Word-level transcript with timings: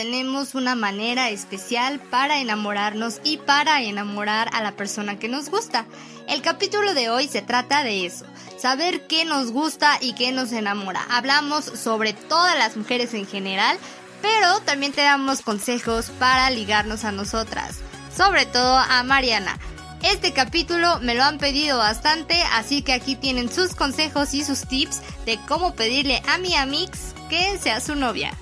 tenemos 0.00 0.54
una 0.54 0.74
manera 0.74 1.28
especial 1.28 2.00
para 2.00 2.38
enamorarnos 2.38 3.20
y 3.22 3.36
para 3.36 3.82
enamorar 3.82 4.48
a 4.54 4.62
la 4.62 4.72
persona 4.72 5.18
que 5.18 5.28
nos 5.28 5.50
gusta. 5.50 5.84
El 6.26 6.40
capítulo 6.40 6.94
de 6.94 7.10
hoy 7.10 7.28
se 7.28 7.42
trata 7.42 7.84
de 7.84 8.06
eso, 8.06 8.24
saber 8.58 9.06
qué 9.08 9.26
nos 9.26 9.50
gusta 9.50 9.98
y 10.00 10.14
qué 10.14 10.32
nos 10.32 10.52
enamora. 10.52 11.04
Hablamos 11.10 11.66
sobre 11.66 12.14
todas 12.14 12.56
las 12.56 12.78
mujeres 12.78 13.12
en 13.12 13.26
general, 13.26 13.76
pero 14.22 14.60
también 14.60 14.92
te 14.92 15.02
damos 15.02 15.42
consejos 15.42 16.08
para 16.18 16.48
ligarnos 16.48 17.04
a 17.04 17.12
nosotras, 17.12 17.76
sobre 18.16 18.46
todo 18.46 18.78
a 18.78 19.02
Mariana. 19.02 19.58
Este 20.02 20.32
capítulo 20.32 20.98
me 21.00 21.14
lo 21.14 21.24
han 21.24 21.36
pedido 21.36 21.76
bastante, 21.76 22.42
así 22.54 22.80
que 22.80 22.94
aquí 22.94 23.16
tienen 23.16 23.52
sus 23.52 23.74
consejos 23.74 24.32
y 24.32 24.44
sus 24.44 24.62
tips 24.62 25.02
de 25.26 25.38
cómo 25.46 25.74
pedirle 25.74 26.22
a 26.26 26.38
mi 26.38 26.56
amix 26.56 27.14
que 27.28 27.58
sea 27.58 27.82
su 27.82 27.96
novia. 27.96 28.32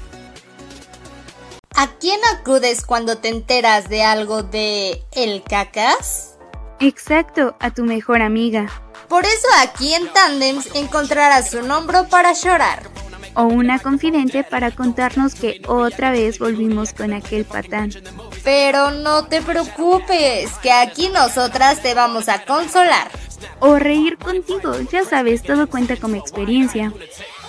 ¿A 1.81 1.87
quién 2.01 2.19
acudes 2.35 2.85
cuando 2.85 3.19
te 3.19 3.29
enteras 3.29 3.89
de 3.89 4.03
algo 4.03 4.43
de 4.43 5.05
el 5.13 5.45
cacas? 5.45 6.37
Exacto, 6.81 7.57
a 7.61 7.71
tu 7.71 7.85
mejor 7.85 8.21
amiga. 8.21 8.67
Por 9.07 9.25
eso 9.25 9.47
aquí 9.63 9.95
en 9.95 10.13
Tandems 10.13 10.75
encontrarás 10.75 11.55
un 11.55 11.71
hombro 11.71 12.09
para 12.09 12.33
llorar. 12.33 12.83
O 13.35 13.45
una 13.45 13.79
confidente 13.79 14.43
para 14.43 14.73
contarnos 14.73 15.37
que 15.37 15.63
otra 15.69 16.11
vez 16.11 16.41
volvimos 16.41 16.93
con 16.93 17.13
aquel 17.13 17.45
patán. 17.45 17.93
Pero 18.43 18.91
no 18.91 19.27
te 19.27 19.41
preocupes, 19.41 20.51
que 20.61 20.73
aquí 20.73 21.11
nosotras 21.11 21.81
te 21.81 21.95
vamos 21.95 22.29
a 22.29 22.45
consolar. 22.45 23.09
O 23.61 23.77
reír 23.77 24.19
contigo, 24.19 24.73
ya 24.91 25.05
sabes, 25.05 25.45
todo 25.45 25.69
cuenta 25.69 25.97
como 25.97 26.17
experiencia. 26.17 26.93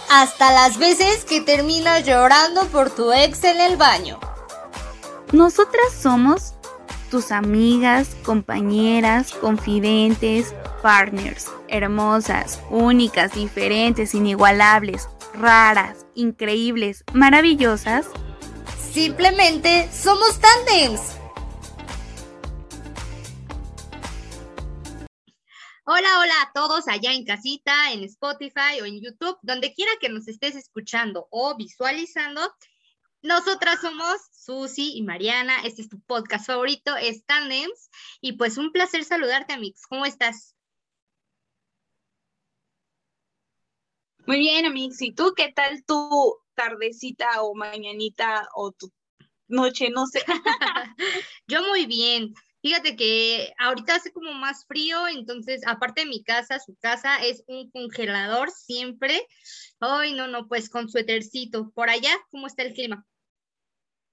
Hasta 0.09 0.51
las 0.51 0.79
veces 0.79 1.23
que 1.23 1.39
terminas 1.41 2.03
llorando 2.03 2.65
por 2.67 2.89
tu 2.89 3.11
ex 3.11 3.43
en 3.43 3.61
el 3.61 3.77
baño. 3.77 4.19
Nosotras 5.31 5.93
somos 6.01 6.55
tus 7.11 7.31
amigas, 7.31 8.15
compañeras, 8.23 9.31
confidentes, 9.33 10.55
partners, 10.81 11.47
hermosas, 11.67 12.59
únicas, 12.71 13.33
diferentes, 13.33 14.15
inigualables, 14.15 15.07
raras, 15.35 16.07
increíbles, 16.15 17.03
maravillosas. 17.13 18.07
Simplemente 18.91 19.89
somos 19.93 20.39
tandems. 20.39 21.18
Hola, 25.91 26.19
hola 26.19 26.33
a 26.43 26.51
todos 26.53 26.87
allá 26.87 27.13
en 27.13 27.25
casita, 27.25 27.91
en 27.91 28.03
Spotify 28.03 28.79
o 28.79 28.85
en 28.85 29.01
YouTube, 29.01 29.39
donde 29.41 29.73
quiera 29.73 29.91
que 29.99 30.07
nos 30.07 30.27
estés 30.27 30.55
escuchando 30.55 31.27
o 31.31 31.57
visualizando. 31.57 32.41
Nosotras 33.23 33.81
somos 33.81 34.21
Susi 34.31 34.95
y 34.95 35.01
Mariana. 35.01 35.63
Este 35.63 35.81
es 35.81 35.89
tu 35.89 35.99
podcast 36.01 36.45
favorito, 36.45 36.95
es 36.95 37.25
Tandems. 37.25 37.89
Y 38.21 38.33
pues 38.33 38.59
un 38.59 38.71
placer 38.71 39.03
saludarte, 39.03 39.53
Amix. 39.53 39.87
¿Cómo 39.87 40.05
estás? 40.05 40.55
Muy 44.27 44.37
bien, 44.37 44.67
Amix. 44.67 45.01
¿Y 45.01 45.11
tú 45.15 45.33
qué 45.35 45.51
tal 45.51 45.83
tu 45.85 46.37
tardecita 46.53 47.41
o 47.41 47.55
mañanita 47.55 48.47
o 48.53 48.71
tu 48.73 48.93
noche? 49.47 49.89
No 49.89 50.05
sé. 50.05 50.23
Yo 51.47 51.63
muy 51.63 51.87
bien. 51.87 52.35
Fíjate 52.61 52.97
que 52.97 53.53
ahorita 53.57 53.95
hace 53.95 54.11
como 54.11 54.33
más 54.33 54.65
frío, 54.65 55.07
entonces 55.07 55.61
aparte 55.65 56.01
de 56.01 56.07
mi 56.07 56.23
casa, 56.23 56.59
su 56.59 56.75
casa 56.75 57.23
es 57.23 57.43
un 57.47 57.71
congelador 57.71 58.51
siempre. 58.51 59.25
Ay, 59.79 60.13
no, 60.13 60.27
no, 60.27 60.47
pues 60.47 60.69
con 60.69 60.89
suétercito. 60.89 61.71
Por 61.71 61.89
allá, 61.89 62.11
¿cómo 62.31 62.47
está 62.47 62.63
el 62.63 62.73
clima? 62.73 63.05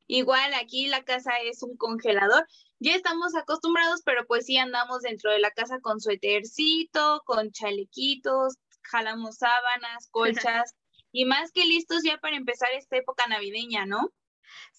Igual 0.07 0.55
aquí 0.55 0.87
la 0.87 1.05
casa 1.05 1.33
es 1.43 1.63
un 1.65 1.77
congelador. 1.77 2.47
Ya 2.79 2.95
estamos 2.95 3.35
acostumbrados, 3.35 4.03
pero 4.05 4.27
pues 4.27 4.47
sí 4.47 4.57
andamos 4.57 5.03
dentro 5.03 5.33
de 5.33 5.41
la 5.41 5.51
casa 5.51 5.81
con 5.81 6.01
suétercito, 6.01 7.23
con 7.25 7.51
chalequitos, 7.51 8.55
jalamos 8.83 9.39
sábanas, 9.39 10.09
colchas 10.11 10.75
y 11.11 11.25
más 11.25 11.51
que 11.51 11.65
listos 11.65 12.03
ya 12.05 12.19
para 12.19 12.37
empezar 12.37 12.69
esta 12.73 12.97
época 12.97 13.27
navideña, 13.27 13.87
¿no? 13.87 14.13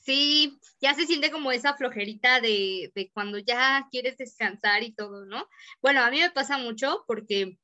Sí, 0.08 0.58
ya 0.80 0.94
se 0.94 1.06
siente 1.06 1.32
como 1.32 1.52
esa 1.52 1.76
flojerita 1.76 2.40
de, 2.40 2.94
de 2.96 3.12
cuando 3.12 3.40
ya 3.40 3.90
quieres 3.92 4.16
descansar 4.16 4.82
y 4.84 4.94
todo, 4.94 5.26
¿no? 5.26 5.50
Bueno, 5.82 6.02
a 6.02 6.10
mí 6.10 6.22
me 6.22 6.32
pasa 6.32 6.58
mucho 6.58 7.04
porque 7.08 7.60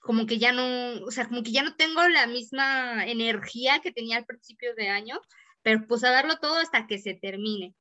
como 0.00 0.24
que 0.24 0.38
ya 0.38 0.50
no, 0.52 1.04
o 1.04 1.10
sea, 1.10 1.28
como 1.28 1.42
que 1.42 1.52
ya 1.52 1.62
no 1.62 1.76
tengo 1.76 2.08
la 2.08 2.26
misma 2.26 3.04
energía 3.06 3.80
que 3.82 3.92
tenía 3.92 4.16
al 4.16 4.24
principio 4.24 4.74
de 4.76 4.88
año, 4.88 5.20
pero 5.60 5.86
pues 5.86 6.04
a 6.04 6.10
darlo 6.10 6.38
todo 6.38 6.56
hasta 6.56 6.86
que 6.86 6.98
se 6.98 7.12
termine. 7.12 7.74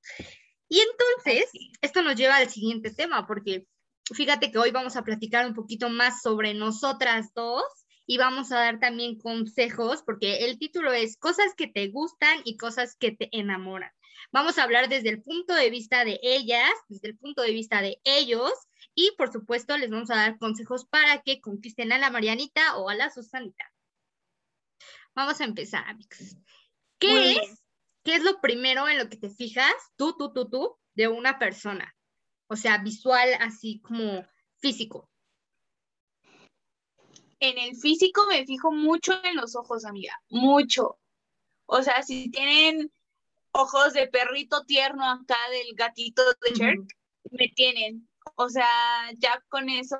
Y 0.67 0.81
entonces, 0.81 1.49
esto 1.79 2.01
nos 2.01 2.17
lleva 2.17 2.35
al 2.35 2.49
siguiente 2.49 2.93
tema, 2.93 3.25
porque 3.25 3.67
fíjate 4.13 4.51
que 4.51 4.57
hoy 4.57 4.71
vamos 4.71 4.97
a 4.97 5.03
platicar 5.03 5.47
un 5.47 5.53
poquito 5.53 5.89
más 5.89 6.21
sobre 6.21 6.53
nosotras 6.53 7.33
dos 7.33 7.63
y 8.07 8.17
vamos 8.17 8.51
a 8.51 8.59
dar 8.59 8.79
también 8.79 9.19
consejos, 9.19 10.01
porque 10.01 10.45
el 10.45 10.57
título 10.57 10.93
es 10.93 11.17
Cosas 11.17 11.53
que 11.55 11.67
te 11.67 11.89
gustan 11.89 12.39
y 12.45 12.55
cosas 12.55 12.95
que 12.95 13.11
te 13.11 13.29
enamoran. 13.37 13.91
Vamos 14.31 14.57
a 14.57 14.63
hablar 14.63 14.87
desde 14.87 15.09
el 15.09 15.21
punto 15.21 15.53
de 15.53 15.69
vista 15.69 16.05
de 16.05 16.17
ellas, 16.23 16.71
desde 16.87 17.09
el 17.09 17.17
punto 17.17 17.41
de 17.41 17.51
vista 17.51 17.81
de 17.81 17.99
ellos, 18.05 18.51
y 18.95 19.11
por 19.17 19.31
supuesto 19.31 19.77
les 19.77 19.91
vamos 19.91 20.09
a 20.09 20.15
dar 20.15 20.37
consejos 20.37 20.85
para 20.85 21.21
que 21.21 21.41
conquisten 21.41 21.91
a 21.91 21.97
la 21.97 22.09
Marianita 22.09 22.77
o 22.77 22.89
a 22.89 22.95
la 22.95 23.09
Susanita. 23.09 23.71
Vamos 25.13 25.41
a 25.41 25.43
empezar, 25.43 25.85
amigos. 25.87 26.37
¿Qué 26.99 27.33
es, 27.33 27.63
¿Qué 28.03 28.15
es 28.15 28.23
lo 28.23 28.39
primero 28.39 28.87
en 28.87 28.97
lo 28.97 29.09
que 29.09 29.17
te 29.17 29.29
fijas, 29.29 29.73
tú, 29.97 30.15
tú, 30.17 30.31
tú, 30.31 30.49
tú, 30.49 30.77
de 30.95 31.09
una 31.09 31.39
persona? 31.39 31.93
O 32.47 32.55
sea, 32.55 32.77
visual, 32.77 33.29
así 33.41 33.81
como 33.81 34.25
físico. 34.59 35.09
En 37.39 37.57
el 37.57 37.75
físico 37.75 38.25
me 38.27 38.45
fijo 38.45 38.71
mucho 38.71 39.13
en 39.23 39.35
los 39.35 39.55
ojos, 39.55 39.85
amiga, 39.85 40.13
mucho. 40.29 40.99
O 41.65 41.83
sea, 41.83 42.01
si 42.03 42.29
tienen 42.31 42.91
ojos 43.51 43.93
de 43.93 44.07
perrito 44.07 44.63
tierno 44.65 45.09
acá 45.09 45.37
del 45.51 45.75
gatito 45.75 46.23
de 46.23 46.53
Cher, 46.53 46.75
me 47.31 47.47
tienen. 47.49 48.07
O 48.35 48.49
sea, 48.49 48.67
ya 49.17 49.43
con 49.49 49.69
eso 49.69 49.97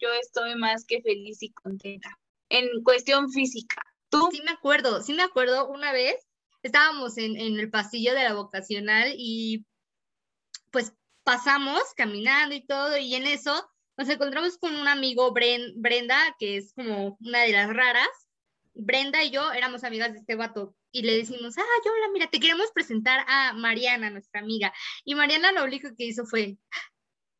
yo 0.00 0.12
estoy 0.20 0.54
más 0.56 0.84
que 0.84 1.02
feliz 1.02 1.42
y 1.42 1.52
contenta. 1.52 2.18
En 2.48 2.82
cuestión 2.82 3.30
física. 3.30 3.82
¿Tú? 4.08 4.28
Sí 4.30 4.40
me 4.44 4.52
acuerdo, 4.52 5.02
sí 5.02 5.12
me 5.14 5.24
acuerdo 5.24 5.68
una 5.68 5.92
vez, 5.92 6.16
estábamos 6.62 7.18
en, 7.18 7.36
en 7.36 7.58
el 7.58 7.70
pasillo 7.70 8.14
de 8.14 8.22
la 8.22 8.34
vocacional 8.34 9.14
y 9.16 9.66
pues 10.70 10.94
pasamos 11.24 11.82
caminando 11.96 12.54
y 12.54 12.64
todo, 12.64 12.96
y 12.96 13.14
en 13.16 13.26
eso 13.26 13.68
nos 13.96 14.08
encontramos 14.08 14.58
con 14.58 14.76
un 14.76 14.88
amigo, 14.88 15.32
Brenda, 15.32 16.36
que 16.38 16.58
es 16.58 16.72
como 16.74 17.16
una 17.20 17.42
de 17.42 17.52
las 17.52 17.68
raras. 17.72 18.08
Brenda 18.74 19.24
y 19.24 19.30
yo 19.30 19.52
éramos 19.52 19.84
amigas 19.84 20.12
de 20.12 20.18
este 20.18 20.34
vato 20.34 20.74
y 20.92 21.02
le 21.02 21.16
decimos, 21.16 21.56
ah, 21.56 21.80
yo, 21.84 21.92
hola, 21.92 22.08
mira, 22.12 22.28
te 22.28 22.38
queremos 22.38 22.70
presentar 22.72 23.24
a 23.26 23.54
Mariana, 23.54 24.10
nuestra 24.10 24.40
amiga. 24.40 24.72
Y 25.04 25.14
Mariana 25.14 25.50
lo 25.52 25.64
único 25.64 25.88
que 25.96 26.04
hizo 26.04 26.26
fue, 26.26 26.58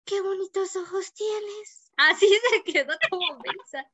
qué 0.07 0.21
bonitos 0.23 0.75
ojos 0.77 1.13
tienes. 1.13 1.93
Así 1.97 2.27
se 2.51 2.73
quedó 2.73 2.95
como 3.11 3.39
mensa. 3.39 3.87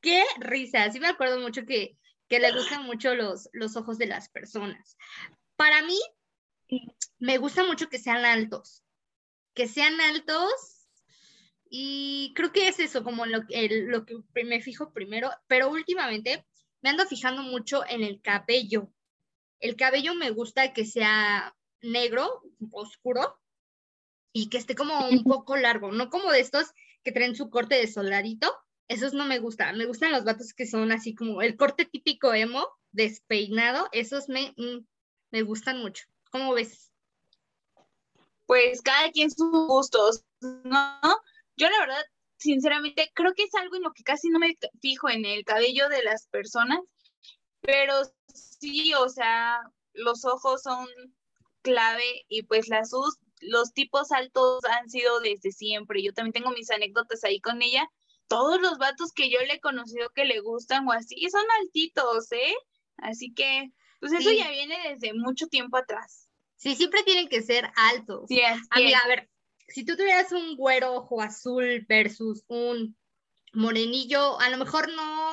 Qué 0.00 0.24
risa. 0.38 0.90
Sí 0.90 1.00
me 1.00 1.08
acuerdo 1.08 1.38
mucho 1.40 1.66
que, 1.66 1.98
que 2.26 2.38
le 2.38 2.52
gustan 2.52 2.84
mucho 2.84 3.14
los, 3.14 3.50
los 3.52 3.76
ojos 3.76 3.98
de 3.98 4.06
las 4.06 4.30
personas. 4.30 4.96
Para 5.56 5.82
mí, 5.82 5.98
me 7.18 7.36
gusta 7.36 7.64
mucho 7.64 7.90
que 7.90 7.98
sean 7.98 8.24
altos. 8.24 8.82
Que 9.54 9.66
sean 9.66 10.00
altos 10.00 10.77
y 11.70 12.32
creo 12.34 12.52
que 12.52 12.68
es 12.68 12.78
eso, 12.78 13.04
como 13.04 13.26
lo, 13.26 13.40
lo 13.40 14.04
que 14.06 14.44
me 14.44 14.60
fijo 14.60 14.92
primero, 14.92 15.30
pero 15.46 15.70
últimamente 15.70 16.46
me 16.80 16.90
ando 16.90 17.06
fijando 17.06 17.42
mucho 17.42 17.82
en 17.88 18.02
el 18.02 18.20
cabello. 18.22 18.90
El 19.60 19.76
cabello 19.76 20.14
me 20.14 20.30
gusta 20.30 20.72
que 20.72 20.84
sea 20.84 21.54
negro, 21.80 22.42
oscuro, 22.70 23.38
y 24.32 24.48
que 24.48 24.58
esté 24.58 24.74
como 24.74 25.08
un 25.08 25.24
poco 25.24 25.56
largo, 25.56 25.92
no 25.92 26.10
como 26.10 26.30
de 26.30 26.40
estos 26.40 26.72
que 27.02 27.12
traen 27.12 27.36
su 27.36 27.50
corte 27.50 27.74
de 27.76 27.86
soldadito. 27.86 28.54
Esos 28.88 29.12
no 29.12 29.26
me 29.26 29.38
gustan. 29.38 29.76
Me 29.76 29.84
gustan 29.84 30.12
los 30.12 30.24
vatos 30.24 30.54
que 30.54 30.66
son 30.66 30.92
así 30.92 31.14
como 31.14 31.42
el 31.42 31.56
corte 31.56 31.84
típico 31.84 32.32
emo, 32.32 32.66
despeinado. 32.92 33.88
Esos 33.92 34.28
me, 34.28 34.54
mm, 34.56 34.86
me 35.30 35.42
gustan 35.42 35.78
mucho. 35.78 36.06
¿Cómo 36.30 36.54
ves? 36.54 36.90
Pues 38.46 38.80
cada 38.80 39.10
quien 39.10 39.30
sus 39.30 39.50
gustos, 39.50 40.24
¿no? 40.40 41.00
Yo 41.58 41.68
la 41.68 41.80
verdad, 41.80 42.04
sinceramente, 42.38 43.10
creo 43.14 43.34
que 43.34 43.42
es 43.42 43.54
algo 43.54 43.76
en 43.76 43.82
lo 43.82 43.92
que 43.92 44.04
casi 44.04 44.30
no 44.30 44.38
me 44.38 44.56
fijo 44.80 45.08
en 45.08 45.24
el 45.24 45.44
cabello 45.44 45.88
de 45.88 46.04
las 46.04 46.28
personas, 46.28 46.78
pero 47.60 47.94
sí, 48.32 48.94
o 48.94 49.08
sea, 49.08 49.60
los 49.92 50.24
ojos 50.24 50.62
son 50.62 50.86
clave 51.62 52.24
y 52.28 52.44
pues 52.44 52.68
las 52.68 52.90
sus, 52.90 53.18
los 53.40 53.72
tipos 53.72 54.12
altos 54.12 54.64
han 54.64 54.88
sido 54.88 55.20
desde 55.20 55.50
siempre. 55.50 56.02
Yo 56.02 56.12
también 56.12 56.32
tengo 56.32 56.50
mis 56.50 56.70
anécdotas 56.70 57.24
ahí 57.24 57.40
con 57.40 57.60
ella. 57.60 57.88
Todos 58.28 58.60
los 58.60 58.78
vatos 58.78 59.12
que 59.12 59.28
yo 59.28 59.40
le 59.40 59.54
he 59.54 59.60
conocido 59.60 60.10
que 60.14 60.24
le 60.24 60.40
gustan 60.40 60.86
o 60.86 60.92
así 60.92 61.28
son 61.30 61.44
altitos, 61.60 62.30
¿eh? 62.32 62.54
Así 62.98 63.32
que, 63.32 63.70
pues 64.00 64.12
eso 64.12 64.30
ya 64.30 64.50
viene 64.50 64.76
desde 64.90 65.12
mucho 65.14 65.46
tiempo 65.46 65.76
atrás. 65.76 66.28
Sí, 66.56 66.74
siempre 66.74 67.02
tienen 67.04 67.28
que 67.28 67.42
ser 67.42 67.70
altos. 67.76 68.24
Sí, 68.28 68.40
Amiga, 68.70 68.98
es. 68.98 69.04
a 69.04 69.08
ver, 69.08 69.30
si 69.68 69.84
tú 69.84 69.96
tuvieras 69.96 70.32
un 70.32 70.56
güero 70.56 70.94
ojo 70.94 71.20
azul 71.22 71.84
versus 71.88 72.44
un 72.48 72.96
morenillo, 73.52 74.38
a 74.40 74.48
lo 74.50 74.56
mejor 74.58 74.90
no, 74.92 75.32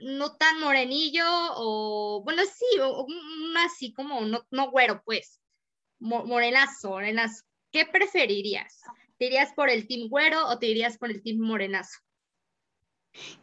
no 0.00 0.36
tan 0.36 0.60
morenillo, 0.60 1.24
o 1.56 2.22
bueno, 2.24 2.42
sí, 2.44 2.66
un 2.80 3.56
así 3.58 3.92
como, 3.92 4.20
no, 4.22 4.46
no 4.50 4.70
güero, 4.70 5.02
pues, 5.04 5.40
mo- 5.98 6.24
morenazo, 6.24 6.90
morenazo. 6.90 7.44
¿Qué 7.70 7.84
preferirías? 7.84 8.80
¿Te 9.18 9.26
irías 9.26 9.52
por 9.54 9.68
el 9.68 9.86
team 9.86 10.08
güero 10.08 10.46
o 10.48 10.58
te 10.58 10.66
irías 10.68 10.96
por 10.96 11.10
el 11.10 11.22
team 11.22 11.38
morenazo? 11.40 11.98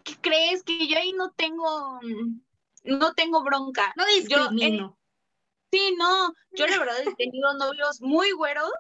¿Qué 0.04 0.16
crees? 0.22 0.64
Que 0.64 0.88
yo 0.88 0.98
ahí 0.98 1.12
no 1.14 1.32
tengo, 1.34 2.00
mm, 2.02 2.42
no 2.84 3.14
tengo 3.14 3.44
bronca. 3.44 3.94
No 3.98 4.06
Yo, 4.06 4.12
eh, 4.12 4.22
discrimino. 4.22 4.98
Sí, 5.72 5.96
no, 5.98 6.34
yo 6.52 6.68
la 6.68 6.80
verdad 6.80 7.02
he 7.06 7.16
tenido 7.16 7.54
novios 7.56 8.00
muy 8.00 8.32
güeros, 8.32 8.72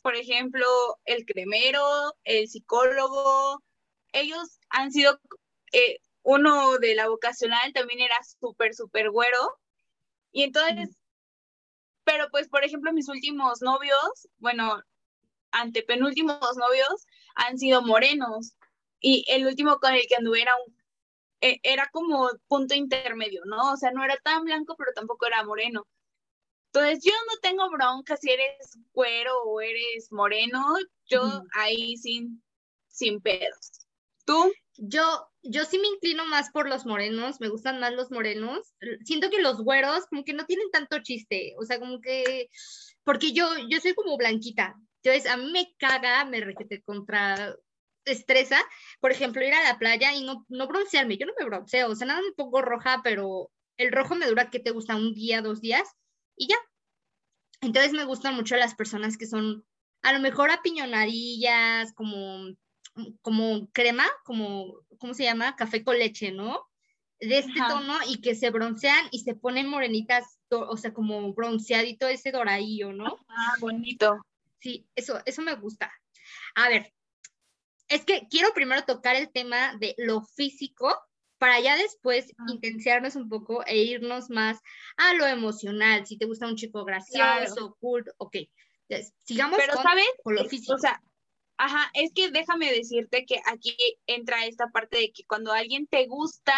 por 0.00 0.16
ejemplo, 0.16 0.66
el 1.04 1.24
cremero, 1.26 2.14
el 2.24 2.48
psicólogo, 2.48 3.62
ellos 4.12 4.58
han 4.70 4.90
sido, 4.92 5.20
eh, 5.72 5.98
uno 6.22 6.78
de 6.78 6.94
la 6.94 7.08
vocacional 7.08 7.72
también 7.72 8.00
era 8.00 8.16
súper, 8.40 8.74
súper 8.74 9.10
güero, 9.10 9.58
y 10.32 10.44
entonces, 10.44 10.90
pero 12.04 12.28
pues, 12.30 12.48
por 12.48 12.64
ejemplo, 12.64 12.92
mis 12.92 13.08
últimos 13.08 13.62
novios, 13.62 14.28
bueno, 14.38 14.82
antepenúltimos 15.52 16.56
novios 16.56 17.06
han 17.34 17.58
sido 17.58 17.82
morenos, 17.82 18.54
y 19.00 19.24
el 19.28 19.46
último 19.46 19.78
con 19.78 19.94
el 19.94 20.06
que 20.08 20.16
anduve 20.16 20.42
era 20.42 20.54
un, 20.66 20.76
eh, 21.42 21.58
era 21.62 21.88
como 21.92 22.30
punto 22.48 22.74
intermedio, 22.74 23.42
¿no? 23.46 23.72
O 23.72 23.76
sea, 23.76 23.92
no 23.92 24.04
era 24.04 24.16
tan 24.18 24.44
blanco, 24.44 24.74
pero 24.76 24.92
tampoco 24.94 25.26
era 25.26 25.42
moreno. 25.44 25.86
Entonces, 26.72 27.02
yo 27.04 27.12
no 27.28 27.38
tengo 27.42 27.68
bronca 27.70 28.16
si 28.16 28.30
eres 28.30 28.78
güero 28.92 29.42
o 29.42 29.60
eres 29.60 30.12
moreno, 30.12 30.64
yo 31.06 31.42
ahí 31.54 31.96
sin, 31.96 32.42
sin 32.88 33.20
pedos. 33.20 33.86
¿Tú? 34.24 34.52
Yo, 34.76 35.02
yo 35.42 35.64
sí 35.64 35.78
me 35.78 35.88
inclino 35.88 36.24
más 36.26 36.50
por 36.50 36.68
los 36.68 36.86
morenos, 36.86 37.40
me 37.40 37.48
gustan 37.48 37.80
más 37.80 37.92
los 37.92 38.12
morenos. 38.12 38.72
Siento 39.04 39.30
que 39.30 39.42
los 39.42 39.62
güeros 39.62 40.06
como 40.06 40.24
que 40.24 40.32
no 40.32 40.46
tienen 40.46 40.70
tanto 40.70 41.02
chiste, 41.02 41.54
o 41.58 41.64
sea, 41.64 41.80
como 41.80 42.00
que, 42.00 42.48
porque 43.02 43.32
yo, 43.32 43.48
yo 43.68 43.80
soy 43.80 43.94
como 43.94 44.16
blanquita, 44.16 44.76
entonces 45.02 45.30
a 45.30 45.36
mí 45.36 45.50
me 45.50 45.74
caga, 45.76 46.24
me 46.24 46.40
requete 46.40 46.82
contra 46.82 47.56
estresa, 48.04 48.58
por 49.00 49.10
ejemplo, 49.12 49.44
ir 49.44 49.52
a 49.54 49.64
la 49.64 49.78
playa 49.78 50.14
y 50.14 50.22
no, 50.22 50.46
no 50.48 50.68
broncearme, 50.68 51.16
yo 51.16 51.26
no 51.26 51.32
me 51.38 51.44
bronceo, 51.44 51.90
o 51.90 51.96
sea, 51.96 52.06
nada 52.06 52.22
me 52.22 52.32
pongo 52.32 52.62
roja, 52.62 53.00
pero 53.02 53.50
el 53.76 53.92
rojo 53.92 54.14
me 54.14 54.26
dura, 54.26 54.50
¿qué 54.50 54.60
te 54.60 54.70
gusta? 54.70 54.96
Un 54.96 55.14
día, 55.14 55.42
dos 55.42 55.60
días, 55.60 55.88
y 56.40 56.48
ya. 56.48 56.56
Entonces 57.60 57.92
me 57.92 58.04
gustan 58.04 58.34
mucho 58.34 58.56
las 58.56 58.74
personas 58.74 59.18
que 59.18 59.26
son 59.26 59.66
a 60.02 60.14
lo 60.14 60.20
mejor 60.20 60.50
apiñonadillas, 60.50 61.92
como 61.92 62.56
como 63.22 63.70
crema, 63.72 64.04
como, 64.24 64.80
¿cómo 64.98 65.14
se 65.14 65.24
llama? 65.24 65.54
Café 65.56 65.84
con 65.84 65.98
leche, 65.98 66.32
¿no? 66.32 66.66
De 67.20 67.38
este 67.38 67.60
Ajá. 67.60 67.68
tono 67.68 67.98
y 68.08 68.20
que 68.20 68.34
se 68.34 68.50
broncean 68.50 69.06
y 69.10 69.20
se 69.20 69.34
ponen 69.34 69.68
morenitas, 69.68 70.40
o 70.50 70.76
sea, 70.76 70.92
como 70.92 71.32
bronceadito 71.34 72.08
ese 72.08 72.32
doradillo, 72.32 72.92
¿no? 72.92 73.18
Ah, 73.28 73.54
bonito. 73.60 74.26
Sí, 74.58 74.88
eso, 74.96 75.20
eso 75.24 75.42
me 75.42 75.54
gusta. 75.54 75.92
A 76.56 76.68
ver, 76.68 76.92
es 77.88 78.04
que 78.04 78.26
quiero 78.28 78.52
primero 78.54 78.84
tocar 78.84 79.16
el 79.16 79.30
tema 79.30 79.76
de 79.76 79.94
lo 79.98 80.22
físico 80.22 80.96
para 81.40 81.58
ya 81.58 81.74
después 81.76 82.26
Ah. 82.38 82.44
intensiarnos 82.52 83.16
un 83.16 83.28
poco 83.28 83.64
e 83.66 83.78
irnos 83.78 84.28
más 84.30 84.58
a 84.98 85.14
lo 85.14 85.26
emocional. 85.26 86.06
Si 86.06 86.18
te 86.18 86.26
gusta 86.26 86.46
un 86.46 86.56
chico 86.56 86.84
gracioso, 86.84 87.76
cool, 87.80 88.04
ok. 88.18 88.36
Entonces, 88.88 89.14
sigamos 89.24 89.58
Pero, 89.58 89.74
con, 89.74 89.82
¿sabes? 89.82 90.04
con 90.22 90.34
lo 90.34 90.42
Es- 90.42 90.48
físico. 90.50 90.74
O 90.74 90.78
sea, 90.78 91.00
ajá, 91.56 91.90
es 91.94 92.12
que 92.14 92.30
déjame 92.30 92.70
decirte 92.72 93.24
que 93.24 93.40
aquí 93.46 93.76
entra 94.06 94.44
esta 94.46 94.66
parte 94.68 94.98
de 94.98 95.12
que 95.12 95.24
cuando 95.24 95.52
alguien 95.52 95.86
te 95.86 96.06
gusta, 96.06 96.54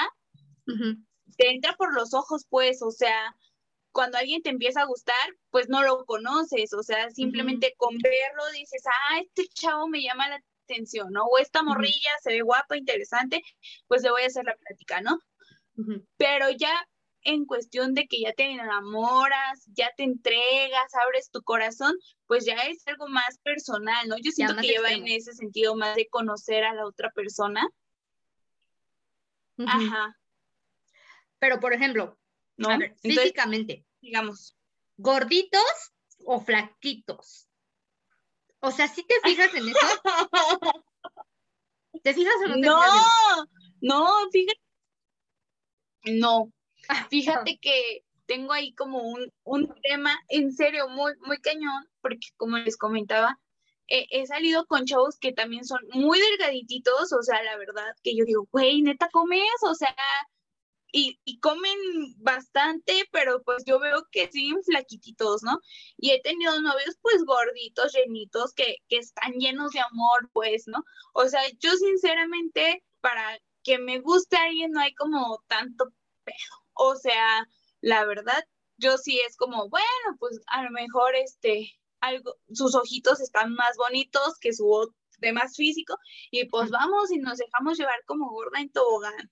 te 1.37 1.51
entra 1.51 1.75
por 1.77 1.95
los 1.95 2.13
ojos, 2.15 2.45
pues, 2.49 2.83
o 2.83 2.91
sea, 2.91 3.37
cuando 3.93 4.17
alguien 4.19 4.43
te 4.43 4.51
empieza 4.51 4.81
a 4.83 4.87
gustar, 4.87 5.15
pues 5.51 5.69
no 5.69 5.83
lo 5.83 6.05
conoces, 6.07 6.73
o 6.73 6.83
sea, 6.83 7.11
simplemente 7.11 7.75
con 7.77 7.97
verlo 7.99 8.43
dices, 8.55 8.83
ah, 8.87 9.21
este 9.21 9.47
chavo 9.49 9.87
me 9.89 10.03
llama 10.03 10.29
la 10.29 10.41
atención, 10.65 11.13
¿no? 11.13 11.25
O 11.25 11.39
esta 11.39 11.63
morrilla 11.63 12.11
se 12.23 12.31
ve 12.33 12.43
guapa, 12.43 12.77
interesante, 12.77 13.43
pues 13.89 14.03
le 14.03 14.11
voy 14.11 14.23
a 14.23 14.27
hacer 14.27 14.45
la 14.45 14.57
plática, 14.57 15.01
¿no? 15.01 15.19
Pero 16.17 16.51
ya 16.51 16.87
en 17.25 17.45
cuestión 17.47 17.95
de 17.95 18.07
que 18.07 18.21
ya 18.21 18.33
te 18.33 18.45
enamoras, 18.51 19.65
ya 19.75 19.91
te 19.97 20.03
entregas, 20.03 20.95
abres 20.95 21.31
tu 21.31 21.43
corazón, 21.43 21.95
pues 22.27 22.45
ya 22.45 22.55
es 22.55 22.87
algo 22.87 23.09
más 23.09 23.39
personal, 23.43 24.09
¿no? 24.09 24.17
Yo 24.19 24.33
siento 24.33 24.57
que 24.57 24.69
lleva 24.69 24.91
en 24.91 25.07
ese 25.07 25.33
sentido 25.33 25.77
más 25.77 25.95
de 25.97 26.09
conocer 26.09 26.65
a 26.65 26.75
la 26.75 26.87
otra 26.87 27.11
persona. 27.11 27.67
Ajá, 29.59 30.19
Pero, 31.39 31.61
por 31.61 31.73
ejemplo, 31.73 32.19
¿no? 32.57 32.71
a 32.71 32.79
ver, 32.79 32.95
Entonces, 33.03 33.23
físicamente, 33.23 33.85
digamos, 34.01 34.57
¿gorditos 34.97 35.93
o 36.25 36.41
flaquitos? 36.41 37.49
O 38.63 38.71
sea, 38.71 38.89
si 38.89 39.03
te 39.03 39.15
fijas 39.25 39.53
en 39.55 39.69
eso? 39.69 39.79
¿Te 42.03 42.15
fijas 42.15 42.35
o 42.45 42.49
no 42.49 42.55
te 42.55 42.61
no, 42.61 42.81
fijas 42.81 43.47
no, 43.81 44.31
fíjate, 44.31 44.61
no, 46.05 46.53
en 46.89 47.09
fíjate 47.11 47.59
que 47.59 48.05
tengo 48.27 48.53
ahí 48.53 48.73
como 48.75 49.03
un, 49.03 49.33
un 49.45 49.75
tema 49.83 50.17
en 50.29 50.53
serio 50.53 50.89
muy, 50.89 51.13
muy 51.27 51.39
cañón, 51.39 51.89
porque 52.01 52.29
como 52.37 52.57
les 52.59 52.77
comentaba, 52.77 53.39
eh, 53.89 54.07
he 54.11 54.27
salido 54.27 54.65
con 54.67 54.87
chavos 54.87 55.19
que 55.19 55.33
también 55.33 55.65
son 55.65 55.81
muy 55.93 56.21
delgadititos, 56.21 57.13
o 57.13 57.23
sea, 57.23 57.43
la 57.43 57.57
verdad 57.57 57.95
que 58.03 58.17
yo 58.17 58.25
digo, 58.25 58.49
güey, 58.53 58.83
neta 58.83 59.09
comes, 59.11 59.43
o 59.63 59.75
sea, 59.75 59.95
y, 60.93 61.21
y 61.25 61.41
comen 61.41 61.79
bastante, 62.19 63.09
pero 63.13 63.43
pues 63.43 63.65
yo 63.65 63.81
veo 63.81 64.07
que 64.13 64.31
siguen 64.31 64.63
flaquititos, 64.63 65.43
¿no? 65.43 65.61
Y 65.97 66.11
he 66.11 66.21
tenido 66.23 66.61
novios 66.61 66.97
pues 67.01 67.25
gorditos, 67.25 67.95
llenitos, 67.95 68.53
que, 68.55 68.77
que 68.89 68.99
están 68.99 69.33
llenos 69.35 69.73
de 69.73 69.81
amor, 69.81 70.31
pues, 70.33 70.65
¿no? 70.67 70.85
O 71.15 71.27
sea, 71.29 71.43
yo 71.61 71.73
sinceramente, 71.77 72.85
para 73.01 73.39
que 73.65 73.79
me 73.79 74.01
guste 74.01 74.37
alguien 74.37 74.73
no 74.73 74.81
hay 74.81 74.95
como 74.95 75.43
tanto 75.49 75.87
pedo. 76.25 76.37
O 76.75 76.97
sea, 76.97 77.47
la 77.81 78.05
verdad, 78.05 78.45
yo 78.77 78.99
sí 78.99 79.21
es 79.27 79.37
como, 79.37 79.69
bueno, 79.69 79.87
pues 80.19 80.41
a 80.49 80.63
lo 80.65 80.71
mejor 80.71 81.15
este, 81.17 81.73
algo, 82.01 82.37
sus 82.53 82.75
ojitos 82.75 83.21
están 83.21 83.55
más 83.55 83.77
bonitos 83.77 84.39
que 84.41 84.53
su 84.53 84.93
demás 85.19 85.55
físico, 85.57 85.97
y 86.31 86.45
pues 86.47 86.71
vamos 86.71 87.11
y 87.13 87.19
nos 87.19 87.39
dejamos 87.39 87.79
llevar 87.79 88.05
como 88.07 88.29
gorda 88.31 88.61
en 88.61 88.71
tobogán, 88.71 89.31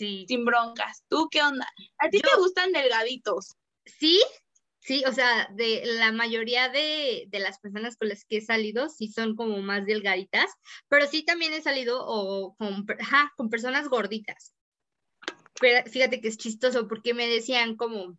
Sí, 0.00 0.24
sin 0.26 0.46
broncas. 0.46 1.04
¿Tú 1.10 1.28
qué 1.30 1.42
onda? 1.42 1.68
¿A 1.98 2.08
ti 2.08 2.20
te 2.20 2.30
gustan 2.38 2.72
delgaditos? 2.72 3.54
sí, 3.84 4.18
sí, 4.78 5.04
o 5.06 5.12
sea, 5.12 5.46
de 5.52 5.82
la 5.84 6.10
mayoría 6.10 6.70
de, 6.70 7.26
de 7.28 7.38
las 7.38 7.58
personas 7.58 7.98
con 7.98 8.08
las 8.08 8.24
que 8.24 8.38
he 8.38 8.40
salido, 8.40 8.88
sí 8.88 9.08
son 9.08 9.36
como 9.36 9.58
más 9.60 9.84
delgaditas, 9.84 10.50
pero 10.88 11.06
sí 11.06 11.22
también 11.22 11.52
he 11.52 11.60
salido 11.60 12.02
o 12.02 12.54
con, 12.56 12.86
ajá, 12.98 13.30
con 13.36 13.50
personas 13.50 13.90
gorditas. 13.90 14.54
Pero 15.60 15.86
fíjate 15.90 16.22
que 16.22 16.28
es 16.28 16.38
chistoso 16.38 16.88
porque 16.88 17.12
me 17.12 17.28
decían 17.28 17.76
como, 17.76 18.16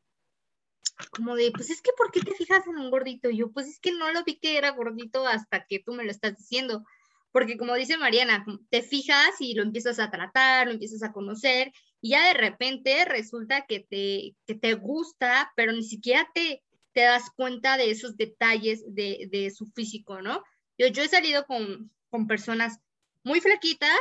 como 1.09 1.35
de, 1.35 1.51
pues 1.51 1.71
es 1.71 1.81
que 1.81 1.93
¿por 1.97 2.11
qué 2.11 2.19
te 2.19 2.35
fijas 2.35 2.61
en 2.67 2.77
un 2.77 2.91
gordito? 2.91 3.31
Y 3.31 3.37
yo, 3.37 3.51
pues 3.51 3.65
es 3.65 3.79
que 3.79 3.91
no 3.91 4.11
lo 4.11 4.23
vi 4.23 4.37
que 4.37 4.59
era 4.59 4.69
gordito 4.69 5.25
hasta 5.25 5.65
que 5.65 5.79
tú 5.79 5.93
me 5.93 6.03
lo 6.03 6.11
estás 6.11 6.37
diciendo. 6.37 6.83
Porque 7.31 7.57
como 7.57 7.75
dice 7.75 7.97
Mariana, 7.97 8.45
te 8.69 8.81
fijas 8.81 9.39
y 9.39 9.53
lo 9.53 9.63
empiezas 9.63 9.99
a 9.99 10.11
tratar, 10.11 10.67
lo 10.67 10.73
empiezas 10.73 11.03
a 11.03 11.11
conocer 11.13 11.71
y 12.01 12.09
ya 12.11 12.27
de 12.27 12.33
repente 12.33 13.05
resulta 13.05 13.65
que 13.67 13.79
te, 13.79 14.35
que 14.45 14.55
te 14.55 14.73
gusta, 14.73 15.51
pero 15.55 15.71
ni 15.71 15.83
siquiera 15.83 16.27
te, 16.33 16.61
te 16.93 17.01
das 17.01 17.29
cuenta 17.35 17.77
de 17.77 17.91
esos 17.91 18.17
detalles 18.17 18.83
de, 18.87 19.27
de 19.31 19.49
su 19.51 19.65
físico, 19.67 20.21
¿no? 20.21 20.43
Yo, 20.77 20.87
yo 20.87 21.03
he 21.03 21.07
salido 21.07 21.45
con, 21.45 21.91
con 22.09 22.27
personas 22.27 22.79
muy 23.23 23.39
flaquitas 23.39 23.99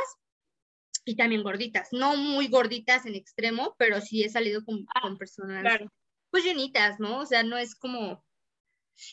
y 1.05 1.15
también 1.15 1.43
gorditas, 1.43 1.89
no 1.91 2.15
muy 2.15 2.47
gorditas 2.47 3.05
en 3.05 3.15
extremo, 3.15 3.75
pero 3.77 4.01
sí 4.01 4.23
he 4.23 4.29
salido 4.29 4.63
con, 4.65 4.85
Ah, 4.93 5.01
con 5.01 5.17
personas 5.17 5.61
Claro. 5.61 5.91
pues 6.29 6.43
llenitas, 6.43 6.99
¿no? 6.99 7.19
O 7.19 7.25
sea, 7.25 7.43
no 7.43 7.57
es 7.57 7.75
como, 7.75 8.23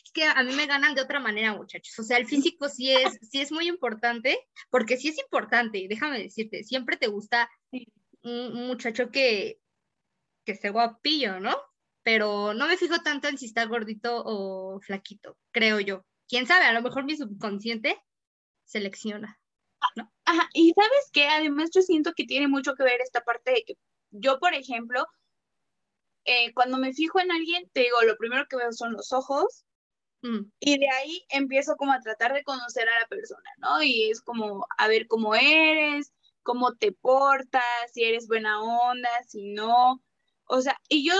es 0.05 0.11
que 0.13 0.23
a 0.23 0.43
mí 0.43 0.53
me 0.53 0.65
ganan 0.65 0.95
de 0.95 1.01
otra 1.01 1.19
manera, 1.19 1.53
muchachos. 1.53 1.97
O 1.99 2.03
sea, 2.03 2.17
el 2.17 2.27
físico 2.27 2.69
sí 2.69 2.91
es, 2.91 3.17
sí 3.29 3.41
es 3.41 3.51
muy 3.51 3.67
importante, 3.67 4.39
porque 4.69 4.97
sí 4.97 5.09
es 5.09 5.17
importante, 5.17 5.85
déjame 5.89 6.19
decirte, 6.19 6.63
siempre 6.63 6.97
te 6.97 7.07
gusta 7.07 7.49
un, 8.21 8.67
muchacho 8.67 9.09
que, 9.11 9.59
que 10.45 10.51
esté 10.53 10.69
guapillo, 10.69 11.39
¿no? 11.39 11.55
Pero 12.03 12.53
no 12.53 12.67
me 12.67 12.77
fijo 12.77 12.99
tanto 12.99 13.27
en 13.27 13.37
si 13.37 13.47
está 13.47 13.65
gordito 13.65 14.23
o 14.25 14.79
flaquito, 14.79 15.37
creo 15.51 15.79
yo. 15.79 16.05
Quién 16.27 16.45
sabe, 16.47 16.65
a 16.65 16.73
lo 16.73 16.81
mejor 16.81 17.05
mi 17.05 17.17
subconsciente 17.17 17.99
selecciona. 18.65 19.39
Ajá, 20.25 20.49
y 20.53 20.73
sabes 20.73 21.09
que 21.11 21.27
además 21.27 21.69
yo 21.73 21.81
siento 21.81 22.13
que 22.13 22.25
tiene 22.25 22.47
mucho 22.47 22.75
que 22.75 22.83
ver 22.83 23.01
esta 23.01 23.21
parte 23.21 23.51
de 23.51 23.63
que 23.65 23.77
yo, 24.11 24.39
por 24.39 24.53
ejemplo, 24.53 25.05
eh, 26.25 26.53
cuando 26.53 26.77
me 26.77 26.93
fijo 26.93 27.19
en 27.19 27.31
alguien, 27.31 27.69
te 27.73 27.81
digo, 27.81 28.01
lo 28.03 28.17
primero 28.17 28.45
que 28.47 28.57
veo 28.57 28.71
son 28.71 28.93
los 28.93 29.11
ojos. 29.13 29.65
Y 30.21 30.79
de 30.79 30.89
ahí 30.89 31.25
empiezo 31.29 31.75
como 31.77 31.93
a 31.93 32.01
tratar 32.01 32.33
de 32.33 32.43
conocer 32.43 32.87
a 32.89 32.99
la 32.99 33.07
persona, 33.07 33.49
¿no? 33.57 33.81
Y 33.81 34.09
es 34.09 34.21
como 34.21 34.65
a 34.77 34.87
ver 34.87 35.07
cómo 35.07 35.35
eres, 35.35 36.11
cómo 36.43 36.75
te 36.75 36.91
portas, 36.91 37.63
si 37.93 38.03
eres 38.03 38.27
buena 38.27 38.61
onda, 38.61 39.09
si 39.27 39.51
no. 39.51 40.01
O 40.45 40.61
sea, 40.61 40.77
y 40.89 41.07
yo, 41.07 41.13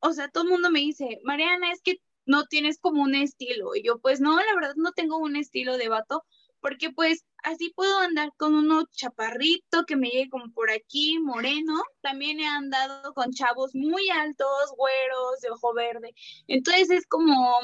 o 0.00 0.12
sea, 0.12 0.28
todo 0.28 0.44
el 0.44 0.50
mundo 0.50 0.70
me 0.70 0.80
dice, 0.80 1.20
Mariana, 1.24 1.72
es 1.72 1.82
que 1.82 2.00
no 2.26 2.46
tienes 2.46 2.78
como 2.78 3.02
un 3.02 3.14
estilo. 3.14 3.74
Y 3.74 3.82
yo, 3.82 3.98
pues 3.98 4.20
no, 4.20 4.36
la 4.36 4.54
verdad 4.54 4.74
no 4.76 4.92
tengo 4.92 5.18
un 5.18 5.36
estilo 5.36 5.76
de 5.76 5.88
vato, 5.88 6.24
porque 6.60 6.90
pues 6.90 7.24
así 7.42 7.70
puedo 7.76 7.98
andar 7.98 8.32
con 8.36 8.54
uno 8.54 8.86
chaparrito 8.90 9.84
que 9.86 9.96
me 9.96 10.08
llegue 10.08 10.30
como 10.30 10.52
por 10.52 10.70
aquí, 10.70 11.18
moreno. 11.18 11.82
También 12.00 12.40
he 12.40 12.46
andado 12.46 13.12
con 13.14 13.32
chavos 13.32 13.74
muy 13.74 14.08
altos, 14.10 14.74
güeros, 14.76 15.40
de 15.42 15.50
ojo 15.50 15.74
verde. 15.74 16.14
Entonces 16.46 16.90
es 16.90 17.06
como, 17.06 17.60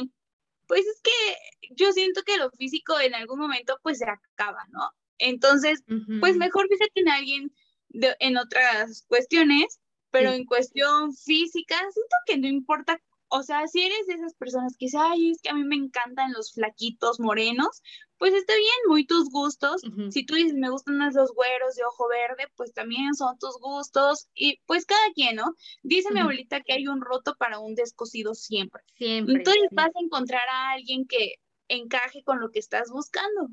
pues 0.71 0.87
es 0.87 1.01
que 1.03 1.67
yo 1.75 1.91
siento 1.91 2.23
que 2.23 2.37
lo 2.37 2.49
físico 2.53 3.01
en 3.01 3.13
algún 3.17 3.41
momento 3.41 3.77
pues 3.83 3.99
se 3.99 4.05
acaba, 4.09 4.63
¿no? 4.71 4.89
Entonces, 5.19 5.83
pues 6.21 6.37
mejor 6.37 6.69
fíjate 6.69 7.01
en 7.01 7.09
alguien 7.09 7.53
de- 7.89 8.15
en 8.21 8.37
otras 8.37 9.05
cuestiones, 9.09 9.81
pero 10.13 10.31
Sí. 10.31 10.37
en 10.37 10.45
cuestión 10.45 11.13
física, 11.13 11.75
siento 11.77 12.17
que 12.25 12.39
no 12.39 12.47
importa, 12.47 13.01
o 13.29 13.43
sea, 13.43 13.67
si 13.67 13.83
eres 13.83 14.07
de 14.07 14.15
esas 14.15 14.35
personas 14.35 14.77
que 14.79 14.87
dicen, 14.87 15.01
ay, 15.03 15.31
es 15.33 15.43
que 15.43 15.51
a 15.51 15.55
mí 15.55 15.65
me 15.65 15.75
encantan 15.75 16.33
los 16.33 16.53
flaquitos 16.53 17.19
morenos, 17.19 17.83
pues 18.21 18.35
está 18.35 18.55
bien, 18.55 18.77
muy 18.87 19.07
tus 19.07 19.31
gustos. 19.31 19.81
Si 20.11 20.27
tú 20.27 20.35
dices, 20.35 20.53
me 20.53 20.69
gustan 20.69 20.99
más 20.99 21.15
los 21.15 21.33
güeros 21.33 21.75
de 21.75 21.85
ojo 21.85 22.07
verde, 22.07 22.53
pues 22.55 22.75
también 22.75 23.15
son 23.15 23.39
tus 23.39 23.59
gustos 23.59 24.29
y 24.35 24.61
pues 24.67 24.85
cada 24.85 25.11
quien, 25.15 25.37
¿no? 25.37 25.57
Dice 25.83 26.13
mi 26.13 26.21
abuelita 26.21 26.61
que 26.61 26.75
hay 26.75 26.87
un 26.87 27.01
roto 27.01 27.35
para 27.39 27.61
un 27.61 27.75
descosido 27.75 28.35
siempre. 28.35 28.83
Siempre. 28.99 29.37
Entonces 29.37 29.63
sí. 29.71 29.75
vas 29.75 29.87
a 29.87 30.05
encontrar 30.05 30.43
a 30.53 30.73
alguien 30.73 31.07
que 31.07 31.37
encaje 31.69 32.23
con 32.23 32.41
lo 32.41 32.51
que 32.51 32.59
estás 32.59 32.91
buscando. 32.91 33.49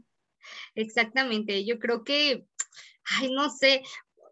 Exactamente, 0.75 1.63
yo 1.63 1.79
creo 1.79 2.03
que, 2.03 2.45
ay, 3.05 3.31
no 3.31 3.49
sé, 3.49 3.83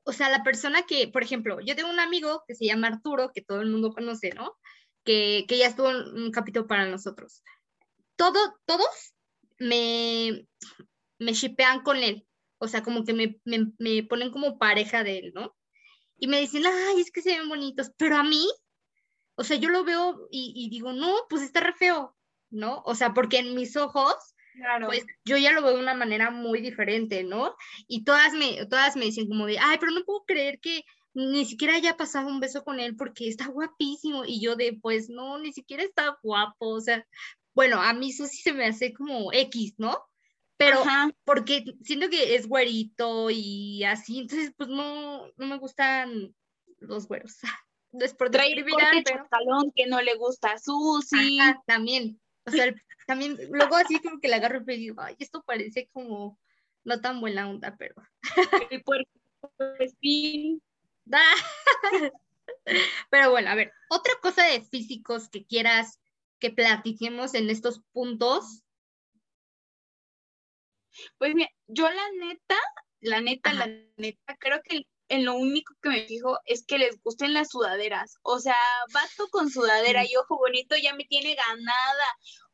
o 0.03 0.11
sea, 0.11 0.27
la 0.27 0.43
persona 0.43 0.85
que, 0.85 1.07
por 1.07 1.23
ejemplo, 1.23 1.61
yo 1.61 1.77
tengo 1.77 1.89
un 1.89 2.01
amigo 2.01 2.43
que 2.45 2.55
se 2.55 2.65
llama 2.65 2.87
Arturo, 2.87 3.31
que 3.33 3.41
todo 3.41 3.61
el 3.61 3.69
mundo 3.69 3.93
conoce, 3.93 4.31
¿no? 4.31 4.57
Que, 5.05 5.45
que 5.47 5.57
ya 5.57 5.67
estuvo 5.67 5.89
en 5.91 6.25
un 6.25 6.31
capítulo 6.31 6.67
para 6.67 6.87
nosotros. 6.87 7.41
Todo, 8.17 8.59
todos 8.65 9.14
me, 9.59 10.47
me 11.19 11.33
shipean 11.33 11.81
con 11.83 11.97
él, 11.97 12.27
o 12.57 12.67
sea, 12.67 12.83
como 12.83 13.03
que 13.05 13.13
me, 13.13 13.39
me, 13.45 13.71
me 13.79 14.03
ponen 14.03 14.31
como 14.31 14.57
pareja 14.57 15.03
de 15.03 15.19
él, 15.19 15.31
¿no? 15.35 15.55
Y 16.17 16.27
me 16.27 16.39
dicen, 16.39 16.63
ay, 16.65 17.01
es 17.01 17.11
que 17.11 17.21
se 17.21 17.37
ven 17.37 17.49
bonitos, 17.49 17.91
pero 17.97 18.17
a 18.17 18.23
mí, 18.23 18.47
o 19.35 19.43
sea, 19.43 19.57
yo 19.57 19.69
lo 19.69 19.83
veo 19.83 20.27
y, 20.31 20.53
y 20.55 20.69
digo, 20.69 20.93
no, 20.93 21.13
pues 21.29 21.41
está 21.41 21.59
re 21.59 21.73
feo, 21.73 22.15
¿no? 22.49 22.81
O 22.85 22.95
sea, 22.95 23.13
porque 23.13 23.39
en 23.39 23.55
mis 23.55 23.75
ojos 23.75 24.15
Claro. 24.55 24.87
pues 24.87 25.05
yo 25.25 25.37
ya 25.37 25.51
lo 25.51 25.61
veo 25.61 25.73
de 25.73 25.81
una 25.81 25.93
manera 25.93 26.31
muy 26.31 26.61
diferente, 26.61 27.23
¿no? 27.23 27.55
Y 27.87 28.03
todas 28.05 28.33
me, 28.33 28.65
todas 28.67 28.95
me 28.95 29.05
dicen 29.05 29.27
como 29.27 29.45
de, 29.47 29.59
ay, 29.59 29.77
pero 29.79 29.91
no 29.91 30.03
puedo 30.05 30.23
creer 30.25 30.59
que 30.61 30.83
ni 31.13 31.45
siquiera 31.45 31.75
haya 31.75 31.97
pasado 31.97 32.27
un 32.27 32.39
beso 32.39 32.63
con 32.63 32.79
él 32.79 32.95
porque 32.95 33.27
está 33.27 33.47
guapísimo. 33.47 34.23
Y 34.25 34.41
yo 34.41 34.55
de, 34.55 34.77
pues 34.81 35.09
no, 35.09 35.39
ni 35.39 35.51
siquiera 35.53 35.83
está 35.83 36.17
guapo. 36.23 36.69
O 36.69 36.81
sea, 36.81 37.05
bueno, 37.55 37.81
a 37.81 37.93
mí 37.93 38.11
sí 38.11 38.27
se 38.27 38.53
me 38.53 38.65
hace 38.67 38.93
como 38.93 39.33
X, 39.33 39.73
¿no? 39.77 39.97
Pero 40.57 40.81
Ajá. 40.81 41.09
porque 41.23 41.65
siento 41.83 42.09
que 42.09 42.35
es 42.35 42.47
güerito 42.47 43.29
y 43.29 43.83
así, 43.83 44.19
entonces 44.19 44.53
pues 44.55 44.69
no, 44.69 45.27
no 45.37 45.47
me 45.47 45.57
gustan 45.57 46.35
los 46.79 47.07
güeros. 47.07 47.37
No 47.91 48.03
es 48.03 48.13
por 48.13 48.29
Trae 48.29 48.51
el 48.51 48.65
pero... 48.65 48.75
que 49.73 49.87
no 49.87 50.01
le 50.01 50.15
gusta 50.15 50.51
a 50.51 50.59
Susi. 50.59 51.39
Ajá, 51.39 51.63
también. 51.65 52.19
O 52.45 52.51
sea, 52.51 52.65
el- 52.65 52.81
también, 53.07 53.37
luego 53.49 53.77
así 53.77 54.01
como 54.01 54.19
que 54.19 54.27
le 54.27 54.35
agarro 54.35 54.61
y 54.67 54.75
digo, 54.75 55.01
ay, 55.01 55.15
esto 55.17 55.41
parece 55.43 55.87
como 55.93 56.37
no 56.83 56.99
tan 56.99 57.21
buena 57.21 57.49
onda, 57.49 57.73
pero. 57.79 57.95
El 58.69 58.83
puerco 58.83 59.09
espín. 59.79 60.61
Pero 63.09 63.31
bueno, 63.31 63.49
a 63.49 63.55
ver, 63.55 63.71
otra 63.89 64.13
cosa 64.21 64.43
de 64.43 64.61
físicos 64.61 65.29
que 65.29 65.45
quieras 65.45 65.99
que 66.39 66.51
platiquemos 66.51 67.33
en 67.33 67.49
estos 67.49 67.81
puntos. 67.91 68.63
Pues 71.17 71.33
mira, 71.35 71.49
yo 71.67 71.89
la 71.89 72.11
neta, 72.19 72.55
la 73.01 73.21
neta, 73.21 73.49
Ajá. 73.51 73.67
la 73.67 73.83
neta, 73.97 74.37
creo 74.39 74.61
que 74.63 74.87
en 75.07 75.25
lo 75.25 75.35
único 75.35 75.73
que 75.81 75.89
me 75.89 76.07
fijo 76.07 76.37
es 76.45 76.65
que 76.65 76.77
les 76.77 77.01
gusten 77.03 77.33
las 77.33 77.49
sudaderas. 77.49 78.15
O 78.23 78.39
sea, 78.39 78.55
vato 78.93 79.27
con 79.29 79.49
sudadera 79.49 80.03
y 80.03 80.15
ojo 80.15 80.37
bonito 80.37 80.75
ya 80.81 80.95
me 80.95 81.03
tiene 81.05 81.35
ganada. 81.35 82.05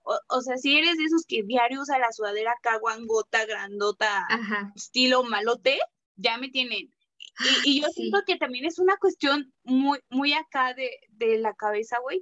O, 0.03 0.19
o 0.29 0.41
sea, 0.41 0.57
si 0.57 0.77
eres 0.77 0.97
de 0.97 1.05
esos 1.05 1.25
que 1.27 1.43
diario 1.43 1.81
usa 1.81 1.99
la 1.99 2.11
sudadera 2.11 2.53
acá 2.53 2.77
guangota, 2.79 3.45
grandota, 3.45 4.25
Ajá. 4.29 4.71
estilo 4.75 5.23
malote, 5.23 5.79
ya 6.15 6.37
me 6.37 6.49
tienen. 6.49 6.93
Y, 7.39 7.61
y 7.63 7.81
yo 7.81 7.87
Sí. 7.87 7.93
siento 7.93 8.23
que 8.25 8.35
también 8.37 8.65
es 8.65 8.79
una 8.79 8.97
cuestión 8.97 9.53
muy, 9.63 9.99
muy 10.09 10.33
acá 10.33 10.73
de, 10.73 10.89
de 11.09 11.37
la 11.37 11.53
cabeza, 11.53 11.99
güey, 12.01 12.21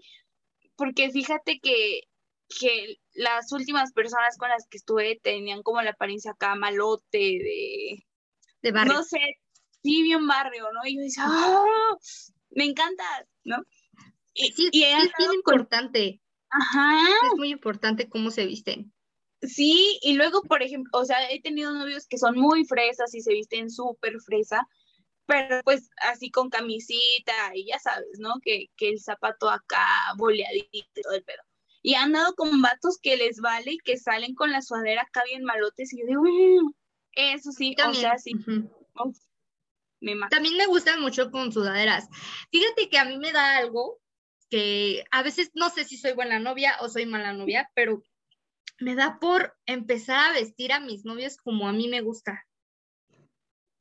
porque 0.79 1.11
fíjate 1.11 1.59
que, 1.59 2.03
que 2.57 2.95
las 3.13 3.51
últimas 3.51 3.91
personas 3.91 4.37
con 4.37 4.47
las 4.49 4.65
que 4.69 4.77
estuve 4.77 5.19
tenían 5.21 5.61
como 5.61 5.81
la 5.81 5.91
apariencia 5.91 6.31
acá 6.31 6.55
malote, 6.55 7.17
de, 7.17 8.07
De 8.61 8.71
barrio. 8.71 8.93
no 8.93 9.03
sé, 9.03 9.19
sí, 9.83 10.01
bien 10.03 10.25
barrio, 10.25 10.69
¿no? 10.71 10.79
Y 10.87 10.95
yo 10.95 11.03
decía, 11.03 11.25
¡ah! 11.27 11.95
Me 12.51 12.63
encanta, 12.63 13.03
¿no? 13.43 13.57
Y, 14.33 14.53
Sí, 14.53 14.69
y 14.71 14.83
es 14.83 15.11
bien 15.17 15.33
importante. 15.33 16.21
Ajá, 16.49 17.09
Es 17.27 17.37
muy 17.37 17.49
importante 17.49 18.07
cómo 18.07 18.31
se 18.31 18.45
visten. 18.45 18.93
Sí, 19.41 19.99
y 20.01 20.13
luego, 20.13 20.41
por 20.43 20.63
ejemplo, 20.63 20.89
o 20.93 21.03
sea, 21.03 21.29
he 21.29 21.41
tenido 21.41 21.73
novios 21.73 22.07
que 22.07 22.17
son 22.17 22.37
muy 22.39 22.65
fresas 22.65 23.13
y 23.13 23.21
se 23.21 23.33
visten 23.33 23.69
súper 23.69 24.13
fresa, 24.21 24.65
pero 25.29 25.61
pues 25.63 25.89
así 26.01 26.31
con 26.31 26.49
camisita 26.49 27.51
y 27.55 27.67
ya 27.67 27.79
sabes, 27.79 28.19
¿no? 28.19 28.33
Que, 28.43 28.65
que 28.75 28.89
el 28.89 28.99
zapato 28.99 29.49
acá 29.49 29.85
boleadito 30.17 30.67
y 30.73 31.01
todo 31.03 31.13
el 31.13 31.23
pedo. 31.23 31.41
Y 31.81 31.93
han 31.95 32.11
dado 32.11 32.33
con 32.35 32.61
vatos 32.61 32.99
que 33.01 33.15
les 33.15 33.39
vale 33.39 33.73
y 33.73 33.77
que 33.77 33.97
salen 33.97 34.35
con 34.35 34.51
la 34.51 34.61
sudadera 34.61 35.03
acá 35.03 35.21
bien 35.25 35.43
malotes 35.45 35.93
y 35.93 36.01
yo 36.01 36.05
digo, 36.07 36.23
"Mm, 36.23 36.73
eso 37.13 37.51
sí, 37.51 37.73
o 37.73 37.77
También. 37.77 38.01
sea, 38.01 38.17
sí, 38.17 38.33
me 40.01 40.15
mata. 40.15 40.35
También 40.35 40.57
me 40.57 40.65
gustan 40.65 41.01
mucho 41.01 41.31
con 41.31 41.51
sudaderas. 41.51 42.07
Fíjate 42.51 42.89
que 42.89 42.97
a 42.97 43.05
mí 43.05 43.17
me 43.17 43.31
da 43.31 43.57
algo 43.57 43.99
que 44.49 45.03
a 45.11 45.23
veces 45.23 45.51
no 45.53 45.69
sé 45.69 45.85
si 45.85 45.97
soy 45.97 46.13
buena 46.13 46.39
novia 46.39 46.77
o 46.81 46.89
soy 46.89 47.05
mala 47.05 47.33
novia, 47.33 47.69
pero 47.75 48.01
me 48.79 48.95
da 48.95 49.19
por 49.19 49.57
empezar 49.65 50.31
a 50.31 50.33
vestir 50.33 50.71
a 50.71 50.79
mis 50.79 51.05
novios 51.05 51.37
como 51.37 51.67
a 51.67 51.73
mí 51.73 51.87
me 51.87 52.01
gusta. 52.01 52.45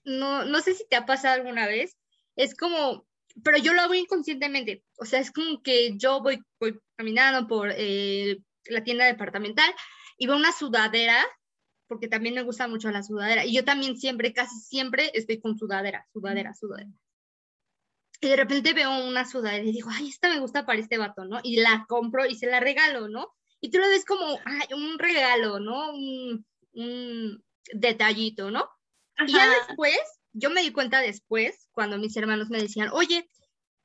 No, 0.08 0.44
no 0.44 0.60
sé 0.60 0.74
si 0.74 0.86
te 0.88 0.96
ha 0.96 1.04
pasado 1.06 1.34
alguna 1.34 1.66
vez. 1.66 1.96
Es 2.34 2.56
como, 2.56 3.06
pero 3.44 3.58
yo 3.58 3.74
lo 3.74 3.82
hago 3.82 3.94
inconscientemente. 3.94 4.82
O 4.96 5.04
sea, 5.04 5.20
es 5.20 5.30
como 5.30 5.62
que 5.62 5.96
yo 5.96 6.22
voy, 6.22 6.42
voy 6.58 6.78
caminando 6.96 7.46
por 7.46 7.70
eh, 7.76 8.38
la 8.64 8.82
tienda 8.82 9.04
departamental 9.04 9.70
y 10.16 10.26
veo 10.26 10.36
una 10.36 10.52
sudadera, 10.52 11.24
porque 11.86 12.08
también 12.08 12.34
me 12.34 12.42
gusta 12.42 12.68
mucho 12.68 12.90
la 12.90 13.02
sudadera. 13.02 13.44
Y 13.44 13.54
yo 13.54 13.64
también 13.64 13.96
siempre, 13.96 14.32
casi 14.32 14.58
siempre 14.60 15.10
estoy 15.14 15.40
con 15.40 15.58
sudadera, 15.58 16.06
sudadera, 16.12 16.54
sudadera. 16.54 16.90
Y 18.20 18.28
de 18.28 18.36
repente 18.36 18.72
veo 18.72 19.06
una 19.06 19.24
sudadera 19.24 19.64
y 19.64 19.72
digo, 19.72 19.90
ay, 19.92 20.08
esta 20.08 20.28
me 20.28 20.40
gusta 20.40 20.66
para 20.66 20.80
este 20.80 20.98
vato, 20.98 21.24
¿no? 21.24 21.38
Y 21.42 21.60
la 21.60 21.84
compro 21.86 22.26
y 22.26 22.34
se 22.34 22.46
la 22.46 22.60
regalo, 22.60 23.08
¿no? 23.08 23.32
Y 23.60 23.70
tú 23.70 23.78
lo 23.78 23.88
ves 23.88 24.04
como, 24.04 24.40
ay, 24.44 24.74
un 24.74 24.98
regalo, 24.98 25.60
¿no? 25.60 25.92
Un, 25.92 26.46
un 26.72 27.44
detallito, 27.72 28.50
¿no? 28.50 28.68
Y 29.26 29.32
ya 29.32 29.48
después, 29.48 29.98
yo 30.32 30.50
me 30.50 30.62
di 30.62 30.72
cuenta 30.72 31.00
después, 31.00 31.68
cuando 31.72 31.98
mis 31.98 32.16
hermanos 32.16 32.50
me 32.50 32.60
decían, 32.60 32.90
oye, 32.92 33.28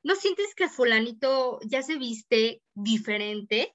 ¿no 0.02 0.14
sientes 0.14 0.54
que 0.54 0.68
fulanito 0.68 1.58
ya 1.64 1.82
se 1.82 1.96
viste 1.96 2.62
diferente? 2.74 3.74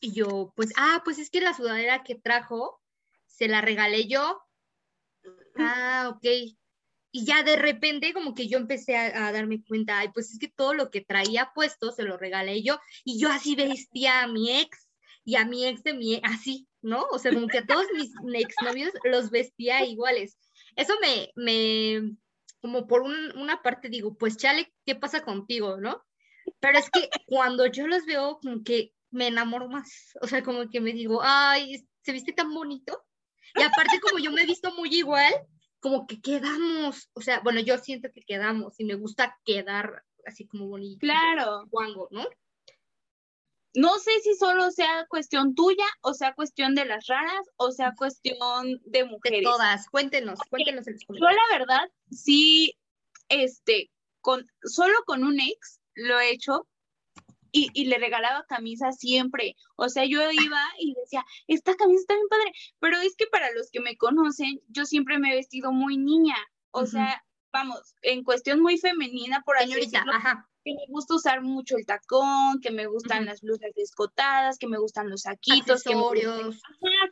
Y 0.00 0.12
yo, 0.12 0.52
pues, 0.56 0.72
ah, 0.76 1.02
pues 1.04 1.18
es 1.18 1.30
que 1.30 1.40
la 1.40 1.54
sudadera 1.54 2.02
que 2.02 2.14
trajo, 2.14 2.80
se 3.26 3.48
la 3.48 3.60
regalé 3.60 4.06
yo. 4.06 4.40
Ah, 5.56 6.10
ok. 6.14 6.24
Y 7.16 7.24
ya 7.24 7.44
de 7.44 7.56
repente 7.56 8.12
como 8.12 8.34
que 8.34 8.48
yo 8.48 8.58
empecé 8.58 8.96
a, 8.96 9.28
a 9.28 9.32
darme 9.32 9.62
cuenta, 9.62 10.00
ay, 10.00 10.08
pues 10.12 10.32
es 10.32 10.38
que 10.38 10.48
todo 10.48 10.74
lo 10.74 10.90
que 10.90 11.00
traía 11.00 11.52
puesto 11.54 11.92
se 11.92 12.02
lo 12.02 12.16
regalé 12.16 12.62
yo. 12.62 12.78
Y 13.04 13.20
yo 13.20 13.28
así 13.28 13.54
vestía 13.54 14.22
a 14.22 14.26
mi 14.26 14.50
ex 14.50 14.88
y 15.24 15.36
a 15.36 15.44
mi 15.44 15.66
ex 15.66 15.82
de 15.82 15.94
mi 15.94 16.14
ex, 16.14 16.28
así, 16.28 16.68
¿no? 16.82 17.06
O 17.10 17.18
sea, 17.18 17.32
como 17.32 17.46
que 17.46 17.58
a 17.58 17.66
todos 17.66 17.86
mis 17.94 18.10
exnovios 18.34 18.92
los 19.04 19.30
vestía 19.30 19.84
iguales. 19.84 20.36
Eso 20.76 20.94
me, 21.00 21.30
me, 21.36 22.16
como 22.60 22.86
por 22.86 23.02
un- 23.02 23.36
una 23.38 23.62
parte 23.62 23.88
digo, 23.88 24.16
pues 24.16 24.36
chale, 24.36 24.72
¿qué 24.84 24.94
pasa 24.94 25.24
contigo, 25.24 25.76
no? 25.78 26.02
Pero 26.60 26.78
es 26.78 26.90
que 26.90 27.08
cuando 27.26 27.66
yo 27.66 27.86
los 27.86 28.04
veo, 28.06 28.38
como 28.42 28.62
que 28.62 28.92
me 29.10 29.28
enamoro 29.28 29.68
más. 29.68 30.12
O 30.20 30.26
sea, 30.26 30.42
como 30.42 30.68
que 30.68 30.80
me 30.80 30.92
digo, 30.92 31.20
ay, 31.22 31.86
se 32.02 32.12
viste 32.12 32.32
tan 32.32 32.52
bonito. 32.52 33.04
Y 33.56 33.62
aparte, 33.62 34.00
como 34.00 34.18
yo 34.18 34.32
me 34.32 34.42
he 34.42 34.46
visto 34.46 34.74
muy 34.74 34.88
igual, 34.94 35.32
como 35.78 36.06
que 36.06 36.20
quedamos. 36.20 37.08
O 37.14 37.20
sea, 37.20 37.40
bueno, 37.40 37.60
yo 37.60 37.78
siento 37.78 38.08
que 38.12 38.22
quedamos 38.22 38.78
y 38.80 38.84
me 38.84 38.94
gusta 38.94 39.38
quedar 39.44 40.02
así 40.26 40.46
como 40.46 40.66
bonito. 40.66 40.98
Claro. 41.00 41.66
Guango, 41.70 42.08
¿no? 42.10 42.26
No 43.74 43.98
sé 43.98 44.10
si 44.22 44.34
solo 44.34 44.70
sea 44.70 45.06
cuestión 45.08 45.54
tuya, 45.54 45.86
o 46.00 46.14
sea 46.14 46.34
cuestión 46.34 46.74
de 46.74 46.84
las 46.84 47.06
raras, 47.06 47.48
o 47.56 47.72
sea 47.72 47.92
cuestión 47.96 48.80
de 48.84 49.00
De 49.00 49.04
mujeres. 49.04 49.42
todas. 49.42 49.88
Cuéntenos, 49.90 50.38
cuéntenos 50.48 50.86
en 50.86 50.94
los 50.94 51.02
Yo 51.08 51.26
la 51.26 51.58
verdad, 51.58 51.90
sí, 52.10 52.76
este, 53.28 53.90
con, 54.20 54.46
solo 54.62 54.94
con 55.06 55.24
un 55.24 55.40
ex 55.40 55.80
lo 55.94 56.20
he 56.20 56.30
hecho 56.30 56.68
y, 57.50 57.68
y 57.74 57.86
le 57.86 57.98
regalaba 57.98 58.44
camisas 58.48 58.98
siempre. 58.98 59.56
O 59.76 59.88
sea, 59.88 60.04
yo 60.04 60.20
iba 60.30 60.62
y 60.78 60.94
decía, 60.94 61.24
esta 61.46 61.74
camisa 61.74 62.00
está 62.00 62.14
bien 62.14 62.28
padre, 62.28 62.52
pero 62.78 62.98
es 62.98 63.16
que 63.16 63.26
para 63.26 63.50
los 63.52 63.70
que 63.70 63.80
me 63.80 63.96
conocen, 63.96 64.60
yo 64.68 64.84
siempre 64.84 65.18
me 65.18 65.32
he 65.32 65.36
vestido 65.36 65.72
muy 65.72 65.96
niña. 65.96 66.36
O 66.70 66.86
sea, 66.86 67.24
vamos, 67.52 67.94
en 68.02 68.24
cuestión 68.24 68.60
muy 68.60 68.78
femenina, 68.78 69.42
por 69.44 69.56
así 69.56 69.66
Señorita, 69.66 69.98
decirlo, 69.98 70.12
ajá. 70.12 70.48
Que 70.64 70.72
me 70.74 70.86
gusta 70.88 71.14
usar 71.14 71.42
mucho 71.42 71.76
el 71.76 71.84
tacón, 71.86 72.60
que 72.62 72.70
me 72.70 72.86
gustan 72.86 73.26
las 73.26 73.42
blusas 73.42 73.70
descotadas, 73.76 74.58
que 74.58 74.66
me 74.66 74.78
gustan 74.78 75.10
los 75.10 75.22
saquitos, 75.22 75.82
que 75.82 75.94
me 75.94 76.00
gustan- 76.46 76.60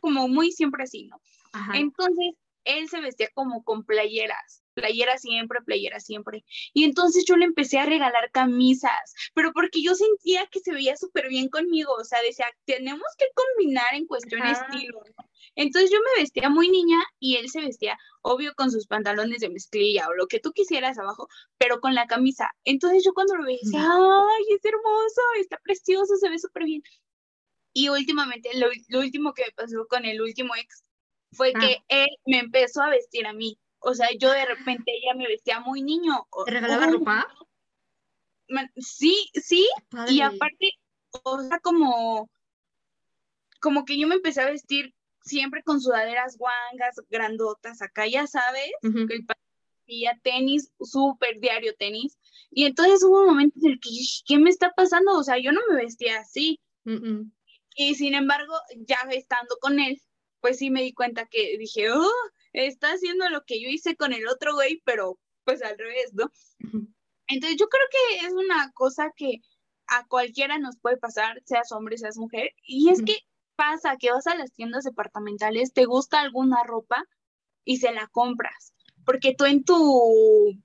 como 0.01 0.27
muy 0.27 0.51
siempre 0.51 0.83
así, 0.83 1.05
¿no? 1.05 1.21
Ajá. 1.51 1.77
Entonces, 1.77 2.33
él 2.65 2.89
se 2.89 2.99
vestía 3.01 3.29
como 3.33 3.63
con 3.63 3.83
playeras, 3.83 4.62
playeras 4.73 5.21
siempre, 5.21 5.59
playeras 5.65 6.03
siempre. 6.05 6.43
Y 6.73 6.83
entonces 6.83 7.25
yo 7.27 7.35
le 7.37 7.45
empecé 7.45 7.79
a 7.79 7.85
regalar 7.85 8.31
camisas, 8.31 9.13
pero 9.33 9.51
porque 9.53 9.81
yo 9.81 9.95
sentía 9.95 10.47
que 10.47 10.59
se 10.59 10.71
veía 10.73 10.95
súper 10.97 11.29
bien 11.29 11.49
conmigo, 11.49 11.93
o 11.93 12.03
sea, 12.03 12.21
decía, 12.21 12.45
tenemos 12.65 13.07
que 13.17 13.25
combinar 13.33 13.93
en 13.93 14.05
cuestión 14.05 14.41
Ajá. 14.41 14.51
estilo, 14.51 15.01
¿no? 15.17 15.25
Entonces 15.55 15.91
yo 15.91 15.99
me 15.99 16.21
vestía 16.21 16.49
muy 16.49 16.69
niña 16.69 16.97
y 17.19 17.35
él 17.35 17.49
se 17.49 17.61
vestía, 17.61 17.97
obvio, 18.21 18.53
con 18.55 18.71
sus 18.71 18.87
pantalones 18.87 19.39
de 19.41 19.49
mezclilla 19.49 20.07
o 20.07 20.13
lo 20.13 20.27
que 20.27 20.39
tú 20.39 20.51
quisieras 20.51 20.97
abajo, 20.97 21.27
pero 21.57 21.79
con 21.79 21.93
la 21.93 22.07
camisa. 22.07 22.49
Entonces 22.63 23.03
yo 23.05 23.13
cuando 23.13 23.35
lo 23.35 23.45
veía 23.45 23.59
decía, 23.61 23.81
ay, 23.83 24.43
es 24.55 24.65
hermoso, 24.65 25.21
está 25.39 25.59
precioso, 25.63 26.15
se 26.15 26.29
ve 26.29 26.39
súper 26.39 26.63
bien. 26.65 26.81
Y 27.73 27.89
últimamente, 27.89 28.49
lo, 28.55 28.67
lo 28.89 28.99
último 28.99 29.33
que 29.33 29.43
me 29.45 29.51
pasó 29.51 29.85
con 29.87 30.05
el 30.05 30.21
último 30.21 30.55
ex 30.55 30.83
fue 31.33 31.51
Ah. 31.55 31.59
que 31.59 31.77
él 31.87 32.07
me 32.25 32.39
empezó 32.39 32.81
a 32.81 32.89
vestir 32.89 33.25
a 33.25 33.33
mí. 33.33 33.57
O 33.83 33.93
sea, 33.93 34.07
yo 34.17 34.31
de 34.31 34.45
repente 34.45 34.91
ella 34.91 35.13
me 35.15 35.27
vestía 35.27 35.59
muy 35.59 35.81
niño. 35.81 36.25
¿Te 36.45 36.51
regalaba 36.51 36.87
ropa? 36.87 37.27
Sí, 38.77 39.29
sí, 39.33 39.67
Padre. 39.89 40.13
y 40.13 40.21
aparte, 40.21 40.71
o 41.23 41.41
sea, 41.41 41.59
como, 41.59 42.29
como 43.59 43.83
que 43.85 43.97
yo 43.99 44.07
me 44.07 44.15
empecé 44.15 44.41
a 44.41 44.49
vestir 44.49 44.93
siempre 45.23 45.63
con 45.63 45.81
sudaderas 45.81 46.37
guangas, 46.37 46.95
grandotas, 47.09 47.81
acá 47.81 48.07
ya 48.07 48.27
sabes, 48.27 48.71
Ujú. 48.83 49.07
que 49.07 49.15
el 49.15 49.25
ya 49.85 50.17
tenis, 50.23 50.71
súper 50.79 51.39
diario 51.39 51.73
tenis. 51.77 52.17
Y 52.51 52.65
entonces 52.65 53.03
hubo 53.03 53.21
un 53.21 53.27
momento 53.27 53.59
en 53.61 53.73
el 53.73 53.79
que, 53.79 53.89
¿qué 54.25 54.37
me 54.37 54.49
está 54.49 54.71
pasando? 54.71 55.17
O 55.17 55.23
sea, 55.23 55.37
yo 55.37 55.51
no 55.51 55.61
me 55.69 55.75
vestía 55.75 56.19
así. 56.19 56.59
Y 57.75 57.95
sin 57.95 58.13
embargo, 58.13 58.53
ya 58.87 58.97
estando 59.11 59.57
con 59.59 59.79
él, 59.79 59.99
pues 60.39 60.57
sí 60.57 60.69
me 60.69 60.83
di 60.83 60.93
cuenta 60.93 61.25
que 61.25 61.57
dije, 61.57 61.91
oh, 61.91 62.11
está 62.53 62.93
haciendo 62.93 63.29
lo 63.29 63.43
que 63.43 63.61
yo 63.61 63.69
hice 63.69 63.95
con 63.95 64.13
el 64.13 64.27
otro 64.27 64.53
güey, 64.53 64.81
pero 64.85 65.19
pues 65.43 65.61
al 65.61 65.77
revés, 65.77 66.13
¿no? 66.13 66.31
Entonces 67.27 67.57
yo 67.59 67.67
creo 67.67 67.83
que 67.91 68.25
es 68.27 68.33
una 68.33 68.71
cosa 68.73 69.11
que 69.15 69.41
a 69.87 70.07
cualquiera 70.07 70.59
nos 70.59 70.77
puede 70.77 70.97
pasar, 70.97 71.41
seas 71.45 71.71
hombre, 71.71 71.97
seas 71.97 72.17
mujer, 72.17 72.51
y 72.63 72.89
es 72.89 73.01
que 73.03 73.17
pasa 73.55 73.97
que 73.97 74.11
vas 74.11 74.27
a 74.27 74.35
las 74.35 74.53
tiendas 74.53 74.83
departamentales, 74.83 75.73
te 75.73 75.85
gusta 75.85 76.21
alguna 76.21 76.63
ropa 76.63 77.03
y 77.65 77.77
se 77.77 77.91
la 77.91 78.07
compras, 78.07 78.73
porque 79.05 79.35
tú 79.37 79.45
en 79.45 79.63
tu 79.63 80.59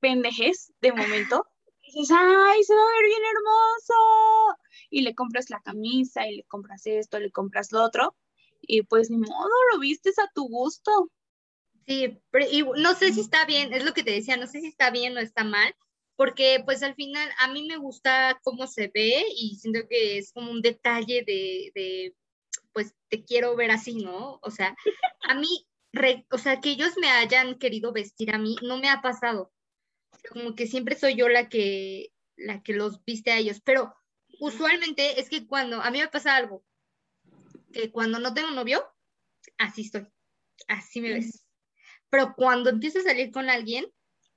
pendejez 0.00 0.72
de 0.80 0.92
momento 0.92 1.46
dices, 1.80 2.10
ay, 2.10 2.64
se 2.64 2.74
va 2.74 2.80
a 2.82 2.92
ver 2.96 3.04
bien 3.06 3.22
hermoso, 3.30 4.58
y 4.90 5.02
le 5.02 5.14
compras 5.14 5.50
la 5.50 5.60
camisa, 5.60 6.26
y 6.26 6.36
le 6.36 6.44
compras 6.44 6.86
esto, 6.86 7.18
le 7.18 7.30
compras 7.30 7.72
lo 7.72 7.82
otro, 7.82 8.16
y 8.66 8.82
pues 8.82 9.10
ni 9.10 9.18
modo, 9.18 9.50
lo 9.72 9.78
vistes 9.78 10.18
a 10.18 10.30
tu 10.34 10.48
gusto. 10.48 11.10
Sí, 11.86 12.18
pero 12.30 12.46
y 12.50 12.62
no 12.80 12.94
sé 12.94 13.12
si 13.12 13.20
está 13.20 13.44
bien, 13.44 13.72
es 13.74 13.84
lo 13.84 13.92
que 13.92 14.02
te 14.02 14.12
decía, 14.12 14.36
no 14.36 14.46
sé 14.46 14.60
si 14.60 14.68
está 14.68 14.90
bien 14.90 15.16
o 15.16 15.20
está 15.20 15.44
mal, 15.44 15.74
porque 16.16 16.62
pues 16.64 16.82
al 16.82 16.94
final 16.94 17.28
a 17.40 17.48
mí 17.48 17.66
me 17.66 17.76
gusta 17.76 18.38
cómo 18.42 18.66
se 18.66 18.90
ve 18.94 19.24
y 19.36 19.56
siento 19.56 19.80
que 19.88 20.18
es 20.18 20.32
como 20.32 20.50
un 20.50 20.62
detalle 20.62 21.24
de, 21.26 21.72
de 21.74 22.14
pues 22.72 22.94
te 23.08 23.22
quiero 23.24 23.54
ver 23.56 23.70
así, 23.70 23.96
¿no? 23.96 24.38
O 24.42 24.50
sea, 24.50 24.74
a 25.28 25.34
mí, 25.34 25.66
re- 25.92 26.26
o 26.30 26.38
sea, 26.38 26.60
que 26.60 26.70
ellos 26.70 26.92
me 27.00 27.08
hayan 27.10 27.58
querido 27.58 27.92
vestir 27.92 28.34
a 28.34 28.38
mí, 28.38 28.56
no 28.62 28.78
me 28.78 28.88
ha 28.88 29.02
pasado. 29.02 29.52
Como 30.30 30.54
que 30.54 30.66
siempre 30.66 30.96
soy 30.96 31.16
yo 31.16 31.28
la 31.28 31.48
que, 31.48 32.12
la 32.36 32.62
que 32.62 32.72
los 32.72 33.04
viste 33.04 33.30
a 33.30 33.38
ellos, 33.38 33.60
pero 33.62 33.94
usualmente 34.40 35.20
es 35.20 35.28
que 35.28 35.46
cuando, 35.46 35.82
a 35.82 35.90
mí 35.90 35.98
me 36.00 36.08
pasa 36.08 36.34
algo, 36.36 36.64
que 37.74 37.90
cuando 37.90 38.18
no 38.18 38.32
tengo 38.32 38.50
novio, 38.50 38.84
así 39.58 39.82
estoy, 39.82 40.06
así 40.68 41.00
me 41.00 41.14
ves. 41.14 41.44
Pero 42.08 42.34
cuando 42.36 42.70
empiezo 42.70 43.00
a 43.00 43.02
salir 43.02 43.30
con 43.30 43.50
alguien, 43.50 43.86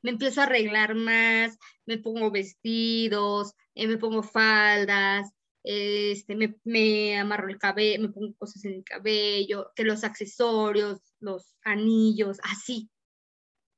me 0.01 0.11
empiezo 0.11 0.41
a 0.41 0.45
arreglar 0.45 0.95
más, 0.95 1.57
me 1.85 1.97
pongo 1.97 2.31
vestidos, 2.31 3.53
eh, 3.75 3.87
me 3.87 3.97
pongo 3.97 4.23
faldas, 4.23 5.31
este, 5.63 6.35
me, 6.35 6.55
me 6.63 7.17
amarro 7.17 7.49
el 7.49 7.57
cabello, 7.57 8.01
me 8.01 8.09
pongo 8.09 8.33
cosas 8.35 8.63
en 8.65 8.73
el 8.73 8.83
cabello, 8.83 9.71
que 9.75 9.83
los 9.83 10.03
accesorios, 10.03 10.99
los 11.19 11.55
anillos, 11.63 12.39
así. 12.43 12.89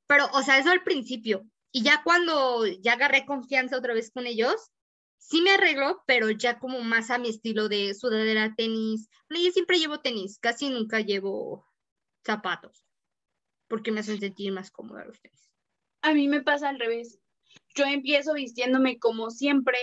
Pero, 0.06 0.28
o 0.32 0.42
sea, 0.42 0.58
eso 0.58 0.70
al 0.70 0.82
principio. 0.82 1.46
Y 1.72 1.82
ya 1.82 2.02
cuando 2.02 2.66
ya 2.66 2.94
agarré 2.94 3.24
confianza 3.26 3.76
otra 3.76 3.94
vez 3.94 4.10
con 4.10 4.26
ellos, 4.26 4.70
sí 5.20 5.42
me 5.42 5.52
arreglo, 5.52 6.02
pero 6.06 6.30
ya 6.30 6.58
como 6.58 6.80
más 6.80 7.10
a 7.10 7.18
mi 7.18 7.28
estilo 7.28 7.68
de 7.68 7.94
sudadera, 7.94 8.54
tenis. 8.56 9.08
Bueno, 9.28 9.44
yo 9.44 9.52
siempre 9.52 9.78
llevo 9.78 10.00
tenis, 10.00 10.38
casi 10.40 10.70
nunca 10.70 11.00
llevo 11.00 11.68
zapatos, 12.24 12.84
porque 13.68 13.92
me 13.92 14.00
hacen 14.00 14.18
sentir 14.18 14.50
más 14.52 14.70
cómoda 14.70 15.04
los 15.04 15.20
tenis. 15.20 15.48
A 16.02 16.14
mí 16.14 16.26
me 16.26 16.42
pasa 16.42 16.70
al 16.70 16.78
revés. 16.80 17.20
Yo 17.76 17.84
empiezo 17.84 18.34
vistiéndome 18.34 18.98
como 18.98 19.30
siempre, 19.30 19.78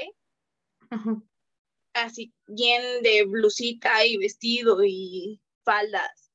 Ajá. 0.90 1.22
así 1.94 2.34
bien 2.48 3.04
de 3.04 3.24
blusita 3.26 4.06
y 4.06 4.18
vestido 4.18 4.84
y 4.84 5.42
faldas. 5.64 6.32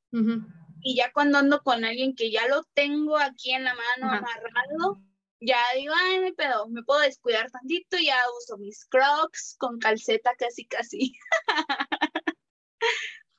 Y 0.85 0.97
ya 0.97 1.13
cuando 1.13 1.39
ando 1.39 1.63
con 1.63 1.85
alguien 1.85 2.15
que 2.15 2.31
ya 2.31 2.47
lo 2.49 2.65
tengo 2.75 3.17
aquí 3.17 3.53
en 3.53 3.65
la 3.65 3.75
mano 3.75 4.13
Ajá. 4.13 4.19
amarrado, 4.19 5.03
ya 5.45 5.59
digo, 5.77 5.93
ay, 5.97 6.17
hay 6.19 6.33
pedo, 6.33 6.69
me 6.69 6.83
puedo 6.83 7.01
descuidar 7.01 7.51
tantito, 7.51 7.97
ya 7.99 8.17
uso 8.39 8.59
mis 8.59 8.85
crocs 8.87 9.57
con 9.59 9.79
calceta 9.79 10.33
casi 10.39 10.67
casi. 10.67 11.13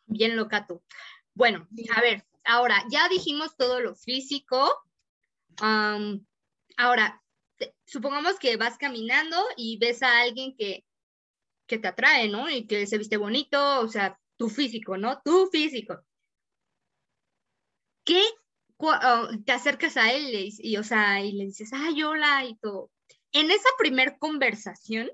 Bien 0.06 0.36
loca 0.36 0.68
tú. 0.68 0.84
Bueno, 1.34 1.68
a 1.96 2.02
ver, 2.02 2.26
ahora 2.44 2.84
ya 2.90 3.10
dijimos 3.10 3.56
todo 3.58 3.80
lo 3.80 3.96
físico. 3.96 4.70
ahora, 6.78 7.24
te- 7.58 7.76
supongamos 7.86 8.40
que 8.40 8.58
vas 8.58 8.78
caminando 8.78 9.38
y 9.58 9.78
ves 9.80 10.04
a 10.04 10.22
alguien 10.22 10.56
que, 10.58 10.86
que 11.68 11.80
te 11.80 11.88
atrae, 11.88 12.30
¿no? 12.30 12.50
Y 12.50 12.68
que 12.68 12.86
se 12.88 12.98
viste 12.98 13.18
bonito, 13.18 13.82
o 13.82 13.88
sea, 13.88 14.20
tu 14.38 14.50
físico, 14.50 14.98
¿no? 14.98 15.22
Tu 15.24 15.48
físico. 15.48 16.04
¿Qué 18.06 18.22
te 19.46 19.52
acercas 19.52 19.98
a 19.98 20.12
él 20.12 20.52
y, 20.58 20.78
o 20.78 20.84
sea, 20.84 21.24
y 21.24 21.32
le 21.34 21.46
dices, 21.46 21.72
ay, 21.74 22.04
hola, 22.04 22.46
y 22.46 22.56
todo. 22.58 22.92
En 23.32 23.50
esa 23.50 23.70
primer 23.78 24.18
conversación, 24.20 25.10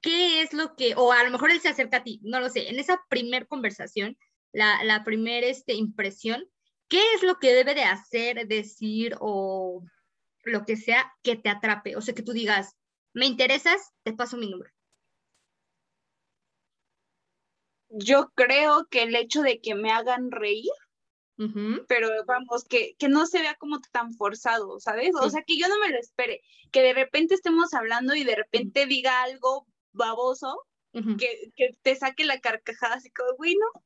¿qué 0.00 0.42
es 0.42 0.52
lo 0.52 0.74
que, 0.74 0.94
o 0.96 1.12
a 1.12 1.22
lo 1.24 1.30
mejor 1.30 1.50
él 1.50 1.60
se 1.60 1.68
acerca 1.68 1.98
a 1.98 2.04
ti, 2.04 2.20
no 2.22 2.40
lo 2.40 2.48
sé, 2.48 2.68
en 2.68 2.78
esa 2.78 3.00
primer 3.08 3.46
conversación, 3.46 4.16
la, 4.52 4.82
la 4.84 5.04
primera 5.04 5.46
este, 5.46 5.74
impresión, 5.74 6.48
¿qué 6.88 7.00
es 7.14 7.22
lo 7.22 7.38
que 7.38 7.52
debe 7.52 7.74
de 7.74 7.84
hacer, 7.84 8.46
decir 8.48 9.16
o 9.20 9.84
lo 10.44 10.64
que 10.64 10.76
sea 10.76 11.12
que 11.22 11.36
te 11.36 11.48
atrape? 11.48 11.96
O 11.96 12.00
sea, 12.00 12.14
que 12.14 12.22
tú 12.22 12.32
digas, 12.32 12.76
me 13.12 13.26
interesas, 13.26 13.92
te 14.02 14.12
paso 14.12 14.36
mi 14.36 14.48
número. 14.48 14.70
Yo 17.90 18.30
creo 18.34 18.86
que 18.88 19.02
el 19.02 19.14
hecho 19.16 19.42
de 19.42 19.60
que 19.60 19.74
me 19.74 19.90
hagan 19.90 20.30
reír, 20.30 20.70
Pero 21.88 22.08
vamos, 22.26 22.64
que, 22.64 22.94
que 22.98 23.08
no 23.08 23.24
se 23.26 23.40
vea 23.40 23.54
como 23.54 23.80
tan 23.92 24.12
forzado, 24.14 24.78
¿sabes? 24.78 25.12
O 25.14 25.24
Sí. 25.24 25.30
sea, 25.30 25.42
que 25.46 25.56
yo 25.56 25.68
no 25.68 25.78
me 25.78 25.88
lo 25.88 25.98
espere, 25.98 26.42
que 26.70 26.82
de 26.82 26.92
repente 26.92 27.34
estemos 27.34 27.72
hablando 27.72 28.14
y 28.14 28.24
de 28.24 28.34
repente 28.36 28.84
diga 28.86 29.22
algo 29.22 29.66
baboso, 29.92 30.66
que, 30.92 31.50
que 31.56 31.70
te 31.82 31.96
saque 31.96 32.24
la 32.24 32.40
carcajada 32.40 32.96
así 32.96 33.10
como, 33.10 33.34
güey, 33.36 33.54
no, 33.54 33.82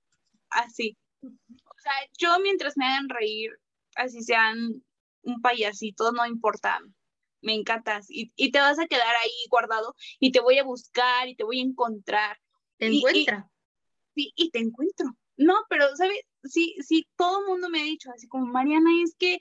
así. 0.50 0.96
O 1.22 1.78
sea, 1.82 1.92
yo 2.18 2.38
mientras 2.40 2.76
me 2.76 2.86
hagan 2.86 3.08
reír, 3.08 3.50
así 3.94 4.22
sean 4.22 4.82
un 5.22 5.40
payasito, 5.40 6.10
no 6.12 6.26
importa, 6.26 6.80
me 7.40 7.54
encantas. 7.54 8.06
Y, 8.10 8.32
y 8.36 8.50
te 8.50 8.58
vas 8.58 8.78
a 8.78 8.86
quedar 8.86 9.14
ahí 9.22 9.30
guardado 9.48 9.94
y 10.18 10.32
te 10.32 10.40
voy 10.40 10.58
a 10.58 10.64
buscar 10.64 11.28
y 11.28 11.36
te 11.36 11.44
voy 11.44 11.60
a 11.60 11.64
encontrar. 11.64 12.38
Te 12.78 12.86
y- 12.88 12.94
y- 12.94 12.98
encuentra. 12.98 13.50
Sí, 14.14 14.32
y 14.34 14.50
te 14.50 14.58
encuentro. 14.60 15.06
No, 15.36 15.54
pero, 15.68 15.94
¿sabes? 15.96 16.20
Sí, 16.44 16.76
sí, 16.86 17.06
todo 17.16 17.40
el 17.40 17.46
mundo 17.46 17.68
me 17.70 17.80
ha 17.80 17.84
dicho 17.84 18.10
así 18.14 18.28
como, 18.28 18.46
Mariana, 18.46 18.90
es 19.02 19.14
que 19.18 19.38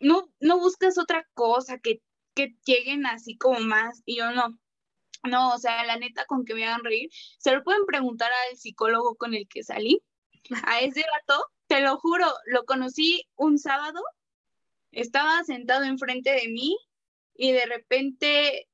no, 0.00 0.32
no 0.40 0.58
buscas 0.58 0.98
otra 0.98 1.26
cosa, 1.34 1.78
que 1.78 2.02
que 2.34 2.56
lleguen 2.64 3.06
así 3.06 3.36
como 3.36 3.60
más 3.60 4.02
y 4.04 4.18
yo 4.18 4.30
no. 4.32 4.58
No, 5.22 5.54
o 5.54 5.58
sea, 5.58 5.84
la 5.84 5.98
neta, 5.98 6.24
con 6.24 6.46
que 6.46 6.54
me 6.54 6.64
hagan 6.66 6.82
reír, 6.82 7.10
se 7.38 7.54
lo 7.54 7.62
pueden 7.62 7.84
preguntar 7.84 8.30
al 8.32 8.56
psicólogo 8.56 9.16
con 9.16 9.34
el 9.34 9.46
que 9.48 9.62
salí. 9.62 10.02
A 10.64 10.80
ese 10.80 11.02
gato, 11.02 11.44
te 11.66 11.82
lo 11.82 11.98
juro, 11.98 12.26
lo 12.46 12.64
conocí 12.64 13.22
un 13.36 13.58
sábado, 13.58 14.00
estaba 14.92 15.44
sentado 15.44 15.84
enfrente 15.84 16.30
de 16.30 16.48
mí 16.48 16.74
y 17.34 17.52
de 17.52 17.66
repente 17.66 18.69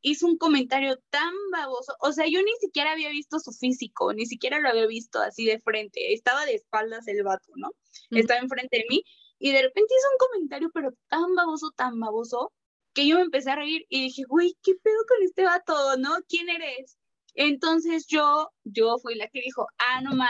hizo 0.00 0.26
un 0.26 0.38
comentario 0.38 0.98
tan 1.10 1.32
baboso. 1.52 1.94
O 2.00 2.12
sea, 2.12 2.26
yo 2.26 2.42
ni 2.42 2.52
siquiera 2.60 2.92
había 2.92 3.10
visto 3.10 3.38
su 3.40 3.52
físico, 3.52 4.12
ni 4.12 4.26
siquiera 4.26 4.60
lo 4.60 4.68
había 4.68 4.86
visto 4.86 5.20
así 5.20 5.44
de 5.46 5.60
frente. 5.60 6.12
Estaba 6.12 6.44
de 6.46 6.54
espaldas 6.54 7.08
el 7.08 7.22
vato, 7.22 7.52
¿no? 7.56 7.70
Estaba 8.10 8.40
enfrente 8.40 8.78
de 8.78 8.84
mí 8.88 9.04
y 9.38 9.52
de 9.52 9.62
repente 9.62 9.94
hizo 9.96 10.08
un 10.12 10.18
comentario, 10.18 10.70
pero 10.72 10.92
tan 11.08 11.34
baboso, 11.34 11.70
tan 11.76 11.98
baboso, 12.00 12.52
que 12.92 13.06
yo 13.06 13.16
me 13.16 13.22
empecé 13.22 13.50
a 13.50 13.56
reír 13.56 13.86
y 13.88 14.02
dije, 14.02 14.24
güey, 14.26 14.56
¿qué 14.62 14.74
pedo 14.74 14.98
con 15.08 15.22
este 15.22 15.44
vato, 15.44 15.96
no? 15.98 16.16
¿Quién 16.28 16.48
eres? 16.48 16.98
Entonces 17.34 18.06
yo, 18.08 18.50
yo 18.64 18.98
fui 18.98 19.14
la 19.14 19.28
que 19.28 19.40
dijo, 19.40 19.66
ah, 19.78 20.00
no 20.00 20.14
ma. 20.14 20.28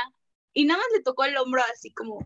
Y 0.52 0.64
nada 0.64 0.78
más 0.78 0.88
le 0.92 1.02
tocó 1.02 1.24
el 1.24 1.36
hombro 1.38 1.62
así 1.72 1.90
como, 1.92 2.18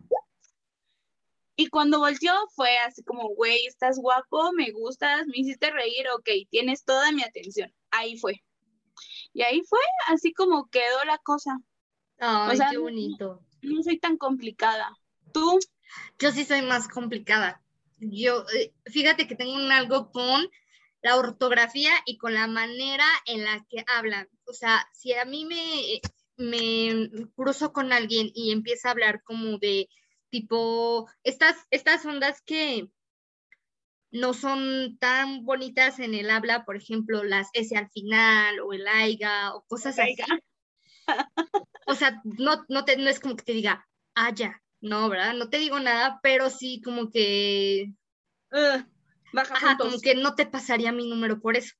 y 1.57 1.69
cuando 1.69 1.99
volteó 1.99 2.33
fue 2.55 2.79
así 2.79 3.03
como, 3.03 3.29
güey, 3.35 3.67
estás 3.67 3.99
guapo, 3.99 4.53
me 4.53 4.71
gustas, 4.71 5.27
me 5.27 5.39
hiciste 5.39 5.71
reír, 5.71 6.07
ok, 6.17 6.29
tienes 6.51 6.85
toda 6.85 7.13
mi 7.13 7.23
atención. 7.23 7.73
Ahí 7.91 8.17
fue. 8.19 8.43
Y 9.33 9.43
ahí 9.43 9.63
fue, 9.69 9.81
así 10.09 10.33
como 10.33 10.69
quedó 10.71 11.05
la 11.05 11.19
cosa. 11.19 11.59
Ay, 12.19 12.59
qué 12.71 12.79
bonito. 12.79 13.45
No, 13.63 13.83
soy 13.83 13.99
tan 13.99 14.17
complicada. 14.17 14.97
¿Tú? 15.33 15.59
Yo 16.19 16.33
sí 16.33 16.45
soy 16.45 16.63
más 16.63 16.89
complicada. 16.89 17.63
Yo, 17.99 18.45
eh, 18.55 18.73
fíjate 18.87 19.27
que 19.27 19.35
tengo 19.35 19.55
un 19.55 19.71
algo 19.73 20.11
con 20.11 20.49
la 21.03 21.17
ortografía 21.17 21.93
y 22.07 22.17
con 22.17 22.35
la 22.35 22.47
manera 22.47 23.07
en 23.27 23.45
la 23.45 23.65
que 23.69 23.85
hablan. 23.87 24.29
O 24.47 24.53
sea, 24.53 24.87
si 24.93 25.13
a 25.13 25.25
mí 25.25 25.45
me, 25.45 26.01
me 26.37 27.29
cruzo 27.35 27.73
con 27.73 27.93
alguien 27.93 28.31
y 28.35 28.53
empieza 28.53 28.89
a 28.89 28.93
hablar 28.93 29.23
como 29.23 29.59
de 29.59 29.89
tipo 30.33 31.09
estas, 31.23 31.57
estas 31.71 32.05
ondas 32.07 32.41
que 32.41 32.91
no 34.11 34.33
son 34.33 34.97
tan 34.99 35.45
bonitas 35.45 35.99
en 35.99 36.15
el 36.15 36.31
habla, 36.31 36.65
por 36.65 36.77
ejemplo, 36.77 37.23
las 37.23 37.49
S 37.53 37.77
al 37.77 37.91
final 37.91 38.61
o 38.61 38.73
el 38.73 38.89
AIGA 38.89 39.55
o 39.55 39.65
cosas 39.67 39.99
así. 39.99 40.17
O 41.85 41.95
sea, 41.97 42.23
no, 42.25 42.65
no, 42.69 42.85
te, 42.85 42.97
no 42.97 43.11
es 43.11 43.19
como 43.19 43.35
que 43.35 43.43
te 43.43 43.53
diga, 43.53 43.87
ah, 44.15 44.33
ya, 44.33 44.63
no, 44.81 45.09
¿verdad? 45.09 45.35
No 45.35 45.51
te 45.51 45.59
digo 45.59 45.81
nada, 45.81 46.21
pero 46.23 46.49
sí 46.49 46.81
como 46.81 47.11
que... 47.11 47.93
baja 49.33 49.77
como 49.77 50.01
que 50.01 50.15
no 50.15 50.37
te 50.37 50.47
pasaría 50.47 50.93
mi 50.93 51.09
número 51.09 51.41
por 51.41 51.57
eso, 51.57 51.75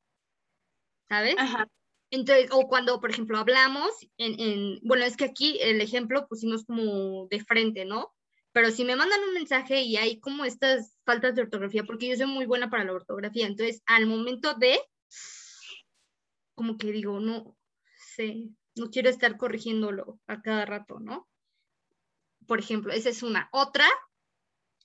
¿sabes? 1.09 1.37
Entonces, 2.11 2.49
o 2.51 2.67
cuando, 2.67 3.01
por 3.01 3.11
ejemplo, 3.11 3.39
hablamos, 3.39 3.91
en, 4.19 4.41
en, 4.41 4.81
bueno, 4.83 5.05
es 5.05 5.17
que 5.17 5.27
aquí 5.27 5.59
el 5.63 5.81
ejemplo 5.81 6.27
pusimos 6.27 6.65
como 6.65 7.29
de 7.29 7.43
frente, 7.45 7.85
¿no? 7.85 8.13
Pero 8.53 8.71
si 8.71 8.85
me 8.85 8.97
mandan 8.97 9.21
un 9.23 9.35
mensaje 9.35 9.81
y 9.83 9.97
hay 9.97 10.21
como 10.21 10.45
estas 10.45 10.99
faltas 11.05 11.35
de 11.35 11.43
ortografía, 11.43 11.85
porque 11.85 12.09
yo 12.09 12.17
soy 12.17 12.27
muy 12.27 12.47
buena 12.47 12.69
para 12.71 12.85
la 12.85 12.93
ortografía, 12.93 13.47
entonces 13.47 13.83
al 13.87 14.07
momento 14.07 14.55
de, 14.55 14.79
como 16.55 16.77
que 16.77 16.93
digo, 16.93 17.19
no 17.19 17.57
sé, 18.15 18.49
no 18.77 18.91
quiero 18.91 19.09
estar 19.09 19.37
corrigiéndolo 19.39 20.21
a 20.27 20.43
cada 20.43 20.67
rato, 20.67 21.01
¿no? 21.01 21.29
Por 22.47 22.59
ejemplo, 22.59 22.93
esa 22.93 23.09
es 23.09 23.23
una. 23.23 23.49
Otra, 23.53 23.87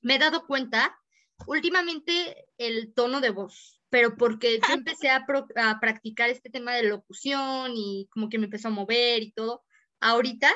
me 0.01 0.15
he 0.15 0.19
dado 0.19 0.45
cuenta 0.47 0.97
últimamente 1.45 2.45
el 2.58 2.93
tono 2.93 3.19
de 3.19 3.32
voz, 3.32 3.82
pero 3.89 4.15
porque 4.15 4.60
yo 4.65 4.73
empecé 4.73 5.10
a, 5.10 5.25
a, 5.56 5.80
practicar 5.80 6.30
este 6.30 6.49
tema 6.49 6.73
de 6.73 6.84
locución 6.84 7.73
y 7.75 8.08
como 8.12 8.30
que 8.30 8.39
me 8.39 8.45
empezó 8.45 8.69
a 8.69 8.71
mover 8.71 9.23
y 9.23 9.32
todo, 9.32 9.63
ahorita 9.99 10.49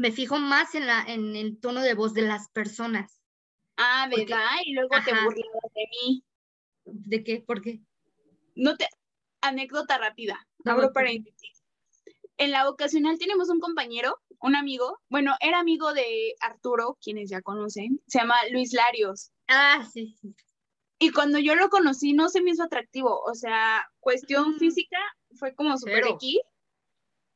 me 0.00 0.12
fijo 0.12 0.38
más 0.38 0.74
en, 0.74 0.86
la, 0.86 1.04
en 1.06 1.36
el 1.36 1.60
tono 1.60 1.82
de 1.82 1.92
voz 1.92 2.14
de 2.14 2.22
las 2.22 2.48
personas. 2.48 3.20
Ah, 3.76 4.08
¿verdad? 4.08 4.46
y 4.64 4.72
luego 4.72 4.88
te 5.04 5.12
burlabas 5.12 5.74
de 5.74 5.88
mí. 5.90 6.24
¿De 6.86 7.22
qué? 7.22 7.44
¿Por 7.46 7.60
qué? 7.60 7.82
No 8.54 8.78
te... 8.78 8.88
Anécdota 9.42 9.98
rápida. 9.98 10.48
Abro 10.64 10.94
paréntesis. 10.94 11.62
En 12.38 12.50
la 12.50 12.64
vocacional 12.64 13.18
tenemos 13.18 13.50
un 13.50 13.60
compañero, 13.60 14.16
un 14.40 14.56
amigo, 14.56 14.98
bueno, 15.10 15.34
era 15.38 15.60
amigo 15.60 15.92
de 15.92 16.34
Arturo, 16.40 16.96
quienes 17.02 17.28
ya 17.28 17.42
conocen, 17.42 18.00
se 18.06 18.20
llama 18.20 18.36
Luis 18.50 18.72
Larios. 18.72 19.32
Ah, 19.48 19.86
sí, 19.92 20.16
sí. 20.18 20.34
Y 20.98 21.10
cuando 21.12 21.38
yo 21.38 21.54
lo 21.56 21.68
conocí, 21.68 22.14
no 22.14 22.30
se 22.30 22.40
me 22.40 22.52
hizo 22.52 22.62
atractivo, 22.62 23.20
o 23.20 23.34
sea, 23.34 23.86
cuestión 24.00 24.52
mm. 24.52 24.58
física 24.58 24.98
fue 25.34 25.54
como 25.54 25.76
súper 25.76 26.06
X, 26.06 26.40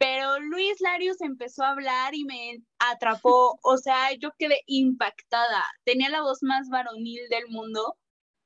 pero 0.05 0.39
Luis 0.39 0.83
Larios 0.83 1.23
empezó 1.23 1.65
a 1.65 1.71
hablar 1.71 2.15
y 2.15 2.25
me 2.25 2.63
atrapó, 2.79 3.59
o 3.63 3.79
sea, 3.79 4.13
yo 4.13 4.33
quedé 4.39 4.61
impactada. 4.67 5.65
Tenía 5.85 6.11
la 6.11 6.21
voz 6.21 6.43
más 6.43 6.69
varonil 6.69 7.27
del 7.31 7.49
mundo 7.49 7.97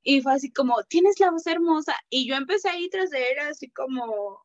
y 0.05 0.21
fue 0.21 0.35
así 0.35 0.53
como, 0.53 0.85
tienes 0.85 1.19
la 1.19 1.33
voz 1.33 1.49
hermosa. 1.49 1.97
Y 2.11 2.29
yo 2.29 2.37
empecé 2.37 2.69
ahí 2.69 2.89
tras 2.91 3.11
de 3.11 3.33
él 3.33 3.41
así 3.41 3.69
como, 3.71 4.41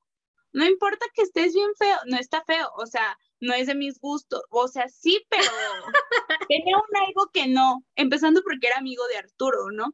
no 0.54 0.66
importa 0.66 1.06
que 1.14 1.22
estés 1.22 1.54
bien 1.54 1.70
feo, 1.78 2.00
no 2.08 2.18
está 2.18 2.44
feo, 2.46 2.68
o 2.78 2.88
sea, 2.88 3.16
no 3.40 3.54
es 3.54 3.68
de 3.68 3.76
mis 3.76 4.00
gustos, 4.00 4.42
o 4.50 4.68
sea, 4.68 4.90
sí, 4.90 5.24
pero 5.30 5.44
tenía 6.50 6.78
un 6.78 6.98
algo 7.06 7.30
que 7.32 7.48
no, 7.48 7.86
empezando 7.96 8.42
porque 8.42 8.66
era 8.66 8.80
amigo 8.80 9.06
de 9.10 9.18
Arturo, 9.18 9.70
¿no? 9.72 9.94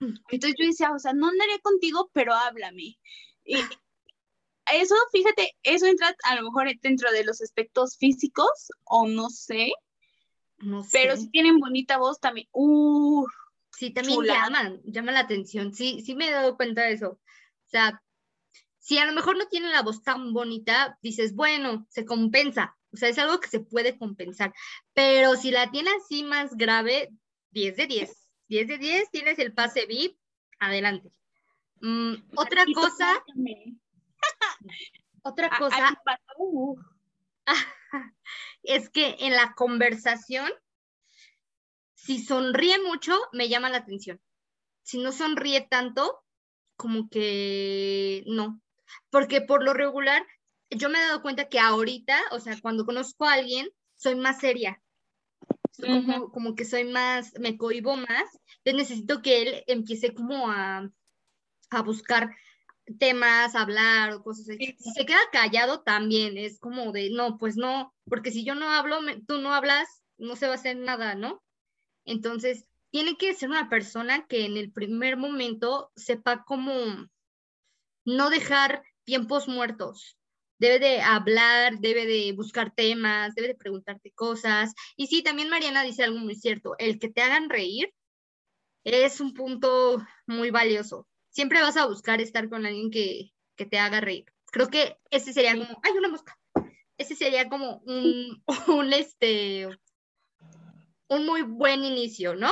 Entonces 0.00 0.54
yo 0.58 0.66
decía, 0.66 0.90
o 0.92 0.98
sea, 0.98 1.12
no 1.12 1.28
andaría 1.28 1.58
contigo, 1.58 2.08
pero 2.14 2.32
háblame. 2.32 2.98
Y, 3.44 3.56
eso, 4.72 4.94
fíjate, 5.12 5.56
eso 5.62 5.86
entra 5.86 6.14
a 6.24 6.36
lo 6.36 6.42
mejor 6.42 6.68
dentro 6.80 7.10
de 7.12 7.24
los 7.24 7.40
aspectos 7.40 7.96
físicos 7.96 8.70
o 8.84 9.06
no 9.06 9.30
sé. 9.30 9.72
No 10.58 10.82
sé. 10.82 10.90
Pero 10.92 11.16
si 11.16 11.30
tienen 11.30 11.58
bonita 11.58 11.98
voz 11.98 12.20
también. 12.20 12.48
Uh, 12.52 13.26
sí, 13.70 13.90
también 13.90 14.22
llaman, 14.24 14.80
llaman 14.84 15.14
la 15.14 15.20
atención. 15.20 15.74
Sí, 15.74 16.02
sí 16.04 16.14
me 16.14 16.28
he 16.28 16.32
dado 16.32 16.56
cuenta 16.56 16.82
de 16.82 16.94
eso. 16.94 17.10
O 17.10 17.68
sea, 17.68 18.02
si 18.78 18.98
a 18.98 19.04
lo 19.04 19.12
mejor 19.12 19.36
no 19.36 19.48
tienen 19.48 19.72
la 19.72 19.82
voz 19.82 20.02
tan 20.02 20.32
bonita, 20.32 20.98
dices, 21.02 21.34
bueno, 21.34 21.86
se 21.90 22.04
compensa. 22.04 22.76
O 22.92 22.96
sea, 22.96 23.08
es 23.08 23.18
algo 23.18 23.40
que 23.40 23.48
se 23.48 23.60
puede 23.60 23.98
compensar. 23.98 24.54
Pero 24.94 25.34
si 25.36 25.50
la 25.50 25.70
tiene 25.70 25.90
así 25.90 26.22
más 26.22 26.56
grave, 26.56 27.10
10 27.50 27.76
de 27.76 27.86
10. 27.86 28.28
10 28.48 28.68
de 28.68 28.78
10, 28.78 29.10
tienes 29.10 29.38
el 29.38 29.52
pase 29.52 29.86
VIP, 29.86 30.16
adelante. 30.58 31.10
Mm, 31.80 32.14
otra 32.36 32.64
cosa, 32.74 33.22
otra 35.22 35.50
cosa 35.58 36.00
es 38.62 38.90
que 38.90 39.16
en 39.20 39.32
la 39.32 39.54
conversación, 39.54 40.50
si 41.94 42.22
sonríe 42.22 42.78
mucho, 42.82 43.18
me 43.32 43.48
llama 43.48 43.70
la 43.70 43.78
atención. 43.78 44.20
Si 44.82 44.98
no 44.98 45.12
sonríe 45.12 45.66
tanto, 45.68 46.22
como 46.76 47.08
que 47.08 48.22
no. 48.26 48.60
Porque 49.10 49.40
por 49.40 49.64
lo 49.64 49.74
regular, 49.74 50.24
yo 50.70 50.88
me 50.88 50.98
he 50.98 51.02
dado 51.02 51.22
cuenta 51.22 51.48
que 51.48 51.58
ahorita, 51.58 52.20
o 52.32 52.40
sea, 52.40 52.56
cuando 52.60 52.84
conozco 52.84 53.24
a 53.24 53.34
alguien, 53.34 53.68
soy 53.96 54.14
más 54.14 54.38
seria. 54.38 54.80
como, 55.80 56.30
como, 56.30 56.54
que 56.54 56.64
soy 56.64 56.84
más, 56.84 57.32
me 57.40 57.56
cohibo 57.56 57.96
más. 57.96 58.38
Entonces 58.64 58.90
necesito 58.90 59.22
que 59.22 59.42
él 59.42 59.64
empiece 59.66 60.14
como 60.14 60.50
a, 60.50 60.88
a 61.70 61.82
buscar 61.82 62.30
temas, 62.98 63.54
hablar 63.54 64.12
o 64.12 64.22
cosas 64.22 64.48
así. 64.48 64.76
Si 64.78 64.90
se 64.92 65.06
queda 65.06 65.18
callado 65.32 65.82
también 65.82 66.38
es 66.38 66.58
como 66.58 66.92
de, 66.92 67.10
no, 67.10 67.38
pues 67.38 67.56
no, 67.56 67.94
porque 68.08 68.30
si 68.30 68.44
yo 68.44 68.54
no 68.54 68.68
hablo, 68.70 68.98
tú 69.26 69.38
no 69.38 69.52
hablas, 69.52 70.02
no 70.18 70.36
se 70.36 70.46
va 70.46 70.52
a 70.52 70.56
hacer 70.56 70.76
nada, 70.76 71.14
¿no? 71.14 71.42
Entonces, 72.04 72.64
tiene 72.90 73.16
que 73.16 73.34
ser 73.34 73.50
una 73.50 73.68
persona 73.68 74.26
que 74.26 74.46
en 74.46 74.56
el 74.56 74.72
primer 74.72 75.16
momento 75.16 75.90
sepa 75.96 76.44
cómo 76.44 76.72
no 78.04 78.30
dejar 78.30 78.82
tiempos 79.04 79.48
muertos. 79.48 80.16
Debe 80.58 80.78
de 80.78 81.00
hablar, 81.02 81.80
debe 81.80 82.06
de 82.06 82.32
buscar 82.32 82.72
temas, 82.74 83.34
debe 83.34 83.48
de 83.48 83.54
preguntarte 83.56 84.12
cosas. 84.12 84.72
Y 84.96 85.08
sí, 85.08 85.22
también 85.22 85.50
Mariana 85.50 85.82
dice 85.82 86.04
algo 86.04 86.18
muy 86.18 86.34
cierto, 86.34 86.76
el 86.78 86.98
que 86.98 87.10
te 87.10 87.20
hagan 87.20 87.50
reír 87.50 87.92
es 88.84 89.20
un 89.20 89.34
punto 89.34 89.98
muy 90.26 90.50
valioso 90.50 91.06
siempre 91.36 91.60
vas 91.60 91.76
a 91.76 91.84
buscar 91.84 92.22
estar 92.22 92.48
con 92.48 92.64
alguien 92.64 92.90
que, 92.90 93.34
te 93.56 93.78
haga 93.78 94.00
reír. 94.00 94.24
Creo 94.46 94.68
que 94.68 94.98
ese 95.10 95.34
sería 95.34 95.52
como, 95.52 95.80
ay, 95.82 95.92
una 95.92 96.08
mosca. 96.08 96.38
Ese 96.96 97.14
sería 97.14 97.46
como 97.50 97.82
un, 97.84 98.42
un, 98.68 98.92
este, 98.94 99.68
un 101.08 101.26
muy 101.26 101.42
buen 101.42 101.84
inicio, 101.84 102.34
¿no? 102.34 102.50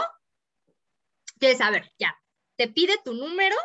Que 1.41 1.57
a 1.59 1.71
ver, 1.71 1.91
ya, 1.99 2.15
te 2.57 2.69
pide 2.69 2.99
tu 3.03 3.15
número, 3.15 3.57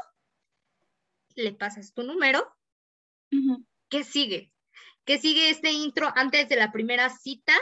le 1.35 1.51
pasas 1.51 1.93
tu 1.93 2.03
número, 2.03 2.55
¿qué 3.89 4.05
sigue? 4.05 4.53
¿Qué 5.03 5.17
sigue 5.17 5.49
este 5.49 5.71
intro 5.71 6.13
antes 6.15 6.47
de 6.47 6.55
la 6.55 6.71
primera 6.71 7.09
cita? 7.09 7.53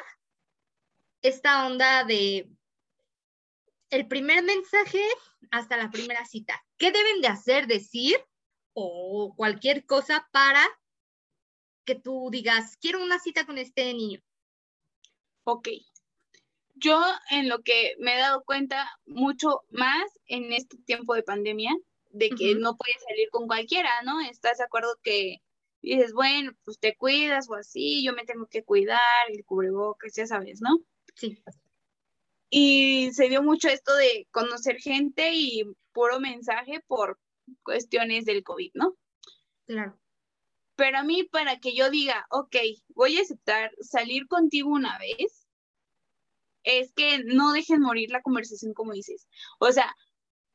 Esta 1.23 1.65
onda 1.65 2.03
de 2.03 2.51
el 3.89 4.07
primer 4.07 4.43
mensaje 4.43 5.01
hasta 5.51 5.77
la 5.77 5.89
primera 5.89 6.25
cita. 6.25 6.63
¿Qué 6.77 6.91
deben 6.91 7.21
de 7.21 7.27
hacer, 7.27 7.67
decir 7.67 8.17
o 8.73 9.33
cualquier 9.35 9.85
cosa 9.85 10.27
para 10.31 10.65
que 11.85 11.95
tú 11.95 12.29
digas, 12.31 12.77
quiero 12.77 13.01
una 13.01 13.19
cita 13.19 13.45
con 13.45 13.57
este 13.57 13.93
niño? 13.93 14.21
Ok. 15.45 15.69
Yo 16.75 17.01
en 17.31 17.49
lo 17.49 17.63
que 17.63 17.95
me 17.99 18.15
he 18.15 18.19
dado 18.19 18.43
cuenta 18.43 18.87
mucho 19.05 19.61
más 19.69 20.05
en 20.27 20.53
este 20.53 20.77
tiempo 20.77 21.15
de 21.15 21.23
pandemia, 21.23 21.73
de 22.11 22.29
que 22.29 22.55
no 22.55 22.75
puedes 22.75 23.01
salir 23.07 23.29
con 23.31 23.47
cualquiera, 23.47 24.01
¿no? 24.03 24.19
¿Estás 24.21 24.57
de 24.57 24.65
acuerdo 24.65 24.99
que 25.01 25.41
dices, 25.81 26.13
bueno, 26.13 26.51
pues 26.65 26.79
te 26.79 26.95
cuidas 26.95 27.49
o 27.49 27.55
así, 27.55 28.03
yo 28.03 28.13
me 28.13 28.25
tengo 28.25 28.47
que 28.47 28.63
cuidar, 28.63 28.99
el 29.29 29.45
cubrebocas, 29.45 30.13
ya 30.15 30.27
sabes, 30.27 30.61
¿no? 30.61 30.79
Sí. 31.15 31.41
Y 32.49 33.11
se 33.13 33.29
dio 33.29 33.43
mucho 33.43 33.67
esto 33.67 33.95
de 33.95 34.27
conocer 34.31 34.77
gente 34.77 35.31
y 35.33 35.63
puro 35.91 36.19
mensaje 36.19 36.81
por 36.87 37.19
cuestiones 37.63 38.25
del 38.25 38.43
COVID, 38.43 38.71
¿no? 38.73 38.95
Claro. 39.65 39.99
Pero 40.75 40.99
a 40.99 41.03
mí, 41.03 41.23
para 41.23 41.59
que 41.59 41.75
yo 41.75 41.89
diga, 41.89 42.25
ok, 42.29 42.55
voy 42.89 43.17
a 43.17 43.21
aceptar 43.21 43.71
salir 43.81 44.27
contigo 44.27 44.69
una 44.69 44.97
vez, 44.99 45.47
es 46.63 46.93
que 46.93 47.23
no 47.23 47.51
dejen 47.51 47.81
morir 47.81 48.11
la 48.11 48.21
conversación 48.21 48.73
como 48.73 48.93
dices. 48.93 49.27
O 49.59 49.71
sea, 49.71 49.95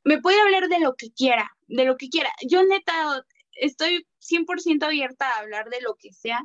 me 0.05 0.21
puede 0.21 0.41
hablar 0.41 0.69
de 0.69 0.79
lo 0.79 0.95
que 0.95 1.11
quiera, 1.13 1.51
de 1.67 1.85
lo 1.85 1.97
que 1.97 2.09
quiera. 2.09 2.31
Yo 2.49 2.65
neta 2.65 3.25
estoy 3.53 4.07
100% 4.21 4.85
abierta 4.85 5.29
a 5.29 5.41
hablar 5.41 5.69
de 5.71 5.81
lo 5.81 5.95
que 5.95 6.13
sea. 6.13 6.45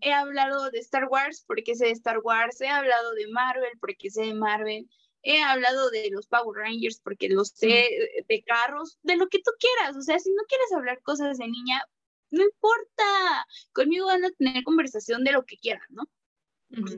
He 0.00 0.12
hablado 0.12 0.70
de 0.70 0.78
Star 0.78 1.08
Wars 1.08 1.44
porque 1.46 1.74
sé 1.74 1.86
de 1.86 1.92
Star 1.92 2.20
Wars, 2.20 2.60
he 2.60 2.68
hablado 2.68 3.12
de 3.12 3.28
Marvel 3.28 3.72
porque 3.80 4.10
sé 4.10 4.22
de 4.22 4.34
Marvel, 4.34 4.88
he 5.22 5.42
hablado 5.42 5.90
de 5.90 6.08
los 6.10 6.26
Power 6.26 6.62
Rangers 6.62 7.00
porque 7.02 7.28
los 7.28 7.48
sé, 7.48 8.24
de 8.26 8.42
carros, 8.44 8.98
de 9.02 9.16
lo 9.16 9.28
que 9.28 9.38
tú 9.38 9.50
quieras. 9.58 9.96
O 9.96 10.02
sea, 10.02 10.18
si 10.18 10.30
no 10.30 10.42
quieres 10.48 10.72
hablar 10.72 11.02
cosas 11.02 11.38
de 11.38 11.48
niña, 11.48 11.82
no 12.30 12.42
importa. 12.42 13.46
Conmigo 13.72 14.06
van 14.06 14.24
a 14.24 14.30
tener 14.30 14.64
conversación 14.64 15.24
de 15.24 15.32
lo 15.32 15.44
que 15.44 15.56
quieran, 15.56 15.86
¿no? 15.90 16.04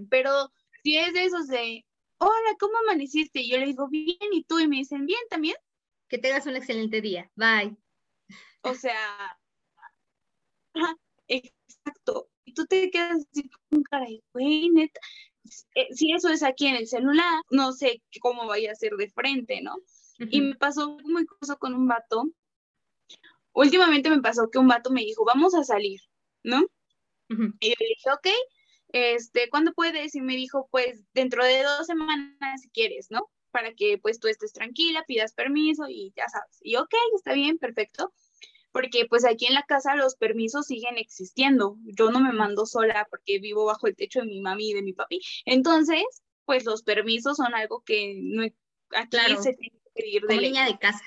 Pero 0.08 0.52
si 0.82 0.96
es 0.96 1.12
de 1.12 1.24
esos 1.24 1.48
de, 1.48 1.84
hola, 2.18 2.56
¿cómo 2.58 2.78
amaneciste? 2.78 3.40
Y 3.40 3.50
yo 3.50 3.58
le 3.58 3.66
digo, 3.66 3.88
bien, 3.88 4.16
¿y 4.32 4.44
tú? 4.44 4.58
Y 4.58 4.68
me 4.68 4.76
dicen, 4.76 5.06
bien, 5.06 5.20
también. 5.28 5.56
Que 6.08 6.18
tengas 6.18 6.46
un 6.46 6.56
excelente 6.56 7.00
día. 7.00 7.30
Bye. 7.34 7.76
O 8.62 8.74
sea, 8.74 9.38
exacto. 11.28 12.29
Y 12.50 12.52
tú 12.52 12.66
te 12.66 12.90
quedas 12.90 13.24
así 13.30 13.48
con 13.70 13.84
cara 13.84 14.06
de, 14.06 14.20
güey, 14.32 14.70
neta. 14.70 15.00
Eh, 15.76 15.86
si 15.94 16.12
eso 16.12 16.28
es 16.30 16.42
aquí 16.42 16.66
en 16.66 16.74
el 16.74 16.88
celular, 16.88 17.42
no 17.50 17.72
sé 17.72 18.02
cómo 18.20 18.48
vaya 18.48 18.72
a 18.72 18.74
ser 18.74 18.94
de 18.96 19.08
frente, 19.08 19.62
¿no? 19.62 19.76
Y 20.18 20.40
me 20.40 20.56
pasó 20.56 20.98
muy 21.04 21.26
cosa 21.26 21.54
con 21.54 21.74
un 21.74 21.86
vato. 21.86 22.24
Últimamente 23.52 24.10
me 24.10 24.20
pasó 24.20 24.50
que 24.50 24.58
un 24.58 24.66
vato 24.66 24.90
me 24.90 25.02
dijo, 25.02 25.24
vamos 25.24 25.54
a 25.54 25.62
salir, 25.62 26.00
¿no? 26.42 26.66
Y 27.28 27.68
yo 27.68 27.74
le 27.78 27.86
dije, 27.86 28.10
ok, 28.12 28.26
este, 28.88 29.48
¿cuándo 29.48 29.72
puedes? 29.72 30.16
Y 30.16 30.20
me 30.20 30.34
dijo, 30.34 30.68
pues 30.72 31.04
dentro 31.14 31.44
de 31.44 31.62
dos 31.62 31.86
semanas 31.86 32.60
si 32.60 32.68
quieres, 32.70 33.06
¿no? 33.10 33.30
Para 33.52 33.74
que 33.74 33.96
pues 33.98 34.18
tú 34.18 34.26
estés 34.26 34.52
tranquila, 34.52 35.04
pidas 35.06 35.34
permiso 35.34 35.84
y 35.88 36.12
ya 36.16 36.28
sabes. 36.28 36.58
Y 36.62 36.74
ok, 36.74 36.94
está 37.14 37.32
bien, 37.32 37.58
perfecto. 37.58 38.12
Porque 38.72 39.06
pues 39.06 39.24
aquí 39.24 39.46
en 39.46 39.54
la 39.54 39.64
casa 39.64 39.96
los 39.96 40.16
permisos 40.16 40.66
siguen 40.66 40.96
existiendo. 40.98 41.76
Yo 41.84 42.10
no 42.10 42.20
me 42.20 42.32
mando 42.32 42.66
sola 42.66 43.06
porque 43.10 43.38
vivo 43.38 43.64
bajo 43.64 43.86
el 43.86 43.96
techo 43.96 44.20
de 44.20 44.26
mi 44.26 44.40
mami 44.40 44.70
y 44.70 44.74
de 44.74 44.82
mi 44.82 44.92
papi. 44.92 45.20
Entonces, 45.44 46.04
pues 46.44 46.64
los 46.64 46.82
permisos 46.82 47.36
son 47.36 47.54
algo 47.54 47.82
que 47.84 48.14
no, 48.22 48.42
aquí 48.42 49.36
se 49.40 49.54
tiene 49.54 49.78
que 49.82 49.90
pedir 49.94 50.22
de 50.22 50.36
niña 50.36 50.66
de 50.66 50.78
casa. 50.78 51.04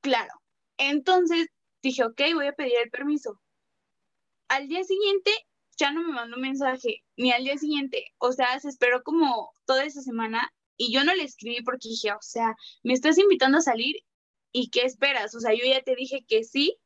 Claro. 0.00 0.32
Entonces 0.78 1.48
dije, 1.82 2.04
ok, 2.04 2.20
voy 2.34 2.46
a 2.46 2.52
pedir 2.52 2.74
el 2.82 2.90
permiso. 2.90 3.40
Al 4.48 4.68
día 4.68 4.84
siguiente 4.84 5.30
ya 5.76 5.90
no 5.90 6.02
me 6.02 6.12
mandó 6.12 6.36
mensaje, 6.36 7.04
ni 7.16 7.32
al 7.32 7.44
día 7.44 7.56
siguiente. 7.58 8.12
O 8.18 8.32
sea, 8.32 8.58
se 8.60 8.68
esperó 8.68 9.02
como 9.02 9.52
toda 9.64 9.84
esa 9.84 10.02
semana 10.02 10.52
y 10.76 10.92
yo 10.92 11.04
no 11.04 11.14
le 11.14 11.24
escribí 11.24 11.62
porque 11.62 11.88
dije, 11.88 12.12
o 12.12 12.20
sea, 12.20 12.54
me 12.82 12.92
estás 12.92 13.18
invitando 13.18 13.58
a 13.58 13.62
salir 13.62 13.96
y 14.52 14.70
¿qué 14.70 14.82
esperas? 14.82 15.34
O 15.34 15.40
sea, 15.40 15.52
yo 15.52 15.64
ya 15.64 15.82
te 15.82 15.94
dije 15.94 16.24
que 16.26 16.44
sí, 16.44 16.76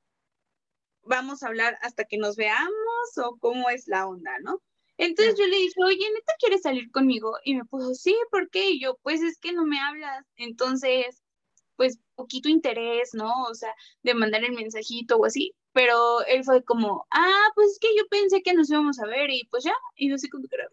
vamos 1.08 1.42
a 1.42 1.48
hablar 1.48 1.78
hasta 1.82 2.04
que 2.04 2.18
nos 2.18 2.36
veamos 2.36 3.18
o 3.24 3.38
cómo 3.38 3.70
es 3.70 3.88
la 3.88 4.06
onda, 4.06 4.32
¿no? 4.42 4.62
Entonces 4.98 5.36
yo 5.38 5.46
le 5.46 5.56
dije, 5.56 5.74
oye, 5.84 6.10
¿neta 6.14 6.32
quieres 6.40 6.62
salir 6.62 6.90
conmigo? 6.90 7.36
Y 7.44 7.54
me 7.54 7.64
puso, 7.64 7.94
sí, 7.94 8.16
¿por 8.30 8.50
qué? 8.50 8.70
Y 8.70 8.80
yo, 8.80 8.98
pues 9.02 9.22
es 9.22 9.38
que 9.38 9.52
no 9.52 9.64
me 9.64 9.80
hablas. 9.80 10.24
Entonces, 10.36 11.22
pues 11.76 11.98
poquito 12.16 12.48
interés, 12.48 13.10
¿no? 13.14 13.44
O 13.44 13.54
sea, 13.54 13.72
de 14.02 14.14
mandar 14.14 14.44
el 14.44 14.52
mensajito 14.52 15.16
o 15.16 15.24
así 15.26 15.54
pero 15.78 16.24
él 16.26 16.42
fue 16.42 16.64
como, 16.64 17.06
ah, 17.10 17.46
pues 17.54 17.72
es 17.72 17.78
que 17.78 17.96
yo 17.96 18.02
pensé 18.08 18.42
que 18.42 18.52
nos 18.52 18.68
íbamos 18.68 18.98
a 18.98 19.06
ver 19.06 19.30
y 19.30 19.46
pues 19.48 19.62
ya, 19.62 19.74
y 19.94 20.08
no 20.08 20.18
sé 20.18 20.28
cómo 20.28 20.44
era, 20.50 20.68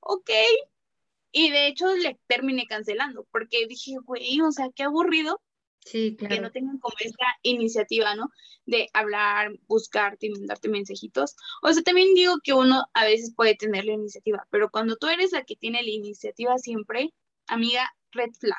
ok. 0.00 0.30
Y 1.32 1.50
de 1.50 1.68
hecho 1.68 1.94
le 1.94 2.18
terminé 2.26 2.66
cancelando 2.66 3.26
porque 3.32 3.66
dije, 3.66 3.96
güey, 4.04 4.40
o 4.42 4.52
sea, 4.52 4.68
qué 4.74 4.82
aburrido 4.82 5.40
Sí, 5.84 6.16
claro. 6.16 6.34
Que 6.34 6.40
no 6.40 6.50
tengan 6.50 6.78
como 6.78 6.94
esta 7.00 7.24
iniciativa, 7.42 8.14
¿no? 8.14 8.28
De 8.66 8.88
hablar, 8.92 9.52
buscarte 9.66 10.26
y 10.26 10.30
mandarte 10.30 10.68
mensajitos. 10.68 11.34
O 11.62 11.72
sea, 11.72 11.82
también 11.82 12.14
digo 12.14 12.36
que 12.42 12.52
uno 12.52 12.84
a 12.92 13.04
veces 13.04 13.32
puede 13.34 13.54
tener 13.54 13.84
la 13.84 13.92
iniciativa, 13.92 14.46
pero 14.50 14.70
cuando 14.70 14.96
tú 14.96 15.06
eres 15.08 15.32
la 15.32 15.44
que 15.44 15.56
tiene 15.56 15.82
la 15.82 15.90
iniciativa 15.90 16.58
siempre, 16.58 17.14
amiga, 17.46 17.88
red 18.12 18.30
flag. 18.38 18.56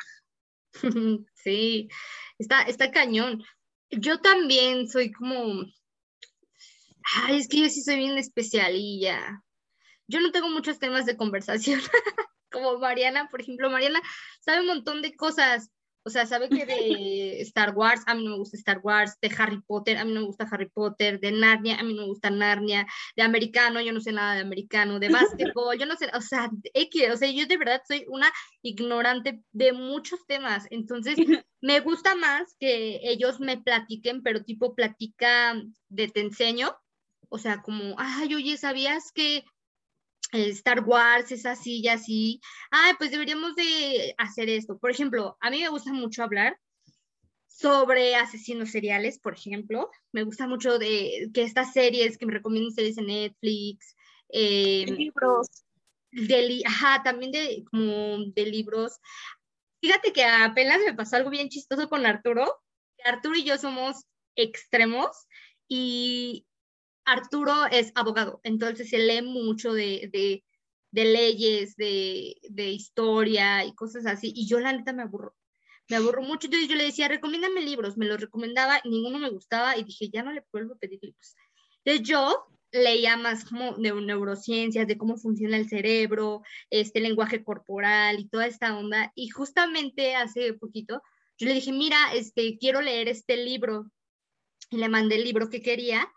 Sí, 1.43 1.89
está, 2.37 2.61
está 2.61 2.91
cañón 2.91 3.43
yo 3.91 4.19
también 4.19 4.87
soy 4.87 5.11
como, 5.11 5.65
ay, 7.15 7.37
es 7.37 7.47
que 7.47 7.59
yo 7.59 7.69
sí 7.69 7.81
soy 7.81 7.97
bien 7.97 8.17
especial 8.17 8.73
y 8.75 9.01
ya. 9.01 9.43
Yo 10.07 10.21
no 10.21 10.31
tengo 10.31 10.49
muchos 10.49 10.79
temas 10.79 11.05
de 11.05 11.17
conversación, 11.17 11.81
como 12.51 12.79
Mariana, 12.79 13.27
por 13.29 13.41
ejemplo, 13.41 13.69
Mariana 13.69 14.01
sabe 14.39 14.61
un 14.61 14.67
montón 14.67 15.01
de 15.01 15.15
cosas, 15.15 15.69
o 16.03 16.09
sea, 16.09 16.25
sabe 16.25 16.49
que 16.49 16.65
de 16.65 17.41
Star 17.41 17.75
Wars, 17.75 18.01
a 18.05 18.15
mí 18.15 18.23
no 18.23 18.31
me 18.31 18.37
gusta 18.37 18.57
Star 18.57 18.79
Wars, 18.83 19.17
de 19.21 19.31
Harry 19.37 19.61
Potter, 19.61 19.97
a 19.97 20.05
mí 20.05 20.13
no 20.13 20.21
me 20.21 20.25
gusta 20.27 20.47
Harry 20.51 20.69
Potter, 20.69 21.19
de 21.19 21.31
Narnia, 21.31 21.79
a 21.79 21.83
mí 21.83 21.93
no 21.93 22.03
me 22.03 22.07
gusta 22.07 22.29
Narnia, 22.29 22.87
de 23.15 23.23
americano, 23.23 23.81
yo 23.81 23.93
no 23.93 24.01
sé 24.01 24.11
nada 24.11 24.35
de 24.35 24.41
americano, 24.41 24.99
de 24.99 25.09
básquetbol, 25.09 25.77
yo 25.77 25.85
no 25.85 25.95
sé, 25.95 26.09
o 26.13 26.21
sea, 26.21 26.49
o 26.49 27.17
sea, 27.17 27.31
yo 27.31 27.45
de 27.45 27.57
verdad 27.57 27.81
soy 27.87 28.05
una 28.07 28.31
ignorante 28.61 29.43
de 29.51 29.73
muchos 29.73 30.25
temas, 30.25 30.65
entonces 30.71 31.15
me 31.61 31.79
gusta 31.79 32.15
más 32.15 32.55
que 32.59 32.99
ellos 33.03 33.39
me 33.39 33.57
platiquen, 33.57 34.23
pero 34.23 34.43
tipo 34.43 34.75
platica 34.75 35.61
de 35.89 36.07
te 36.07 36.21
enseño, 36.21 36.75
o 37.29 37.37
sea, 37.37 37.61
como, 37.61 37.95
ay, 37.97 38.33
oye, 38.33 38.57
¿sabías 38.57 39.11
que 39.13 39.45
Star 40.31 40.83
Wars 40.85 41.31
es 41.31 41.45
así 41.45 41.81
y 41.81 41.87
así, 41.87 42.41
ay, 42.71 42.93
pues 42.97 43.11
deberíamos 43.11 43.55
de 43.55 44.15
hacer 44.17 44.49
esto. 44.49 44.77
Por 44.77 44.91
ejemplo, 44.91 45.37
a 45.41 45.49
mí 45.49 45.61
me 45.61 45.69
gusta 45.69 45.91
mucho 45.91 46.23
hablar 46.23 46.57
sobre 47.47 48.15
asesinos 48.15 48.71
seriales, 48.71 49.19
por 49.19 49.33
ejemplo. 49.33 49.89
Me 50.11 50.23
gusta 50.23 50.47
mucho 50.47 50.79
de 50.79 51.29
que 51.33 51.43
estas 51.43 51.73
series, 51.73 52.17
que 52.17 52.25
me 52.25 52.33
recomiendan 52.33 52.73
series 52.73 52.97
en 52.97 53.07
Netflix. 53.07 53.95
Eh, 54.29 54.85
libros. 54.87 55.47
De, 56.11 56.61
ajá, 56.65 57.03
también 57.03 57.31
de, 57.31 57.63
como 57.69 58.25
de 58.33 58.45
libros. 58.45 58.99
Fíjate 59.81 60.13
que 60.13 60.23
apenas 60.23 60.79
me 60.85 60.93
pasó 60.93 61.17
algo 61.17 61.29
bien 61.29 61.49
chistoso 61.49 61.89
con 61.89 62.05
Arturo. 62.05 62.61
Arturo 63.03 63.35
y 63.35 63.43
yo 63.43 63.57
somos 63.57 64.05
extremos 64.35 65.27
y 65.67 66.45
Arturo 67.05 67.65
es 67.71 67.91
abogado, 67.95 68.39
entonces 68.43 68.89
se 68.89 68.99
lee 68.99 69.21
mucho 69.21 69.73
de, 69.73 70.09
de, 70.11 71.05
leyes, 71.05 71.75
de, 71.75 72.37
de, 72.49 72.69
historia 72.69 73.65
y 73.65 73.73
cosas 73.73 74.05
así, 74.05 74.31
y 74.35 74.47
yo 74.47 74.59
la 74.59 74.73
neta 74.73 74.93
me 74.93 75.03
aburro, 75.03 75.35
me 75.89 75.97
aburro 75.97 76.21
mucho, 76.21 76.47
entonces 76.47 76.69
yo 76.69 76.75
le 76.75 76.85
decía, 76.85 77.07
recomiéndame 77.07 77.61
libros, 77.61 77.97
me 77.97 78.05
los 78.05 78.21
recomendaba, 78.21 78.81
ninguno 78.85 79.19
me 79.19 79.29
gustaba, 79.29 79.77
y 79.77 79.83
dije, 79.83 80.09
ya 80.09 80.23
no 80.23 80.31
le 80.31 80.45
vuelvo 80.51 80.75
a 80.75 80.77
pedir 80.77 80.99
libros. 81.01 81.35
Entonces 81.83 82.07
yo 82.07 82.47
leía 82.71 83.17
más 83.17 83.45
como 83.45 83.75
de 83.75 83.91
neurociencias, 83.93 84.87
de 84.87 84.97
cómo 84.97 85.17
funciona 85.17 85.57
el 85.57 85.67
cerebro, 85.67 86.41
este 86.69 87.01
lenguaje 87.01 87.43
corporal 87.43 88.19
y 88.19 88.29
toda 88.29 88.47
esta 88.47 88.77
onda, 88.77 89.11
y 89.15 89.29
justamente 89.29 90.15
hace 90.15 90.53
poquito, 90.53 91.01
yo 91.37 91.47
le 91.47 91.55
dije, 91.55 91.71
mira, 91.71 92.13
este, 92.13 92.57
quiero 92.59 92.81
leer 92.81 93.07
este 93.07 93.37
libro, 93.37 93.91
y 94.69 94.77
le 94.77 94.87
mandé 94.87 95.15
el 95.15 95.23
libro 95.23 95.49
que 95.49 95.61
quería, 95.61 96.07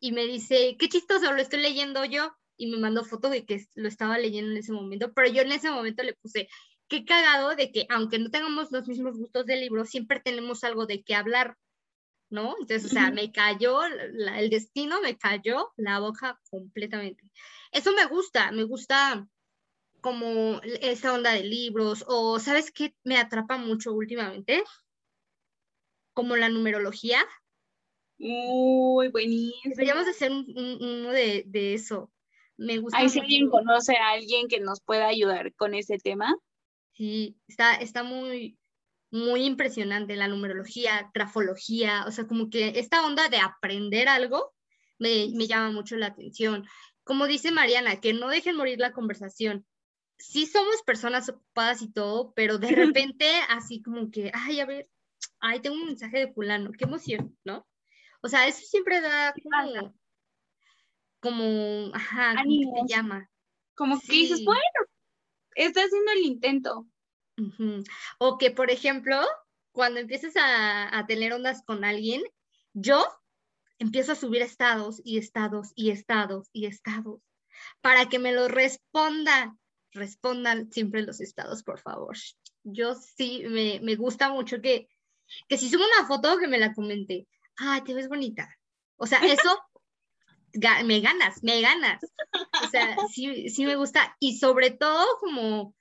y 0.00 0.12
me 0.12 0.24
dice, 0.26 0.76
qué 0.78 0.88
chistoso, 0.88 1.32
lo 1.32 1.40
estoy 1.40 1.60
leyendo 1.60 2.04
yo, 2.04 2.36
y 2.56 2.70
me 2.70 2.78
mandó 2.78 3.04
foto 3.04 3.30
de 3.30 3.44
que 3.44 3.64
lo 3.74 3.88
estaba 3.88 4.18
leyendo 4.18 4.50
en 4.50 4.58
ese 4.58 4.72
momento, 4.72 5.12
pero 5.12 5.28
yo 5.28 5.42
en 5.42 5.52
ese 5.52 5.70
momento 5.70 6.02
le 6.02 6.14
puse, 6.14 6.48
qué 6.88 7.04
cagado 7.04 7.54
de 7.54 7.70
que 7.70 7.86
aunque 7.88 8.18
no 8.18 8.30
tengamos 8.30 8.72
los 8.72 8.88
mismos 8.88 9.16
gustos 9.16 9.46
del 9.46 9.60
libro, 9.60 9.84
siempre 9.84 10.20
tenemos 10.20 10.64
algo 10.64 10.86
de 10.86 11.02
qué 11.02 11.14
hablar, 11.14 11.56
¿no? 12.30 12.56
Entonces, 12.60 12.84
o 12.86 12.88
sea, 12.88 13.10
me 13.10 13.30
cayó, 13.32 13.84
el 13.84 14.50
destino 14.50 15.00
me 15.00 15.16
cayó 15.16 15.72
la 15.76 15.98
boca 15.98 16.40
completamente. 16.50 17.24
Eso 17.72 17.92
me 17.92 18.06
gusta, 18.06 18.50
me 18.52 18.64
gusta 18.64 19.26
como 20.00 20.60
esta 20.62 21.12
onda 21.12 21.32
de 21.32 21.44
libros 21.44 22.04
o, 22.06 22.38
¿sabes 22.38 22.70
qué 22.72 22.94
me 23.04 23.18
atrapa 23.18 23.56
mucho 23.56 23.92
últimamente? 23.92 24.62
Como 26.12 26.36
la 26.36 26.48
numerología. 26.48 27.24
Muy 28.18 29.08
buenísimo. 29.08 29.74
Deberíamos 29.76 30.08
hacer 30.08 30.32
uno 30.32 31.10
de, 31.10 31.44
de, 31.46 31.74
eso. 31.74 32.10
Me 32.56 32.78
gusta. 32.78 32.98
Ahí 32.98 33.08
si 33.08 33.20
alguien 33.20 33.48
conoce 33.48 33.96
a 33.96 34.10
alguien 34.10 34.48
que 34.48 34.60
nos 34.60 34.80
pueda 34.80 35.06
ayudar 35.06 35.54
con 35.54 35.74
ese 35.74 35.98
tema. 35.98 36.36
Sí, 36.94 37.36
está, 37.46 37.76
está 37.76 38.02
muy, 38.02 38.58
muy 39.12 39.44
impresionante 39.44 40.16
la 40.16 40.26
numerología, 40.26 41.10
grafología, 41.14 42.04
o 42.08 42.10
sea, 42.10 42.26
como 42.26 42.50
que 42.50 42.80
esta 42.80 43.06
onda 43.06 43.28
de 43.28 43.38
aprender 43.38 44.08
algo 44.08 44.52
me, 44.98 45.28
me 45.34 45.46
llama 45.46 45.70
mucho 45.70 45.96
la 45.96 46.06
atención. 46.06 46.66
Como 47.04 47.28
dice 47.28 47.52
Mariana, 47.52 48.00
que 48.00 48.12
no 48.12 48.28
dejen 48.28 48.56
morir 48.56 48.80
la 48.80 48.92
conversación. 48.92 49.64
Sí 50.18 50.46
somos 50.46 50.82
personas 50.84 51.28
ocupadas 51.28 51.82
y 51.82 51.92
todo, 51.92 52.32
pero 52.34 52.58
de 52.58 52.68
repente 53.02 53.30
así 53.48 53.80
como 53.80 54.10
que, 54.10 54.32
ay, 54.34 54.58
a 54.58 54.66
ver, 54.66 54.88
ay, 55.38 55.60
tengo 55.60 55.76
un 55.76 55.86
mensaje 55.86 56.18
de 56.18 56.32
fulano, 56.32 56.72
qué 56.72 56.84
emoción, 56.84 57.38
¿no? 57.44 57.64
O 58.20 58.28
sea, 58.28 58.46
eso 58.46 58.60
siempre 58.66 59.00
da 59.00 59.34
como, 59.42 59.94
como 61.20 61.94
ajá, 61.94 62.34
como 62.42 62.86
te 62.86 62.94
llama. 62.94 63.30
Como 63.74 64.00
que 64.00 64.12
dices, 64.12 64.44
bueno, 64.44 64.62
está 65.54 65.82
haciendo 65.82 66.12
el 66.12 66.24
intento. 66.24 66.86
O 68.18 68.36
que, 68.38 68.50
por 68.50 68.70
ejemplo, 68.70 69.20
cuando 69.70 70.00
empieces 70.00 70.36
a, 70.36 70.96
a, 70.96 71.06
tener 71.06 71.32
ondas 71.32 71.62
con 71.64 71.84
alguien, 71.84 72.22
yo 72.72 73.06
empiezo 73.78 74.12
a 74.12 74.16
subir 74.16 74.42
estados 74.42 75.00
y 75.04 75.18
estados 75.18 75.72
y 75.76 75.90
estados 75.90 76.48
y 76.52 76.66
estados 76.66 77.20
para 77.80 78.08
que 78.08 78.18
me 78.18 78.32
lo 78.32 78.48
respondan. 78.48 79.58
Respondan 79.92 80.70
siempre 80.70 81.02
los 81.02 81.20
estados, 81.20 81.62
por 81.62 81.80
favor. 81.80 82.16
Yo 82.62 82.94
sí, 82.94 83.44
me, 83.48 83.80
me 83.80 83.96
gusta 83.96 84.30
mucho 84.30 84.60
que, 84.60 84.88
que 85.48 85.56
si 85.56 85.70
subo 85.70 85.84
una 85.84 86.06
foto, 86.06 86.38
que 86.38 86.48
me 86.48 86.58
la 86.58 86.74
comente. 86.74 87.26
Ay, 87.58 87.82
te 87.82 87.94
ves 87.94 88.08
bonita. 88.08 88.48
O 88.96 89.06
sea, 89.06 89.18
eso 89.18 89.58
me 90.84 91.00
ganas, 91.00 91.42
me 91.42 91.60
ganas. 91.60 92.00
O 92.64 92.68
sea, 92.68 92.96
sí, 93.12 93.48
sí 93.50 93.66
me 93.66 93.76
gusta. 93.76 94.16
Y 94.20 94.38
sobre 94.38 94.70
todo 94.70 95.06
como 95.18 95.74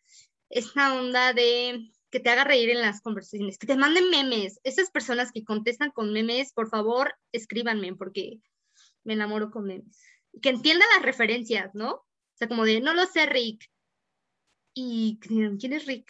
esta 0.49 0.93
onda 0.95 1.33
de 1.33 1.91
que 2.09 2.19
te 2.19 2.29
haga 2.29 2.43
reír 2.43 2.69
en 2.69 2.81
las 2.81 3.01
conversaciones, 3.01 3.57
que 3.57 3.67
te 3.67 3.75
manden 3.75 4.09
memes. 4.09 4.59
Esas 4.63 4.89
personas 4.91 5.31
que 5.31 5.43
contestan 5.43 5.91
con 5.91 6.13
memes, 6.13 6.53
por 6.53 6.69
favor, 6.69 7.13
escríbanme 7.31 7.95
porque 7.95 8.39
me 9.03 9.13
enamoro 9.13 9.51
con 9.51 9.65
memes. 9.65 10.01
Que 10.41 10.49
entiendan 10.49 10.87
las 10.95 11.03
referencias, 11.03 11.73
¿no? 11.75 11.91
O 11.91 12.35
sea, 12.35 12.47
como 12.47 12.65
de, 12.65 12.81
no 12.81 12.93
lo 12.93 13.05
sé, 13.05 13.25
Rick. 13.25 13.69
Y 14.73 15.19
¿quién 15.19 15.73
es 15.73 15.85
Rick? 15.85 16.07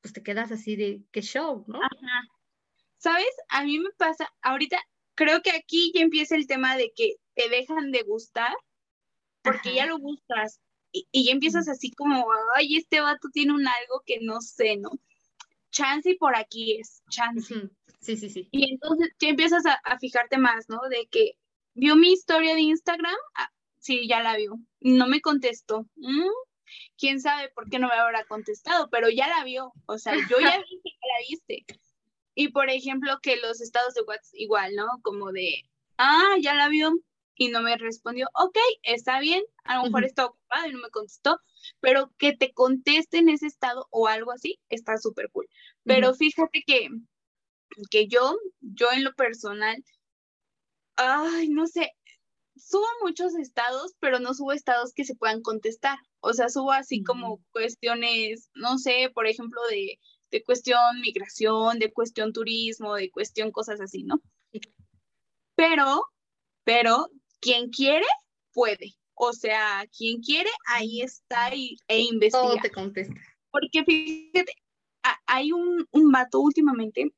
Pues 0.00 0.14
te 0.14 0.22
quedas 0.22 0.50
así 0.50 0.76
de, 0.76 1.02
qué 1.12 1.20
show, 1.20 1.64
¿no? 1.68 1.78
Ajá. 1.78 2.35
¿Sabes? 2.98 3.34
A 3.48 3.64
mí 3.64 3.78
me 3.78 3.90
pasa, 3.96 4.32
ahorita 4.42 4.78
creo 5.14 5.42
que 5.42 5.50
aquí 5.50 5.92
ya 5.94 6.02
empieza 6.02 6.36
el 6.36 6.46
tema 6.46 6.76
de 6.76 6.92
que 6.94 7.16
te 7.34 7.48
dejan 7.48 7.90
de 7.90 8.02
gustar 8.02 8.54
porque 9.42 9.74
ya 9.74 9.86
lo 9.86 9.98
gustas 9.98 10.60
y, 10.92 11.26
ya 11.26 11.32
empiezas 11.32 11.68
así 11.68 11.90
como, 11.92 12.26
ay, 12.54 12.76
este 12.76 13.00
vato 13.00 13.28
tiene 13.32 13.52
un 13.52 13.66
algo 13.66 14.02
que 14.04 14.18
no 14.22 14.40
sé, 14.40 14.76
¿no? 14.76 14.90
Chance 15.70 16.10
y 16.10 16.16
por 16.16 16.36
aquí 16.36 16.78
es, 16.78 17.02
chance. 17.10 17.54
Sí, 18.00 18.16
sí, 18.16 18.30
sí. 18.30 18.48
Y 18.50 18.72
entonces 18.72 19.10
ya 19.18 19.28
empiezas 19.28 19.64
a, 19.66 19.98
fijarte 19.98 20.38
más, 20.38 20.68
¿no? 20.68 20.80
De 20.88 21.06
que 21.10 21.32
vio 21.74 21.96
mi 21.96 22.12
historia 22.12 22.54
de 22.54 22.60
Instagram, 22.60 23.16
ah, 23.34 23.50
sí, 23.78 24.08
ya 24.08 24.22
la 24.22 24.36
vio, 24.36 24.58
no 24.80 25.06
me 25.06 25.20
contestó. 25.20 25.86
Mm, 25.96 26.30
quién 26.96 27.20
sabe 27.20 27.50
por 27.50 27.68
qué 27.68 27.78
no 27.78 27.88
me 27.88 27.94
habrá 27.94 28.24
contestado, 28.24 28.88
pero 28.90 29.10
ya 29.10 29.28
la 29.28 29.44
vio, 29.44 29.72
o 29.86 29.98
sea, 29.98 30.14
yo 30.14 30.38
ya 30.40 30.58
vi 30.70 30.80
que 30.82 30.90
la 31.02 31.28
viste. 31.28 31.66
Y 32.36 32.48
por 32.48 32.70
ejemplo, 32.70 33.18
que 33.22 33.36
los 33.38 33.60
estados 33.60 33.94
de 33.94 34.02
WhatsApp 34.02 34.34
igual, 34.34 34.76
¿no? 34.76 34.86
Como 35.02 35.32
de, 35.32 35.62
ah, 35.96 36.36
ya 36.40 36.54
la 36.54 36.68
vio, 36.68 36.92
y 37.34 37.48
no 37.48 37.62
me 37.62 37.76
respondió, 37.76 38.28
ok, 38.34 38.58
está 38.82 39.20
bien, 39.20 39.42
a 39.64 39.76
lo 39.76 39.84
mejor 39.84 40.04
está 40.04 40.26
ocupado 40.26 40.68
y 40.68 40.72
no 40.72 40.78
me 40.80 40.90
contestó, 40.90 41.40
pero 41.80 42.12
que 42.18 42.36
te 42.36 42.52
conteste 42.52 43.18
en 43.18 43.30
ese 43.30 43.46
estado 43.46 43.86
o 43.90 44.06
algo 44.06 44.32
así, 44.32 44.58
está 44.68 44.98
súper 44.98 45.30
cool. 45.30 45.46
Pero 45.84 46.14
fíjate 46.14 46.62
que, 46.66 46.88
que 47.90 48.06
yo, 48.06 48.36
yo 48.60 48.92
en 48.92 49.02
lo 49.02 49.14
personal, 49.14 49.82
ay, 50.96 51.48
no 51.48 51.66
sé, 51.66 51.92
subo 52.56 52.86
muchos 53.02 53.34
estados, 53.34 53.94
pero 53.98 54.18
no 54.18 54.34
subo 54.34 54.52
estados 54.52 54.92
que 54.92 55.04
se 55.04 55.14
puedan 55.14 55.42
contestar. 55.42 55.98
O 56.20 56.32
sea, 56.32 56.48
subo 56.48 56.72
así 56.72 57.02
como 57.02 57.42
cuestiones, 57.50 58.50
no 58.54 58.78
sé, 58.78 59.10
por 59.14 59.26
ejemplo, 59.26 59.60
de, 59.70 59.98
de 60.36 60.44
cuestión 60.44 61.00
migración, 61.00 61.78
de 61.78 61.92
cuestión 61.92 62.32
turismo, 62.32 62.94
de 62.94 63.10
cuestión 63.10 63.50
cosas 63.50 63.80
así, 63.80 64.02
¿no? 64.02 64.20
Pero, 65.54 66.04
pero 66.62 67.08
quien 67.40 67.70
quiere, 67.70 68.04
puede. 68.52 68.96
O 69.14 69.32
sea, 69.32 69.86
quien 69.96 70.20
quiere, 70.20 70.50
ahí 70.66 71.00
está 71.00 71.54
y, 71.54 71.78
e 71.88 72.00
investiga. 72.00 72.42
Todo 72.42 72.56
te 72.60 72.70
contesta. 72.70 73.14
Porque 73.50 73.82
fíjate, 73.84 74.52
hay 75.26 75.52
un, 75.52 75.86
un 75.90 76.12
vato 76.12 76.40
últimamente 76.40 77.10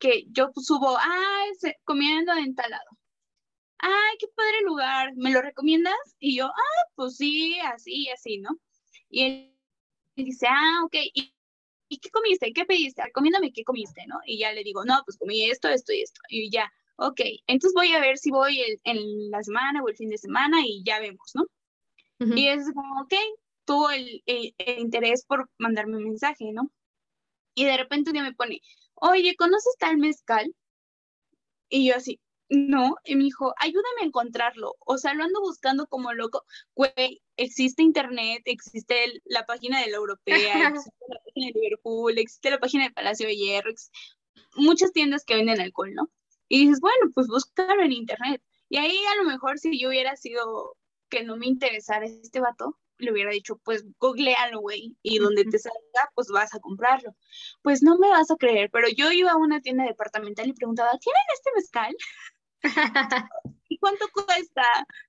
que 0.00 0.24
yo 0.32 0.50
subo, 0.56 0.96
ay, 0.98 1.50
comiendo 1.84 2.32
en 2.32 2.56
tal 2.56 2.70
lado. 2.70 2.90
Ay, 3.78 4.16
qué 4.18 4.26
padre 4.34 4.62
lugar, 4.64 5.12
¿me 5.14 5.30
lo 5.30 5.40
recomiendas? 5.40 5.94
Y 6.18 6.36
yo, 6.38 6.46
ah, 6.46 6.84
pues 6.96 7.16
sí, 7.16 7.60
así, 7.60 8.08
así, 8.10 8.38
¿no? 8.38 8.50
Y 9.08 9.22
él 9.22 9.56
dice, 10.16 10.48
ah, 10.50 10.82
ok, 10.84 10.96
¿y, 11.14 11.32
¿y 11.90 11.98
qué 11.98 12.08
comiste? 12.10 12.52
¿Qué 12.54 12.64
pediste? 12.64 13.02
Recomiéndame 13.02 13.52
qué 13.52 13.64
comiste, 13.64 14.06
¿no? 14.06 14.20
Y 14.24 14.38
ya 14.38 14.52
le 14.52 14.62
digo, 14.62 14.84
no, 14.84 15.02
pues 15.04 15.18
comí 15.18 15.50
esto, 15.50 15.68
esto 15.68 15.92
y 15.92 16.02
esto. 16.02 16.20
Y 16.28 16.48
ya, 16.50 16.72
ok, 16.96 17.20
entonces 17.48 17.74
voy 17.74 17.92
a 17.92 18.00
ver 18.00 18.16
si 18.16 18.30
voy 18.30 18.62
en 18.84 19.30
la 19.30 19.42
semana 19.42 19.82
o 19.82 19.88
el 19.88 19.96
fin 19.96 20.08
de 20.08 20.16
semana 20.16 20.64
y 20.64 20.82
ya 20.84 21.00
vemos, 21.00 21.32
¿no? 21.34 21.44
Y 22.20 22.48
es 22.48 22.70
como, 22.74 23.00
ok, 23.02 23.14
tuvo 23.64 23.90
el, 23.90 24.22
interés 24.78 25.24
por 25.24 25.50
mandarme 25.58 25.96
un 25.96 26.04
mensaje, 26.04 26.52
¿no? 26.52 26.70
Y 27.54 27.64
de 27.64 27.76
repente 27.76 28.10
un 28.10 28.14
día 28.14 28.22
me 28.22 28.34
pone, 28.34 28.60
oye, 28.94 29.34
¿conoces 29.36 29.74
tal 29.78 29.96
mezcal? 29.96 30.54
Y 31.70 31.88
yo 31.88 31.96
así, 31.96 32.20
no, 32.50 32.96
y 33.04 33.16
me 33.16 33.24
dijo, 33.24 33.54
ayúdame 33.56 34.02
a 34.02 34.04
encontrarlo. 34.04 34.76
O 34.80 34.98
sea, 34.98 35.14
lo 35.14 35.24
ando 35.24 35.40
buscando 35.40 35.86
como 35.86 36.12
loco. 36.12 36.44
Güey, 36.74 37.22
existe 37.40 37.82
internet, 37.82 38.42
existe 38.44 39.22
la 39.24 39.46
página 39.46 39.80
de 39.80 39.90
la 39.90 39.96
Europea, 39.96 40.68
existe 40.84 41.04
la 41.08 41.20
página 41.24 41.46
de 41.46 41.60
Liverpool, 41.60 42.18
existe 42.18 42.50
la 42.50 42.58
página 42.58 42.84
de 42.84 42.90
Palacio 42.90 43.26
de 43.26 43.36
Hierro, 43.36 43.72
muchas 44.56 44.92
tiendas 44.92 45.24
que 45.24 45.36
venden 45.36 45.60
alcohol, 45.60 45.94
¿no? 45.94 46.10
Y 46.48 46.66
dices, 46.66 46.80
bueno, 46.80 47.10
pues 47.14 47.28
búscalo 47.28 47.82
en 47.82 47.92
internet. 47.92 48.42
Y 48.68 48.76
ahí 48.76 48.98
a 49.12 49.16
lo 49.16 49.24
mejor 49.24 49.58
si 49.58 49.80
yo 49.80 49.88
hubiera 49.88 50.16
sido 50.16 50.76
que 51.08 51.24
no 51.24 51.36
me 51.36 51.46
interesara 51.46 52.06
este 52.06 52.40
vato, 52.40 52.78
le 52.98 53.12
hubiera 53.12 53.30
dicho, 53.30 53.56
pues 53.64 53.84
googlealo, 53.98 54.60
güey, 54.60 54.96
y 55.02 55.18
donde 55.18 55.44
te 55.44 55.58
salga, 55.58 56.10
pues 56.14 56.28
vas 56.28 56.54
a 56.54 56.60
comprarlo. 56.60 57.16
Pues 57.62 57.82
no 57.82 57.98
me 57.98 58.08
vas 58.08 58.30
a 58.30 58.36
creer, 58.36 58.70
pero 58.70 58.88
yo 58.88 59.10
iba 59.10 59.32
a 59.32 59.36
una 59.36 59.60
tienda 59.60 59.84
departamental 59.84 60.48
y 60.48 60.52
preguntaba, 60.52 60.90
¿tienen 60.98 61.22
este 61.32 61.50
mezcal? 61.56 61.96
¿Y 63.68 63.78
cuánto 63.78 64.06
cuesta? 64.12 64.64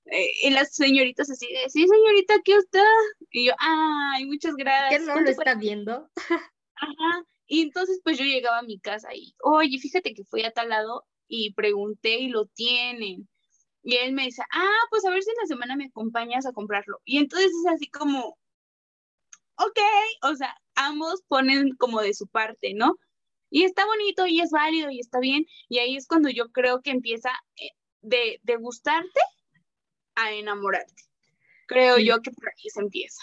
Eh, 0.06 0.30
y 0.44 0.50
las 0.50 0.74
señoritas 0.74 1.30
así 1.30 1.46
de, 1.48 1.68
sí, 1.68 1.86
señorita, 1.86 2.34
¿qué 2.44 2.56
está? 2.56 2.84
Y 3.30 3.46
yo, 3.46 3.52
ay, 3.58 4.24
muchas 4.26 4.54
gracias. 4.54 5.00
¿Qué 5.00 5.06
no 5.06 5.20
lo 5.20 5.28
está 5.28 5.54
viendo? 5.54 6.08
Ajá. 6.16 7.24
Y 7.46 7.62
entonces, 7.62 8.00
pues 8.02 8.18
yo 8.18 8.24
llegaba 8.24 8.58
a 8.58 8.62
mi 8.62 8.78
casa 8.78 9.14
y, 9.14 9.34
oye, 9.42 9.78
fíjate 9.78 10.14
que 10.14 10.24
fui 10.24 10.42
a 10.42 10.52
tal 10.52 10.70
lado 10.70 11.04
y 11.28 11.52
pregunté 11.54 12.18
y 12.18 12.28
lo 12.28 12.46
tienen. 12.46 13.28
Y 13.82 13.96
él 13.96 14.12
me 14.12 14.24
dice, 14.24 14.42
ah, 14.52 14.86
pues 14.90 15.04
a 15.04 15.10
ver 15.10 15.22
si 15.22 15.30
en 15.30 15.36
la 15.40 15.46
semana 15.46 15.76
me 15.76 15.86
acompañas 15.86 16.46
a 16.46 16.52
comprarlo. 16.52 17.00
Y 17.04 17.18
entonces 17.18 17.50
es 17.50 17.72
así 17.72 17.88
como, 17.88 18.38
ok, 19.56 19.80
o 20.22 20.34
sea, 20.34 20.56
ambos 20.76 21.22
ponen 21.28 21.74
como 21.76 22.00
de 22.00 22.14
su 22.14 22.26
parte, 22.28 22.74
¿no? 22.74 22.96
Y 23.52 23.64
está 23.64 23.84
bonito 23.84 24.26
y 24.26 24.40
es 24.40 24.50
válido 24.50 24.90
y 24.90 24.98
está 24.98 25.20
bien. 25.20 25.44
Y 25.68 25.78
ahí 25.78 25.94
es 25.94 26.06
cuando 26.06 26.30
yo 26.30 26.50
creo 26.52 26.80
que 26.80 26.90
empieza 26.90 27.30
eh, 27.56 27.72
de, 28.00 28.40
de 28.42 28.56
gustarte 28.56 29.20
a 30.14 30.32
enamorarte. 30.32 31.04
Creo 31.66 31.98
yo 31.98 32.22
que 32.22 32.30
por 32.30 32.48
ahí 32.48 32.70
se 32.70 32.80
empieza. 32.80 33.22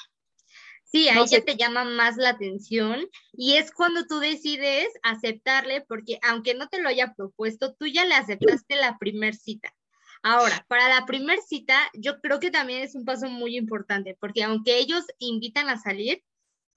Sí, 0.84 1.10
ahí 1.10 1.26
ya 1.28 1.44
te 1.44 1.56
llama 1.56 1.84
más 1.84 2.18
la 2.18 2.30
atención 2.30 3.08
y 3.34 3.58
es 3.58 3.72
cuando 3.72 4.06
tú 4.06 4.20
decides 4.20 4.88
aceptarle, 5.02 5.82
porque 5.82 6.20
aunque 6.22 6.54
no 6.54 6.68
te 6.68 6.80
lo 6.80 6.90
haya 6.90 7.14
propuesto, 7.16 7.74
tú 7.74 7.88
ya 7.88 8.06
le 8.06 8.14
aceptaste 8.14 8.76
la 8.76 8.98
primer 9.00 9.36
cita. 9.36 9.74
Ahora, 10.22 10.66
para 10.68 10.90
la 10.90 11.06
primer 11.06 11.40
cita, 11.42 11.90
yo 11.94 12.20
creo 12.22 12.40
que 12.40 12.52
también 12.52 12.84
es 12.84 12.94
un 12.94 13.06
paso 13.06 13.30
muy 13.30 13.56
importante, 13.58 14.16
porque 14.20 14.44
aunque 14.44 14.78
ellos 14.78 15.06
invitan 15.18 15.70
a 15.70 15.78
salir, 15.78 16.24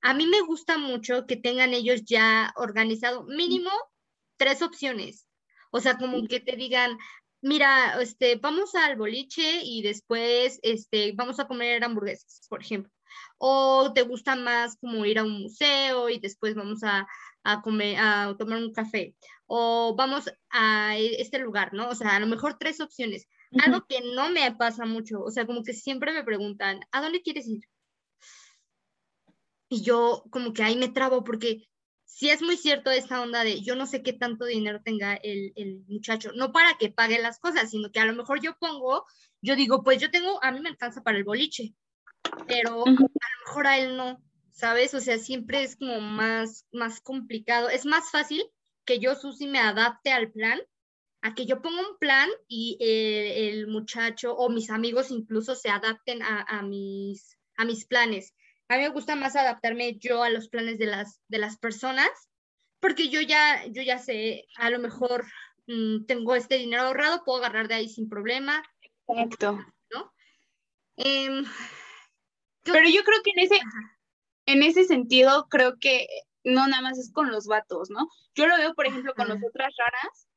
a 0.03 0.15
mí 0.15 0.27
me 0.27 0.41
gusta 0.41 0.79
mucho 0.79 1.27
que 1.27 1.37
tengan 1.37 1.75
ellos 1.75 2.05
ya 2.05 2.53
organizado 2.57 3.25
mínimo 3.25 3.71
tres 4.37 4.61
opciones. 4.61 5.27
O 5.71 5.81
sea, 5.81 5.97
como 5.97 6.27
que 6.27 6.41
te 6.41 6.57
digan, 6.57 6.99
mira, 7.41 8.01
este, 8.01 8.37
vamos 8.37 8.75
al 8.75 8.97
boliche 8.97 9.63
y 9.63 9.83
después 9.83 10.59
este, 10.63 11.13
vamos 11.13 11.39
a 11.41 11.47
comer 11.47 11.83
hamburguesas, 11.85 12.47
por 12.49 12.61
ejemplo 12.63 12.93
O 13.39 13.93
te 13.95 14.03
gusta 14.03 14.37
más 14.37 14.77
como 14.77 15.07
ir 15.07 15.19
a 15.19 15.25
un 15.25 15.43
museo 15.43 16.09
y 16.11 16.19
después 16.19 16.55
vamos 16.55 16.83
a, 16.83 17.07
a 17.45 17.63
comer, 17.63 17.97
a 17.99 18.35
tomar 18.39 18.59
un 18.59 18.73
café. 18.73 19.15
O 19.47 19.95
vamos 19.97 20.33
a 20.51 20.97
este 20.99 21.39
lugar, 21.39 21.73
¿no? 21.73 21.89
O 21.89 21.95
sea, 21.95 22.17
a 22.17 22.21
lo 22.21 22.27
mejor 22.27 22.59
tres 22.59 22.81
opciones. 22.81 23.29
Algo 23.65 23.85
que 23.87 24.01
no 24.15 24.31
me 24.31 24.51
pasa 24.53 24.87
mucho, 24.87 25.23
o 25.23 25.31
sea, 25.31 25.47
como 25.47 25.63
que 25.63 25.75
siempre 25.75 26.13
me 26.13 26.25
preguntan, 26.25 26.81
¿a 26.91 27.03
dónde 27.03 27.21
quieres 27.21 27.47
ir? 27.47 27.61
Y 29.73 29.81
yo 29.81 30.25
como 30.29 30.53
que 30.53 30.63
ahí 30.63 30.77
me 30.77 30.91
trabo 30.91 31.25
porque 31.25 31.67
si 32.05 32.29
es 32.29 32.43
muy 32.43 32.59
cierto 32.59 32.91
esta 32.91 33.23
onda 33.23 33.43
de 33.43 33.63
yo 33.63 33.75
no 33.75 33.87
sé 33.87 34.03
qué 34.03 34.13
tanto 34.13 34.45
dinero 34.45 34.83
tenga 34.85 35.15
el, 35.15 35.55
el, 35.57 35.83
muchacho, 35.89 36.31
no 36.35 36.53
para 36.53 36.77
que 36.79 36.91
pague 36.91 37.19
las 37.19 37.39
cosas, 37.39 37.71
sino 37.71 37.91
que 37.91 37.99
a 37.99 38.05
lo 38.05 38.13
mejor 38.13 38.43
yo 38.43 38.55
pongo, 38.59 39.07
yo 39.41 39.57
digo, 39.57 39.83
pues 39.83 39.99
yo 39.99 40.11
tengo, 40.11 40.45
a 40.45 40.53
mí 40.53 40.61
me 40.61 40.69
alcanza 40.69 41.03
para 41.03 41.17
el 41.17 41.25
boliche, 41.25 41.73
pero 42.47 42.87
a 42.87 42.91
lo 42.91 43.47
mejor 43.47 43.67
a 43.67 43.79
él 43.79 43.97
no, 43.97 44.23
¿sabes? 44.51 44.93
O 44.93 45.01
sea, 45.01 45.17
siempre 45.17 45.63
es 45.63 45.77
como 45.77 46.01
más, 46.01 46.67
más 46.71 47.01
complicado, 47.01 47.71
es 47.71 47.87
más 47.87 48.11
fácil 48.11 48.45
que 48.85 48.99
yo, 48.99 49.15
Susi, 49.15 49.47
me 49.47 49.59
adapte 49.59 50.13
al 50.13 50.31
plan 50.33 50.61
a 51.23 51.35
que 51.35 51.47
yo 51.47 51.63
ponga 51.63 51.81
un 51.81 51.97
plan 51.99 52.29
y 52.47 52.77
eh, 52.79 53.49
el 53.49 53.69
muchacho 53.69 54.35
o 54.35 54.51
mis 54.51 54.69
amigos 54.69 55.11
incluso 55.11 55.55
se 55.55 55.71
adapten 55.71 56.21
a, 56.23 56.61
mis, 56.61 57.39
a 57.57 57.65
mis 57.65 57.87
planes. 57.87 58.35
A 58.73 58.77
mí 58.77 58.85
me 58.85 58.89
gusta 58.89 59.17
más 59.17 59.37
adaptarme 59.37 59.99
yo 59.99 60.23
a 60.23 60.31
los 60.31 60.49
planes 60.49 60.79
de 60.79 60.87
las, 60.87 61.21
de 61.29 61.37
las 61.37 61.59
personas, 61.59 62.09
porque 62.81 63.11
yo 63.11 63.21
ya, 63.21 63.67
yo 63.67 63.83
ya 63.83 63.99
sé, 63.99 64.47
a 64.57 64.71
lo 64.71 64.79
mejor 64.79 65.27
mm, 65.67 66.07
tengo 66.07 66.35
este 66.35 66.57
dinero 66.57 66.85
ahorrado, 66.85 67.23
puedo 67.23 67.37
agarrar 67.37 67.69
de 67.69 67.75
ahí 67.75 67.89
sin 67.91 68.09
problema. 68.09 68.65
Exacto. 69.09 69.63
¿no? 69.91 70.11
Em, 70.97 71.45
Pero 72.63 72.89
yo 72.89 73.05
creo 73.05 73.21
que 73.23 73.33
en 73.37 73.41
ese, 73.41 73.61
en 74.47 74.63
ese 74.63 74.85
sentido, 74.85 75.49
creo 75.51 75.79
que 75.79 76.07
no 76.43 76.67
nada 76.67 76.81
más 76.81 76.99
es 76.99 77.13
con 77.13 77.31
los 77.31 77.47
vatos, 77.47 77.91
¿no? 77.91 78.09
Yo 78.35 78.47
lo 78.47 78.57
veo, 78.57 78.73
por 78.73 78.87
ejemplo, 78.87 79.13
con 79.15 79.29
nosotras 79.29 79.75
raras, 79.77 80.29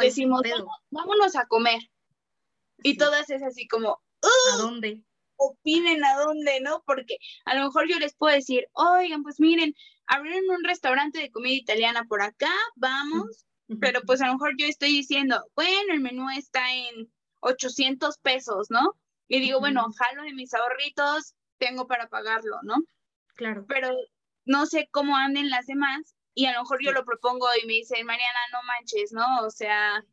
decimos, 0.00 0.42
vámonos 0.90 1.34
a 1.34 1.48
comer. 1.48 1.82
Y 2.84 2.96
todas 2.98 3.28
es 3.30 3.42
así 3.42 3.66
como, 3.66 4.00
¿a 4.22 4.56
dónde? 4.58 5.02
Opinen 5.42 6.04
a 6.04 6.16
dónde, 6.16 6.60
¿no? 6.60 6.82
Porque 6.86 7.16
a 7.46 7.54
lo 7.54 7.64
mejor 7.64 7.88
yo 7.88 7.98
les 7.98 8.14
puedo 8.14 8.34
decir, 8.34 8.66
oigan, 8.72 9.22
pues 9.22 9.40
miren, 9.40 9.74
abrieron 10.06 10.44
un 10.50 10.64
restaurante 10.64 11.18
de 11.18 11.30
comida 11.30 11.54
italiana 11.54 12.04
por 12.04 12.20
acá, 12.20 12.52
vamos, 12.76 13.46
pero 13.80 14.02
pues 14.02 14.20
a 14.20 14.26
lo 14.26 14.34
mejor 14.34 14.52
yo 14.58 14.66
estoy 14.66 14.90
diciendo, 14.90 15.42
bueno, 15.54 15.94
el 15.94 16.00
menú 16.00 16.28
está 16.30 16.74
en 16.74 17.10
800 17.40 18.18
pesos, 18.18 18.66
¿no? 18.70 18.96
Y 19.28 19.40
digo, 19.40 19.60
bueno, 19.60 19.86
jalo 19.96 20.24
de 20.24 20.34
mis 20.34 20.52
ahorritos, 20.52 21.34
tengo 21.58 21.86
para 21.86 22.08
pagarlo, 22.08 22.58
¿no? 22.62 22.76
Claro. 23.36 23.64
Pero 23.66 23.90
no 24.44 24.66
sé 24.66 24.88
cómo 24.90 25.16
anden 25.16 25.48
las 25.48 25.66
demás 25.66 26.14
y 26.34 26.46
a 26.46 26.52
lo 26.52 26.60
mejor 26.60 26.84
yo 26.84 26.92
lo 26.92 27.04
propongo 27.04 27.46
y 27.62 27.66
me 27.66 27.74
dicen, 27.74 28.04
Mariana, 28.04 28.40
no 28.52 28.58
manches, 28.64 29.12
¿no? 29.12 29.46
O 29.46 29.50
sea, 29.50 30.04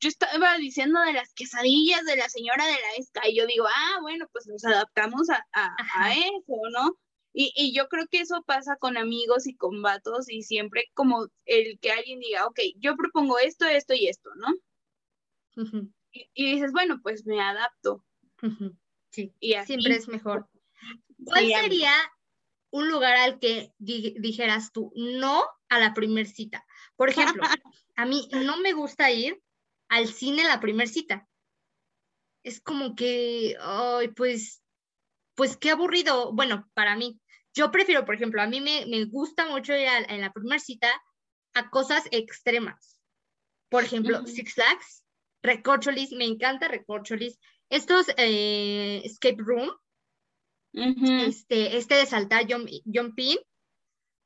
yo 0.00 0.08
estaba 0.08 0.56
diciendo 0.56 1.00
de 1.00 1.12
las 1.12 1.32
quesadillas 1.34 2.04
de 2.04 2.16
la 2.16 2.28
señora 2.28 2.66
de 2.66 2.72
la 2.72 2.94
esca 2.98 3.28
y 3.28 3.36
yo 3.36 3.46
digo, 3.46 3.66
ah, 3.66 3.98
bueno, 4.00 4.26
pues 4.32 4.46
nos 4.46 4.64
adaptamos 4.64 5.28
a, 5.30 5.44
a, 5.52 6.12
eso, 6.12 6.60
¿no? 6.72 6.96
Y, 7.34 7.52
y, 7.56 7.74
yo 7.74 7.88
creo 7.88 8.06
que 8.10 8.20
eso 8.20 8.42
pasa 8.46 8.76
con 8.76 8.98
amigos 8.98 9.46
y 9.46 9.56
con 9.56 9.80
vatos 9.80 10.28
y 10.28 10.42
siempre 10.42 10.90
como 10.92 11.28
el 11.46 11.78
que 11.80 11.90
alguien 11.90 12.20
diga, 12.20 12.46
ok, 12.46 12.60
yo 12.76 12.94
propongo 12.94 13.38
esto, 13.38 13.66
esto 13.66 13.94
y 13.94 14.08
esto, 14.08 14.30
¿no? 14.36 14.48
y, 16.12 16.52
dices, 16.52 16.72
bueno, 16.72 17.00
pues 17.02 17.24
me 17.24 17.40
adapto. 17.40 18.04
Sí, 19.10 19.34
y 19.40 19.54
siempre 19.64 19.96
es 19.96 20.08
mejor. 20.08 20.48
¿Cuál 21.24 21.46
sería 21.46 21.94
un 22.72 22.88
lugar 22.88 23.16
al 23.16 23.38
que 23.38 23.72
dijeras 23.78 24.72
tú 24.72 24.92
no 24.96 25.44
a 25.68 25.78
la 25.78 25.94
primer 25.94 26.26
cita. 26.26 26.64
Por 26.96 27.10
ejemplo, 27.10 27.42
a 27.96 28.06
mí 28.06 28.28
no 28.32 28.58
me 28.58 28.72
gusta 28.72 29.10
ir 29.10 29.40
al 29.88 30.08
cine 30.08 30.44
la 30.44 30.60
primer 30.60 30.88
cita. 30.88 31.28
Es 32.42 32.60
como 32.60 32.94
que, 32.94 33.56
ay, 33.60 34.08
pues, 34.08 34.62
pues 35.34 35.56
qué 35.56 35.70
aburrido. 35.70 36.32
Bueno, 36.32 36.68
para 36.74 36.96
mí, 36.96 37.20
yo 37.54 37.70
prefiero, 37.70 38.04
por 38.04 38.14
ejemplo, 38.14 38.42
a 38.42 38.46
mí 38.46 38.60
me, 38.60 39.04
gusta 39.04 39.46
mucho 39.46 39.74
ir 39.74 39.86
en 40.08 40.20
la 40.20 40.32
primera 40.32 40.58
cita 40.58 40.88
a 41.54 41.70
cosas 41.70 42.04
extremas. 42.10 42.98
Por 43.68 43.84
ejemplo, 43.84 44.26
Six 44.26 44.54
Flags, 44.54 45.04
Recorcholis, 45.42 46.12
me 46.12 46.24
encanta 46.24 46.68
Recorcholis. 46.68 47.38
Estos 47.68 48.06
eh, 48.16 49.02
escape 49.04 49.38
room, 49.38 49.70
este, 50.72 51.76
este 51.76 51.94
de 51.94 52.06
saltar 52.06 52.46
jumping. 52.46 53.38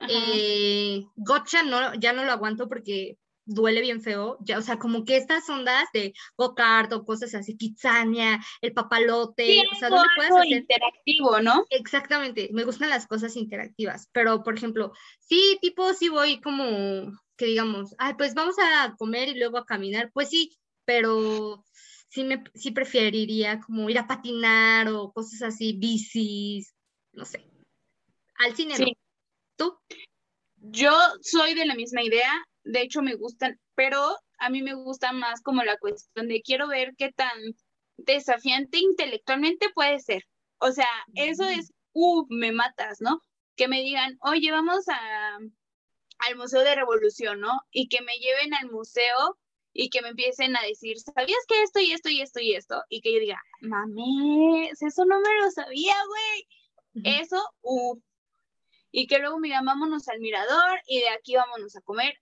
Eh, 0.08 1.04
gotcha 1.16 1.62
no, 1.62 1.94
ya 1.94 2.12
no 2.12 2.24
lo 2.24 2.32
aguanto 2.32 2.68
porque 2.68 3.18
duele 3.46 3.80
bien 3.80 4.02
feo, 4.02 4.36
ya, 4.40 4.58
o 4.58 4.62
sea, 4.62 4.78
como 4.78 5.04
que 5.04 5.16
estas 5.16 5.48
ondas 5.48 5.88
de 5.94 6.12
go-kart 6.36 6.92
o 6.92 7.04
cosas 7.04 7.34
así, 7.34 7.56
Kitsania, 7.56 8.40
el 8.60 8.72
papalote, 8.72 9.62
o 9.72 9.76
sea, 9.76 9.88
¿dónde 9.88 10.08
puedes 10.16 10.32
hacer? 10.32 10.58
interactivo, 10.58 11.40
¿no? 11.40 11.64
Exactamente, 11.70 12.50
me 12.52 12.64
gustan 12.64 12.90
las 12.90 13.06
cosas 13.06 13.36
interactivas, 13.36 14.08
pero 14.12 14.42
por 14.42 14.56
ejemplo, 14.56 14.92
sí, 15.20 15.58
tipo, 15.62 15.94
sí 15.94 16.08
voy 16.08 16.40
como 16.40 17.12
que 17.36 17.46
digamos, 17.46 17.94
ay, 17.98 18.14
pues 18.14 18.34
vamos 18.34 18.56
a 18.58 18.94
comer 18.96 19.28
y 19.28 19.38
luego 19.38 19.58
a 19.58 19.66
caminar, 19.66 20.10
pues 20.12 20.30
sí, 20.30 20.58
pero 20.84 21.64
sí, 22.08 22.24
me, 22.24 22.42
sí 22.54 22.70
preferiría 22.70 23.60
como 23.60 23.88
ir 23.88 23.98
a 23.98 24.06
patinar 24.06 24.88
o 24.88 25.12
cosas 25.12 25.42
así, 25.42 25.74
bicis, 25.74 26.74
no 27.12 27.24
sé. 27.24 27.44
Al 28.38 28.54
cine, 28.54 28.76
sí. 28.76 28.96
¿Tú? 29.56 29.78
Yo 30.56 30.92
soy 31.22 31.54
de 31.54 31.66
la 31.66 31.74
misma 31.74 32.02
idea, 32.02 32.32
de 32.66 32.82
hecho 32.82 33.00
me 33.00 33.14
gustan, 33.14 33.60
pero 33.74 34.16
a 34.38 34.50
mí 34.50 34.62
me 34.62 34.74
gusta 34.74 35.12
más 35.12 35.40
como 35.40 35.62
la 35.62 35.78
cuestión 35.78 36.28
de 36.28 36.42
quiero 36.42 36.68
ver 36.68 36.94
qué 36.98 37.12
tan 37.12 37.38
desafiante 37.96 38.78
intelectualmente 38.78 39.70
puede 39.74 40.00
ser. 40.00 40.24
O 40.58 40.72
sea, 40.72 40.88
eso 41.14 41.44
es, 41.44 41.72
uh, 41.92 42.26
me 42.28 42.52
matas, 42.52 43.00
¿no? 43.00 43.20
Que 43.56 43.68
me 43.68 43.82
digan, 43.82 44.18
oye, 44.20 44.50
vamos 44.50 44.88
a, 44.88 45.36
al 46.18 46.36
Museo 46.36 46.62
de 46.62 46.74
Revolución, 46.74 47.40
¿no? 47.40 47.60
Y 47.70 47.88
que 47.88 48.02
me 48.02 48.14
lleven 48.18 48.52
al 48.54 48.70
museo 48.70 49.38
y 49.72 49.88
que 49.90 50.02
me 50.02 50.08
empiecen 50.08 50.56
a 50.56 50.62
decir, 50.62 50.98
¿sabías 50.98 51.44
que 51.46 51.62
esto 51.62 51.80
y 51.80 51.92
esto 51.92 52.08
y 52.08 52.20
esto 52.20 52.40
y 52.40 52.54
esto? 52.54 52.82
Y 52.88 53.00
que 53.00 53.12
yo 53.12 53.20
diga, 53.20 53.40
mames, 53.60 54.82
eso 54.82 55.04
no 55.04 55.20
me 55.20 55.40
lo 55.40 55.50
sabía, 55.50 55.94
güey. 56.08 57.14
Eso, 57.20 57.42
uff. 57.60 58.02
Y 58.90 59.06
que 59.06 59.18
luego 59.18 59.38
me 59.38 59.48
digan, 59.48 59.66
vámonos 59.66 60.08
al 60.08 60.20
mirador 60.20 60.80
y 60.86 61.00
de 61.00 61.10
aquí 61.10 61.36
vámonos 61.36 61.76
a 61.76 61.82
comer. 61.82 62.18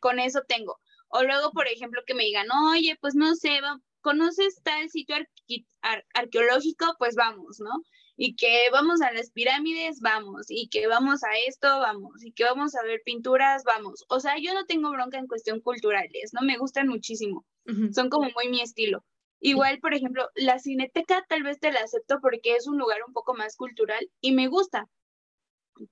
Con 0.00 0.18
eso 0.18 0.42
tengo. 0.46 0.78
O 1.08 1.22
luego, 1.22 1.50
por 1.52 1.66
ejemplo, 1.68 2.02
que 2.06 2.14
me 2.14 2.24
digan, 2.24 2.46
oye, 2.50 2.96
pues 3.00 3.14
no 3.14 3.34
sé, 3.34 3.60
¿conoces 4.00 4.60
tal 4.62 4.88
sitio 4.88 5.16
arqueológico? 6.14 6.94
Pues 6.98 7.16
vamos, 7.16 7.58
¿no? 7.60 7.82
y 8.22 8.36
que 8.36 8.68
vamos 8.70 9.00
a 9.00 9.10
las 9.12 9.30
pirámides, 9.30 10.00
vamos, 10.02 10.44
y 10.50 10.68
que 10.68 10.86
vamos 10.86 11.24
a 11.24 11.38
esto, 11.48 11.66
vamos, 11.66 12.22
y 12.22 12.32
que 12.32 12.44
vamos 12.44 12.74
a 12.74 12.82
ver 12.82 13.00
pinturas, 13.02 13.64
vamos. 13.64 14.04
O 14.10 14.20
sea, 14.20 14.34
yo 14.38 14.52
no 14.52 14.66
tengo 14.66 14.90
bronca 14.90 15.16
en 15.16 15.26
cuestión 15.26 15.60
culturales, 15.62 16.32
¿no? 16.34 16.42
Me 16.46 16.58
gustan 16.58 16.86
muchísimo, 16.86 17.46
son 17.94 18.10
como 18.10 18.28
muy 18.34 18.50
mi 18.50 18.60
estilo. 18.60 19.02
Igual, 19.40 19.78
por 19.80 19.94
ejemplo, 19.94 20.28
la 20.34 20.58
cineteca 20.58 21.24
tal 21.30 21.44
vez 21.44 21.60
te 21.60 21.72
la 21.72 21.80
acepto 21.80 22.18
porque 22.20 22.56
es 22.56 22.66
un 22.66 22.76
lugar 22.76 22.98
un 23.06 23.14
poco 23.14 23.32
más 23.32 23.56
cultural 23.56 24.06
y 24.20 24.32
me 24.32 24.48
gusta. 24.48 24.86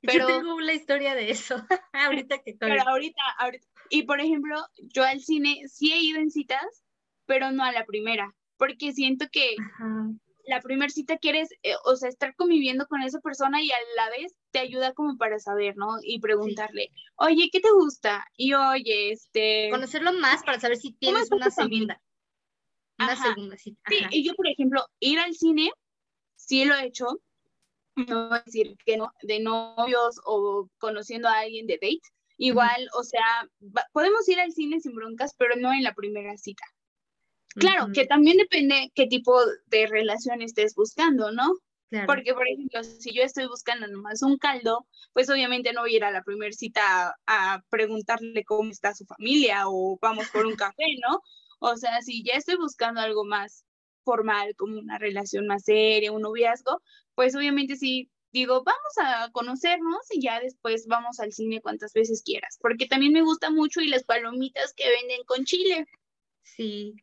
Pero, 0.02 0.28
yo 0.28 0.38
tengo 0.38 0.60
la 0.60 0.74
historia 0.74 1.14
de 1.14 1.30
eso, 1.30 1.56
ahorita 1.92 2.38
que 2.38 2.54
Pero 2.58 2.82
ahorita, 2.86 3.22
ahorita, 3.38 3.66
y 3.90 4.02
por 4.02 4.20
ejemplo, 4.20 4.56
yo 4.76 5.04
al 5.04 5.20
cine 5.20 5.62
sí 5.66 5.92
he 5.92 5.98
ido 5.98 6.20
en 6.20 6.30
citas, 6.30 6.84
pero 7.26 7.52
no 7.52 7.64
a 7.64 7.72
la 7.72 7.84
primera, 7.84 8.34
porque 8.56 8.92
siento 8.92 9.26
que 9.30 9.56
la 10.48 10.60
primera 10.62 10.88
cita 10.88 11.18
quieres, 11.18 11.50
eh, 11.62 11.74
o 11.84 11.94
sea, 11.96 12.08
estar 12.08 12.34
conviviendo 12.34 12.86
con 12.86 13.02
esa 13.02 13.20
persona 13.20 13.62
y 13.62 13.70
a 13.70 13.76
la 13.96 14.08
vez 14.10 14.34
te 14.50 14.58
ayuda 14.58 14.94
como 14.94 15.18
para 15.18 15.38
saber, 15.38 15.76
¿no? 15.76 15.98
Y 16.02 16.20
preguntarle, 16.20 16.90
oye, 17.16 17.50
¿qué 17.52 17.60
te 17.60 17.70
gusta? 17.70 18.26
Y 18.36 18.54
oye, 18.54 19.12
este... 19.12 19.68
Conocerlo 19.70 20.12
más 20.14 20.42
para 20.42 20.58
saber 20.58 20.78
si 20.78 20.92
tienes 20.92 21.30
una 21.30 21.50
segunda. 21.50 22.00
Una 22.98 23.14
segunda 23.14 23.56
cita. 23.58 23.80
Sí, 23.88 23.98
y 24.10 24.24
yo, 24.24 24.34
por 24.34 24.48
ejemplo, 24.48 24.86
ir 25.00 25.18
al 25.18 25.34
cine, 25.34 25.70
sí 26.34 26.64
lo 26.64 26.74
he 26.74 26.86
hecho, 26.86 27.20
no 28.08 28.28
voy 28.28 28.38
a 28.38 28.42
decir 28.44 28.76
que 28.84 28.96
no, 28.96 29.12
de 29.22 29.40
novios 29.40 30.20
o 30.24 30.68
conociendo 30.78 31.28
a 31.28 31.40
alguien 31.40 31.66
de 31.66 31.74
date. 31.74 32.00
Igual, 32.36 32.88
o 32.96 33.02
sea, 33.02 33.48
podemos 33.92 34.28
ir 34.28 34.38
al 34.38 34.52
cine 34.52 34.78
sin 34.80 34.94
broncas, 34.94 35.34
pero 35.36 35.56
no 35.56 35.72
en 35.72 35.82
la 35.82 35.94
primera 35.94 36.36
cita. 36.36 36.62
Claro, 37.56 37.88
que 37.92 38.06
también 38.06 38.36
depende 38.36 38.92
qué 38.94 39.06
tipo 39.06 39.36
de 39.66 39.88
relación 39.88 40.42
estés 40.42 40.74
buscando, 40.76 41.32
¿no? 41.32 41.52
Porque, 42.06 42.34
por 42.34 42.46
ejemplo, 42.46 42.84
si 42.84 43.14
yo 43.14 43.22
estoy 43.22 43.46
buscando 43.46 43.86
nomás 43.86 44.22
un 44.22 44.36
caldo, 44.36 44.86
pues 45.14 45.30
obviamente 45.30 45.72
no 45.72 45.80
voy 45.80 45.94
a 45.94 45.96
ir 45.96 46.04
a 46.04 46.10
la 46.10 46.22
primera 46.22 46.52
cita 46.52 47.16
a, 47.26 47.62
preguntarle 47.70 48.44
cómo 48.44 48.70
está 48.70 48.94
su 48.94 49.06
familia 49.06 49.64
o 49.66 49.98
vamos 50.00 50.28
por 50.28 50.46
un 50.46 50.54
café, 50.54 50.84
¿no? 51.08 51.22
O 51.60 51.76
sea, 51.76 52.02
si 52.02 52.22
ya 52.22 52.34
estoy 52.34 52.56
buscando 52.56 53.00
algo 53.00 53.24
más 53.24 53.64
formal, 54.08 54.54
como 54.56 54.78
una 54.78 54.96
relación 54.96 55.46
más 55.46 55.64
seria, 55.64 56.12
un 56.12 56.22
noviazgo, 56.22 56.80
pues 57.14 57.36
obviamente 57.36 57.76
sí 57.76 58.10
digo, 58.32 58.62
vamos 58.64 58.94
a 59.02 59.30
conocernos 59.32 60.06
y 60.10 60.22
ya 60.22 60.40
después 60.40 60.86
vamos 60.86 61.20
al 61.20 61.32
cine 61.32 61.60
cuantas 61.60 61.92
veces 61.92 62.22
quieras, 62.24 62.58
porque 62.60 62.86
también 62.86 63.12
me 63.12 63.22
gusta 63.22 63.50
mucho 63.50 63.82
y 63.82 63.88
las 63.88 64.04
palomitas 64.04 64.72
que 64.74 64.88
venden 64.88 65.24
con 65.26 65.44
chile. 65.44 65.86
Sí. 66.42 66.94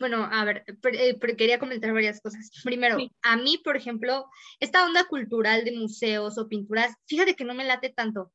bueno, 0.00 0.28
a 0.30 0.44
ver, 0.44 0.64
eh, 0.92 1.18
quería 1.36 1.60
comentar 1.60 1.92
varias 1.92 2.20
cosas. 2.20 2.50
Primero, 2.64 2.98
a 3.22 3.36
mí, 3.36 3.58
por 3.58 3.76
ejemplo, 3.76 4.26
esta 4.58 4.84
onda 4.84 5.04
cultural 5.04 5.64
de 5.64 5.72
museos 5.72 6.36
o 6.36 6.48
pinturas, 6.48 6.94
fíjate 7.06 7.36
que 7.36 7.44
no 7.44 7.54
me 7.54 7.64
late 7.64 7.90
tanto. 7.90 8.32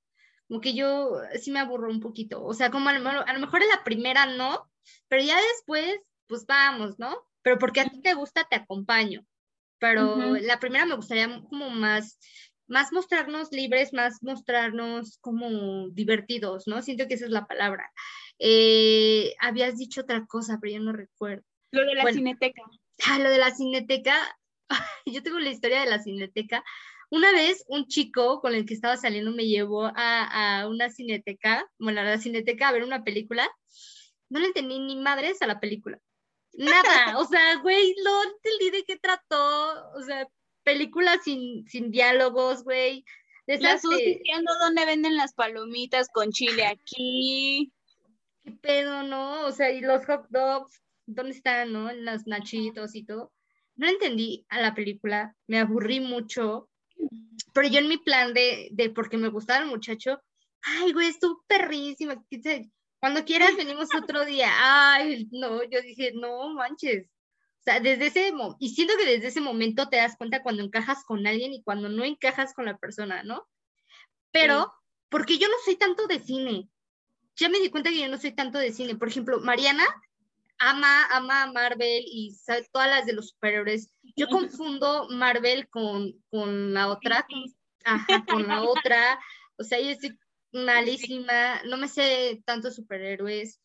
Como 0.47 0.61
que 0.61 0.73
yo 0.73 1.17
sí 1.41 1.51
me 1.51 1.59
aburro 1.59 1.89
un 1.89 1.99
poquito. 1.99 2.43
O 2.43 2.53
sea, 2.53 2.71
como 2.71 2.89
a 2.89 2.93
lo, 2.93 3.09
a 3.09 3.33
lo 3.33 3.39
mejor 3.39 3.61
en 3.61 3.69
la 3.69 3.83
primera 3.83 4.25
no, 4.25 4.69
pero 5.07 5.23
ya 5.23 5.37
después, 5.53 5.99
pues 6.27 6.45
vamos, 6.45 6.97
¿no? 6.99 7.15
Pero 7.41 7.57
porque 7.57 7.81
a 7.81 7.89
ti 7.89 8.01
te 8.01 8.13
gusta, 8.13 8.45
te 8.49 8.55
acompaño 8.55 9.25
pero 9.81 10.35
la 10.35 10.59
primera 10.59 10.85
me 10.85 10.95
gustaría 10.95 11.27
como 11.49 11.71
más, 11.71 12.19
más 12.67 12.93
mostrarnos 12.93 13.51
libres, 13.51 13.93
más 13.93 14.21
mostrarnos 14.21 15.17
como 15.21 15.89
divertidos, 15.89 16.67
¿no? 16.67 16.83
Siento 16.83 17.07
que 17.07 17.15
esa 17.15 17.25
es 17.25 17.31
la 17.31 17.47
palabra. 17.47 17.91
Eh, 18.37 19.33
habías 19.39 19.77
dicho 19.77 20.01
otra 20.01 20.23
cosa, 20.27 20.59
pero 20.61 20.73
yo 20.73 20.81
no 20.81 20.93
recuerdo. 20.93 21.43
Lo 21.71 21.83
de 21.83 21.95
la 21.95 22.13
cineteca. 22.13 22.61
Ah, 23.07 23.17
lo 23.17 23.31
de 23.31 23.39
la 23.39 23.49
cineteca. 23.49 24.15
yo 25.07 25.23
tengo 25.23 25.39
la 25.39 25.49
historia 25.49 25.81
de 25.81 25.89
la 25.89 25.97
cineteca. 25.97 26.63
Una 27.09 27.31
vez 27.31 27.65
un 27.67 27.87
chico 27.87 28.39
con 28.39 28.53
el 28.53 28.67
que 28.67 28.75
estaba 28.75 28.97
saliendo 28.97 29.31
me 29.31 29.47
llevó 29.47 29.85
a, 29.85 30.59
a 30.59 30.67
una 30.67 30.91
cineteca, 30.91 31.65
bueno, 31.79 32.01
a 32.01 32.03
la 32.03 32.19
cineteca 32.19 32.69
a 32.69 32.71
ver 32.71 32.83
una 32.83 33.03
película. 33.03 33.49
No 34.29 34.39
le 34.39 34.45
entendí 34.45 34.77
ni 34.77 34.95
madres 34.95 35.41
a 35.41 35.47
la 35.47 35.59
película. 35.59 35.99
Nada, 36.53 37.17
o 37.19 37.25
sea, 37.25 37.57
güey, 37.57 37.95
no 38.03 38.23
entendí 38.23 38.69
de 38.71 38.83
qué 38.83 38.97
trató, 38.97 39.91
o 39.93 40.01
sea, 40.03 40.27
películas 40.63 41.19
sin, 41.23 41.67
sin 41.67 41.91
diálogos, 41.91 42.63
güey. 42.63 43.05
Estás 43.47 43.81
diciendo 43.81 44.51
dónde 44.59 44.85
venden 44.85 45.17
las 45.17 45.33
palomitas 45.33 46.07
con 46.13 46.31
chile 46.31 46.65
aquí. 46.65 47.71
¿Qué 48.43 48.51
pedo, 48.51 49.03
no? 49.03 49.45
O 49.45 49.51
sea, 49.51 49.71
y 49.71 49.81
los 49.81 50.05
hot 50.05 50.27
dogs, 50.29 50.81
¿dónde 51.05 51.31
están, 51.31 51.73
no? 51.73 51.91
Los 51.91 52.27
nachitos 52.27 52.95
y 52.95 53.03
todo. 53.03 53.31
No 53.75 53.87
entendí 53.87 54.45
a 54.49 54.61
la 54.61 54.73
película, 54.73 55.35
me 55.47 55.59
aburrí 55.59 55.99
mucho, 55.99 56.69
pero 57.53 57.67
yo 57.67 57.79
en 57.79 57.87
mi 57.87 57.97
plan 57.97 58.33
de, 58.33 58.69
de 58.71 58.89
porque 58.89 59.17
me 59.17 59.29
gustaba 59.29 59.63
el 59.63 59.69
muchacho, 59.69 60.21
ay, 60.61 60.93
güey, 60.93 61.07
estuvo 61.07 61.43
perrísima, 61.47 62.23
cuando 63.01 63.25
quieras 63.25 63.57
venimos 63.57 63.89
otro 63.95 64.25
día. 64.25 64.47
Ay, 64.59 65.27
no, 65.31 65.63
yo 65.63 65.81
dije, 65.81 66.13
no 66.13 66.53
manches. 66.53 67.07
O 67.59 67.63
sea, 67.63 67.79
desde 67.79 68.07
ese 68.07 68.31
y 68.59 68.69
siento 68.69 68.93
que 68.95 69.05
desde 69.05 69.27
ese 69.27 69.41
momento 69.41 69.89
te 69.89 69.97
das 69.97 70.15
cuenta 70.17 70.43
cuando 70.43 70.63
encajas 70.63 71.03
con 71.03 71.25
alguien 71.25 71.51
y 71.51 71.63
cuando 71.63 71.89
no 71.89 72.05
encajas 72.05 72.53
con 72.53 72.65
la 72.65 72.77
persona, 72.77 73.23
¿no? 73.23 73.47
Pero, 74.31 74.71
porque 75.09 75.39
yo 75.39 75.47
no 75.47 75.55
soy 75.65 75.77
tanto 75.77 76.05
de 76.05 76.19
cine. 76.19 76.69
Ya 77.35 77.49
me 77.49 77.59
di 77.59 77.71
cuenta 77.71 77.89
que 77.89 78.01
yo 78.01 78.07
no 78.07 78.19
soy 78.19 78.33
tanto 78.33 78.59
de 78.59 78.71
cine. 78.71 78.95
Por 78.95 79.07
ejemplo, 79.07 79.39
Mariana 79.39 79.85
ama, 80.59 81.07
ama 81.07 81.43
a 81.43 81.51
Marvel 81.51 82.03
y 82.05 82.35
sabe 82.35 82.67
todas 82.71 82.87
las 82.87 83.07
de 83.07 83.13
los 83.13 83.29
superhéroes. 83.29 83.91
Yo 84.15 84.27
confundo 84.27 85.07
Marvel 85.09 85.67
con, 85.69 86.13
con 86.29 86.75
la 86.75 86.87
otra, 86.87 87.25
ajá, 87.83 88.25
con 88.25 88.47
la 88.47 88.61
otra. 88.61 89.19
O 89.57 89.63
sea, 89.63 89.79
yo 89.79 89.89
estoy 89.89 90.17
malísima, 90.51 91.61
no 91.63 91.77
me 91.77 91.87
sé 91.87 92.41
tantos 92.45 92.75
superhéroes. 92.75 93.59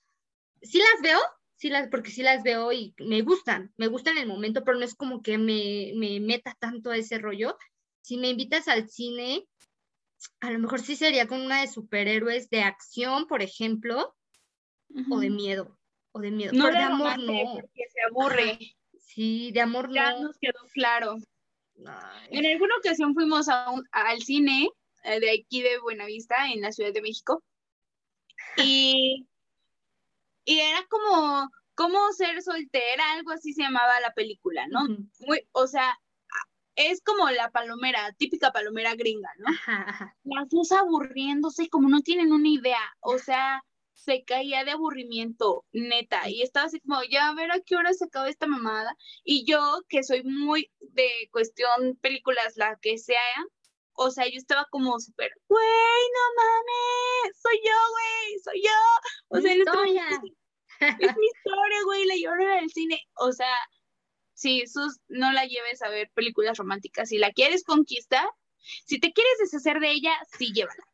Sí 0.62 0.78
las 0.78 1.02
veo, 1.02 1.20
sí 1.56 1.68
las, 1.68 1.88
porque 1.88 2.10
sí 2.10 2.22
las 2.22 2.42
veo 2.42 2.72
y 2.72 2.94
me 2.98 3.22
gustan, 3.22 3.72
me 3.76 3.88
gustan 3.88 4.16
en 4.16 4.24
el 4.24 4.28
momento, 4.28 4.64
pero 4.64 4.78
no 4.78 4.84
es 4.84 4.94
como 4.94 5.22
que 5.22 5.38
me, 5.38 5.92
me 5.96 6.20
meta 6.20 6.56
tanto 6.58 6.90
a 6.90 6.96
ese 6.96 7.18
rollo. 7.18 7.56
Si 8.00 8.16
me 8.16 8.30
invitas 8.30 8.68
al 8.68 8.88
cine, 8.88 9.46
a 10.40 10.50
lo 10.50 10.58
mejor 10.58 10.80
sí 10.80 10.96
sería 10.96 11.26
con 11.26 11.40
una 11.40 11.60
de 11.60 11.68
superhéroes 11.68 12.48
de 12.50 12.62
acción, 12.62 13.26
por 13.26 13.42
ejemplo, 13.42 14.14
o 15.10 15.18
de 15.18 15.30
miedo, 15.30 15.78
o 16.12 16.20
de 16.20 16.30
miedo. 16.30 16.52
No 16.54 16.70
de 16.70 16.78
amor 16.78 17.18
no. 17.18 17.54
Porque 17.54 17.84
se 17.92 18.02
aburre. 18.08 18.58
Sí, 18.98 19.50
de 19.52 19.60
amor 19.60 19.92
ya 19.92 20.10
no. 20.10 20.18
Ya 20.18 20.22
nos 20.24 20.38
quedó 20.38 20.60
claro. 20.72 21.16
En 22.30 22.46
alguna 22.46 22.76
ocasión 22.78 23.14
fuimos 23.14 23.48
a 23.48 23.66
al 23.92 24.22
cine 24.22 24.70
de 25.10 25.30
aquí 25.30 25.62
de 25.62 25.78
Buenavista, 25.78 26.50
en 26.52 26.60
la 26.60 26.72
Ciudad 26.72 26.92
de 26.92 27.02
México. 27.02 27.42
Y, 28.56 29.26
y 30.44 30.60
era 30.60 30.86
como, 30.88 31.50
como 31.74 32.12
ser 32.12 32.42
soltera, 32.42 33.12
algo 33.12 33.32
así 33.32 33.52
se 33.52 33.62
llamaba 33.62 34.00
la 34.00 34.12
película, 34.14 34.66
¿no? 34.68 34.86
Muy, 35.20 35.46
o 35.52 35.66
sea, 35.66 35.98
es 36.74 37.02
como 37.02 37.30
la 37.30 37.50
palomera, 37.50 38.12
típica 38.18 38.52
palomera 38.52 38.94
gringa, 38.94 39.30
¿no? 39.38 39.50
Las 40.24 40.48
dos 40.48 40.72
aburriéndose 40.72 41.68
como 41.68 41.88
no 41.88 42.00
tienen 42.00 42.32
una 42.32 42.48
idea, 42.48 42.96
o 43.00 43.18
sea, 43.18 43.62
se 43.94 44.24
caía 44.24 44.62
de 44.64 44.72
aburrimiento, 44.72 45.64
neta, 45.72 46.28
y 46.28 46.42
estaba 46.42 46.66
así 46.66 46.80
como, 46.80 47.02
ya 47.10 47.28
a 47.28 47.34
ver 47.34 47.50
a 47.50 47.60
qué 47.60 47.76
hora 47.76 47.92
se 47.94 48.04
acaba 48.04 48.28
esta 48.28 48.46
mamada, 48.46 48.94
y 49.24 49.44
yo, 49.50 49.82
que 49.88 50.02
soy 50.02 50.22
muy 50.22 50.70
de 50.80 51.08
cuestión 51.32 51.96
películas, 52.00 52.56
la 52.56 52.78
que 52.80 52.98
sea, 52.98 53.16
o 53.96 54.10
sea, 54.10 54.26
yo 54.26 54.36
estaba 54.36 54.66
como 54.70 54.98
súper, 55.00 55.30
güey, 55.48 55.64
no 55.64 56.42
mames, 56.42 57.38
soy 57.40 57.58
yo, 57.64 57.72
güey, 57.90 58.38
soy 58.44 58.62
yo. 58.62 58.70
O 59.28 59.40
sea, 59.40 59.54
historia. 59.54 60.06
es 61.00 61.16
mi 61.16 61.26
historia, 61.26 61.82
güey, 61.84 62.04
la 62.04 62.16
lloro 62.16 62.42
en 62.42 62.64
el 62.64 62.70
cine. 62.70 63.00
O 63.14 63.32
sea, 63.32 63.54
sí, 64.34 64.66
sus, 64.66 65.00
no 65.08 65.32
la 65.32 65.46
lleves 65.46 65.82
a 65.82 65.88
ver 65.88 66.10
películas 66.14 66.58
románticas. 66.58 67.08
Si 67.08 67.18
la 67.18 67.32
quieres 67.32 67.64
conquistar, 67.64 68.28
si 68.84 69.00
te 69.00 69.12
quieres 69.12 69.38
deshacer 69.38 69.80
de 69.80 69.90
ella, 69.90 70.12
sí 70.38 70.52
llévala. 70.52 70.86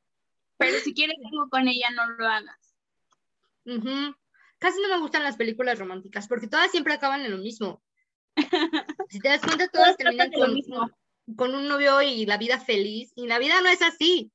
Pero 0.59 0.79
si 0.79 0.95
quieres 0.95 1.17
algo 1.33 1.49
con 1.51 1.67
ella, 1.67 1.91
no 1.91 2.09
lo 2.09 2.27
hagas. 2.27 2.75
Casi 4.59 4.81
no 4.81 4.89
me 4.89 5.01
gustan 5.01 5.25
las 5.25 5.37
películas 5.37 5.79
románticas 5.79 6.29
porque 6.29 6.47
todas 6.47 6.71
siempre 6.71 6.95
acaban 6.95 7.23
en 7.23 7.33
lo 7.33 7.39
mismo. 7.39 7.83
Si 9.11 9.19
te 9.19 9.29
das 9.29 9.43
cuenta, 9.43 9.69
todas 9.69 9.95
terminan 9.99 10.33
con 10.33 10.49
lo 10.49 10.55
mismo 10.55 10.91
con 11.37 11.55
un 11.55 11.69
novio 11.69 12.03
y 12.03 12.27
la 12.27 12.37
vida 12.37 12.59
feliz, 12.61 13.13
y 13.15 13.27
la 13.27 13.39
vida 13.39 13.61
no 13.61 13.69
es 13.69 13.83
así. 13.83 14.33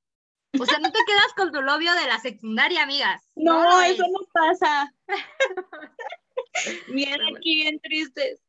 O 0.59 0.65
sea, 0.65 0.79
no 0.79 0.91
te 0.91 0.99
quedas 1.05 1.33
con 1.35 1.51
tu 1.51 1.61
novio 1.61 1.93
de 1.93 2.07
la 2.07 2.19
secundaria, 2.19 2.83
amigas. 2.83 3.23
No, 3.35 3.81
eso 3.81 4.03
no 4.11 4.27
pasa. 4.33 4.93
bien 6.93 7.19
aquí, 7.35 7.57
bien 7.57 7.79
tristes. 7.79 8.41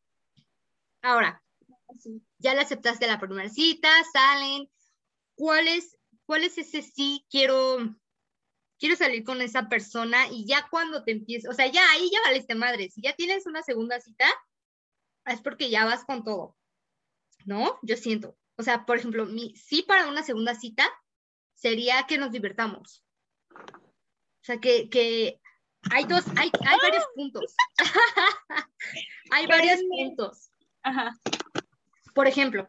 Ahora, 1.03 1.43
ya 2.39 2.55
le 2.55 2.61
aceptaste 2.61 3.07
la 3.07 3.21
primera 3.21 3.49
cita, 3.49 3.89
salen. 4.13 4.69
¿Cuál 5.35 5.69
es, 5.69 5.97
cuál 6.27 6.45
es 6.45 6.59
ese 6.59 6.83
sí 6.83 7.25
quiero, 7.31 7.79
quiero 8.79 8.97
salir 8.97 9.25
con 9.25 9.41
esa 9.43 9.69
persona? 9.69 10.27
Y 10.31 10.47
ya 10.47 10.67
cuando 10.71 11.05
te 11.05 11.13
empieces, 11.13 11.51
o 11.51 11.55
sea, 11.55 11.67
ya 11.67 11.83
ahí 11.93 12.11
ya 12.11 12.21
valiste 12.23 12.55
madre. 12.55 12.91
Si 12.91 13.03
ya 13.03 13.15
tienes 13.15 13.47
una 13.47 13.63
segunda 13.63 14.01
cita, 14.01 14.27
es 15.27 15.41
porque 15.41 15.71
ya 15.71 15.85
vas 15.85 16.05
con 16.05 16.25
todo. 16.25 16.57
¿No? 17.49 17.79
Yo 17.81 17.97
siento. 17.97 18.37
O 18.57 18.63
sea, 18.63 18.85
por 18.85 18.99
ejemplo, 18.99 19.25
mi 19.25 19.57
sí 19.57 19.83
para 19.83 20.07
una 20.07 20.23
segunda 20.23 20.55
cita 20.55 20.87
sería 21.55 22.07
que 22.07 22.19
nos 22.19 22.31
divertamos. 22.31 23.03
O 23.51 24.43
sea, 24.43 24.61
que, 24.61 25.41
hay 25.91 26.05
dos, 26.05 26.25
hay, 26.37 26.51
hay 26.67 26.79
varios 26.83 27.07
puntos. 27.15 27.55
hay 29.31 29.47
varios 29.47 29.81
puntos. 29.89 30.51
Por 32.15 32.27
ejemplo, 32.27 32.69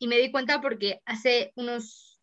y 0.00 0.08
me 0.08 0.18
di 0.18 0.32
cuenta 0.32 0.60
porque 0.60 1.00
hace 1.04 1.52
unos, 1.54 2.20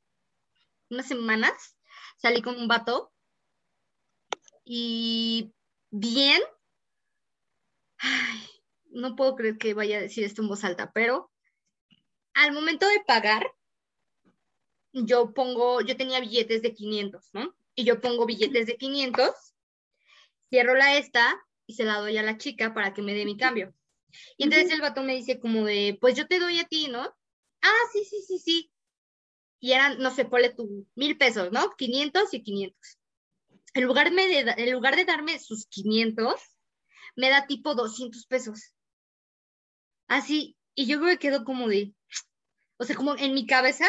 unas 0.90 1.08
semanas 1.08 1.78
salí 2.18 2.42
con 2.42 2.58
un 2.58 2.68
vato 2.68 3.14
y 4.66 5.54
bien, 5.92 6.42
no 8.92 9.16
puedo 9.16 9.36
creer 9.36 9.58
que 9.58 9.74
vaya 9.74 9.98
a 9.98 10.02
decir 10.02 10.26
esto 10.26 10.42
en 10.42 10.50
voz 10.50 10.66
alta, 10.66 10.92
pero 10.92 11.29
al 12.34 12.52
momento 12.52 12.88
de 12.88 13.02
pagar, 13.06 13.52
yo 14.94 15.34
pongo, 15.34 15.82
yo 15.82 15.98
tenía 15.98 16.20
billetes 16.20 16.62
de 16.62 16.74
500, 16.74 17.30
¿no? 17.34 17.56
Y 17.76 17.84
yo 17.84 18.02
pongo 18.02 18.26
billetes 18.26 18.66
de 18.68 18.78
500, 18.78 19.30
cierro 20.50 20.76
la 20.76 20.98
esta 20.98 21.40
y 21.66 21.76
se 21.76 21.84
la 21.84 22.00
doy 22.00 22.18
a 22.18 22.24
la 22.24 22.38
chica 22.38 22.74
para 22.74 22.94
que 22.94 23.02
me 23.02 23.14
dé 23.14 23.26
mi 23.26 23.38
cambio. 23.38 23.74
Y 24.38 24.44
entonces 24.44 24.72
el 24.72 24.82
vato 24.82 25.04
me 25.04 25.16
dice 25.16 25.40
como 25.40 25.66
de, 25.66 25.98
pues 26.02 26.16
yo 26.16 26.28
te 26.28 26.40
doy 26.40 26.60
a 26.60 26.68
ti, 26.68 26.88
¿no? 26.88 27.02
Ah, 27.62 27.82
sí, 27.94 28.04
sí, 28.06 28.22
sí, 28.28 28.40
sí. 28.40 28.72
Y 29.60 29.74
eran, 29.74 30.00
no 30.00 30.10
sé, 30.12 30.26
ponle 30.26 30.50
tú, 30.50 30.88
mil 30.96 31.18
pesos, 31.18 31.52
¿no? 31.52 31.76
500 31.78 32.34
y 32.34 32.42
500. 32.42 33.00
En 33.76 33.84
lugar, 33.84 34.12
de, 34.12 34.40
en 34.40 34.72
lugar 34.72 34.96
de 34.96 35.06
darme 35.06 35.38
sus 35.38 35.68
500, 35.68 36.42
me 37.16 37.30
da 37.30 37.46
tipo 37.46 37.76
200 37.76 38.26
pesos. 38.26 38.74
Así, 40.08 40.58
y 40.74 40.88
yo 40.88 41.00
me 41.00 41.20
quedo 41.20 41.44
como 41.44 41.68
de, 41.68 41.94
o 42.80 42.86
sea, 42.86 42.96
como 42.96 43.16
en 43.16 43.34
mi 43.34 43.46
cabeza, 43.46 43.86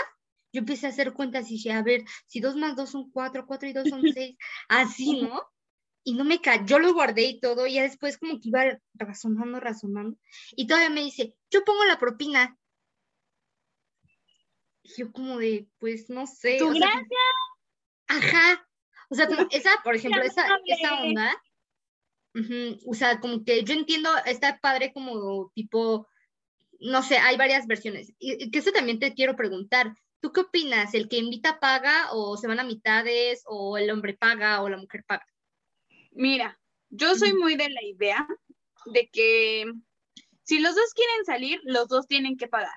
yo 0.52 0.60
empecé 0.60 0.86
a 0.86 0.90
hacer 0.90 1.12
cuentas 1.14 1.50
y 1.50 1.54
dije, 1.54 1.72
a 1.72 1.82
ver, 1.82 2.02
si 2.26 2.40
dos 2.40 2.56
más 2.56 2.76
dos 2.76 2.90
son 2.90 3.10
cuatro, 3.10 3.46
cuatro 3.46 3.68
y 3.68 3.72
dos 3.72 3.88
son 3.88 4.02
seis, 4.14 4.36
así, 4.68 5.22
¿no? 5.22 5.42
Y 6.04 6.14
no 6.14 6.24
me 6.24 6.40
cayó, 6.40 6.64
yo 6.66 6.78
lo 6.78 6.92
guardé 6.92 7.22
y 7.22 7.40
todo, 7.40 7.66
y 7.66 7.74
ya 7.74 7.82
después 7.82 8.18
como 8.18 8.34
que 8.34 8.48
iba 8.48 8.78
razonando, 8.94 9.60
razonando, 9.60 10.18
y 10.56 10.66
todavía 10.66 10.90
me 10.90 11.02
dice, 11.02 11.36
yo 11.50 11.64
pongo 11.64 11.84
la 11.84 11.98
propina. 11.98 12.58
yo 14.96 15.12
como 15.12 15.38
de, 15.38 15.68
pues 15.78 16.10
no 16.10 16.26
sé. 16.26 16.58
Tu 16.58 16.68
o 16.68 16.74
sea, 16.74 16.88
gracia. 16.88 17.18
Ajá. 18.08 18.68
O 19.10 19.14
sea, 19.14 19.26
como 19.26 19.46
esa, 19.50 19.70
por 19.82 19.94
ejemplo, 19.94 20.22
esa, 20.22 20.46
esa 20.66 21.02
onda. 21.02 21.42
ujú, 22.34 22.78
O 22.86 22.94
sea, 22.94 23.20
como 23.20 23.44
que 23.44 23.64
yo 23.64 23.74
entiendo, 23.74 24.10
está 24.24 24.58
padre 24.60 24.92
como 24.92 25.50
tipo, 25.54 26.06
no 26.80 27.02
sé, 27.02 27.18
hay 27.18 27.36
varias 27.36 27.66
versiones. 27.66 28.12
Y, 28.18 28.50
que 28.50 28.58
eso 28.58 28.72
también 28.72 28.98
te 28.98 29.14
quiero 29.14 29.36
preguntar. 29.36 29.94
¿Tú 30.20 30.32
qué 30.32 30.40
opinas? 30.40 30.92
¿El 30.94 31.08
que 31.08 31.18
invita 31.18 31.60
paga 31.60 32.12
o 32.12 32.36
se 32.36 32.46
van 32.46 32.60
a 32.60 32.64
mitades 32.64 33.42
o 33.46 33.78
el 33.78 33.90
hombre 33.90 34.14
paga 34.14 34.62
o 34.62 34.68
la 34.68 34.76
mujer 34.76 35.04
paga? 35.06 35.26
Mira, 36.12 36.58
yo 36.90 37.14
soy 37.14 37.32
muy 37.32 37.56
de 37.56 37.70
la 37.70 37.82
idea 37.82 38.26
de 38.86 39.08
que 39.10 39.72
si 40.42 40.58
los 40.58 40.74
dos 40.74 40.92
quieren 40.94 41.24
salir, 41.24 41.60
los 41.64 41.88
dos 41.88 42.06
tienen 42.06 42.36
que 42.36 42.48
pagar. 42.48 42.68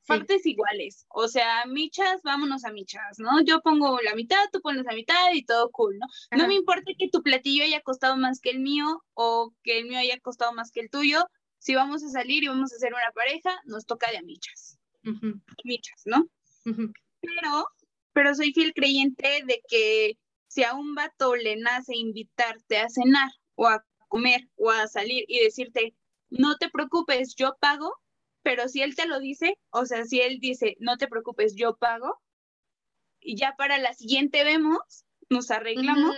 Sí. 0.00 0.08
Partes 0.08 0.44
iguales. 0.44 1.06
O 1.08 1.28
sea, 1.28 1.64
michas, 1.66 2.20
vámonos 2.24 2.64
a 2.64 2.72
michas, 2.72 3.18
¿no? 3.18 3.42
Yo 3.42 3.60
pongo 3.60 4.00
la 4.00 4.14
mitad, 4.14 4.42
tú 4.52 4.60
pones 4.60 4.84
la 4.84 4.94
mitad 4.94 5.32
y 5.32 5.44
todo 5.44 5.70
cool, 5.70 5.98
¿no? 5.98 6.06
No 6.36 6.48
me 6.48 6.54
importa 6.54 6.90
que 6.98 7.08
tu 7.08 7.22
platillo 7.22 7.64
haya 7.64 7.80
costado 7.80 8.16
más 8.16 8.40
que 8.40 8.50
el 8.50 8.60
mío 8.60 9.02
o 9.14 9.54
que 9.62 9.78
el 9.78 9.86
mío 9.86 9.98
haya 9.98 10.18
costado 10.20 10.52
más 10.52 10.72
que 10.72 10.80
el 10.80 10.90
tuyo. 10.90 11.24
Si 11.60 11.74
vamos 11.74 12.02
a 12.02 12.08
salir 12.08 12.42
y 12.42 12.48
vamos 12.48 12.72
a 12.72 12.76
hacer 12.76 12.92
una 12.92 13.12
pareja, 13.14 13.54
nos 13.66 13.84
toca 13.84 14.10
de 14.10 14.16
a 14.16 14.22
michas. 14.22 14.78
Ujú, 15.04 15.40
Michas, 15.62 16.02
¿no? 16.06 16.26
Pero, 17.20 17.68
pero 18.12 18.34
soy 18.34 18.52
fiel 18.52 18.72
creyente 18.72 19.42
de 19.46 19.62
que 19.68 20.18
si 20.48 20.64
a 20.64 20.74
un 20.74 20.94
vato 20.94 21.36
le 21.36 21.56
nace 21.56 21.94
invitarte 21.94 22.78
a 22.78 22.88
cenar 22.88 23.30
o 23.54 23.68
a 23.68 23.84
comer 24.08 24.48
o 24.56 24.70
a 24.70 24.88
salir 24.88 25.24
y 25.28 25.40
decirte, 25.40 25.94
no 26.30 26.56
te 26.56 26.70
preocupes, 26.70 27.34
yo 27.36 27.56
pago, 27.60 27.94
pero 28.42 28.66
si 28.68 28.80
él 28.80 28.96
te 28.96 29.06
lo 29.06 29.20
dice, 29.20 29.58
o 29.68 29.84
sea, 29.84 30.04
si 30.06 30.20
él 30.20 30.38
dice, 30.40 30.76
no 30.80 30.96
te 30.96 31.08
preocupes, 31.08 31.54
yo 31.56 31.76
pago, 31.76 32.20
y 33.20 33.36
ya 33.36 33.54
para 33.56 33.76
la 33.76 33.92
siguiente 33.92 34.44
vemos, 34.44 35.04
nos 35.28 35.50
arreglamos, 35.50 36.16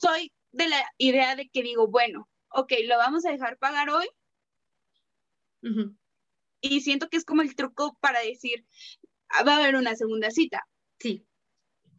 soy 0.00 0.30
de 0.52 0.68
la 0.68 0.84
idea 0.98 1.36
de 1.36 1.48
que 1.48 1.62
digo, 1.62 1.88
bueno, 1.88 2.28
ok, 2.56 2.72
lo 2.86 2.96
vamos 2.96 3.24
a 3.26 3.30
dejar 3.30 3.58
pagar 3.58 3.90
hoy 3.90 4.06
y 6.60 6.80
siento 6.80 7.08
que 7.08 7.16
es 7.16 7.24
como 7.24 7.42
el 7.42 7.54
truco 7.54 7.96
para 8.00 8.20
decir, 8.20 8.66
"Ah, 9.28 9.44
va 9.44 9.56
a 9.56 9.58
haber 9.62 9.76
una 9.76 9.94
segunda 9.94 10.30
cita. 10.30 10.66
Sí. 10.98 11.26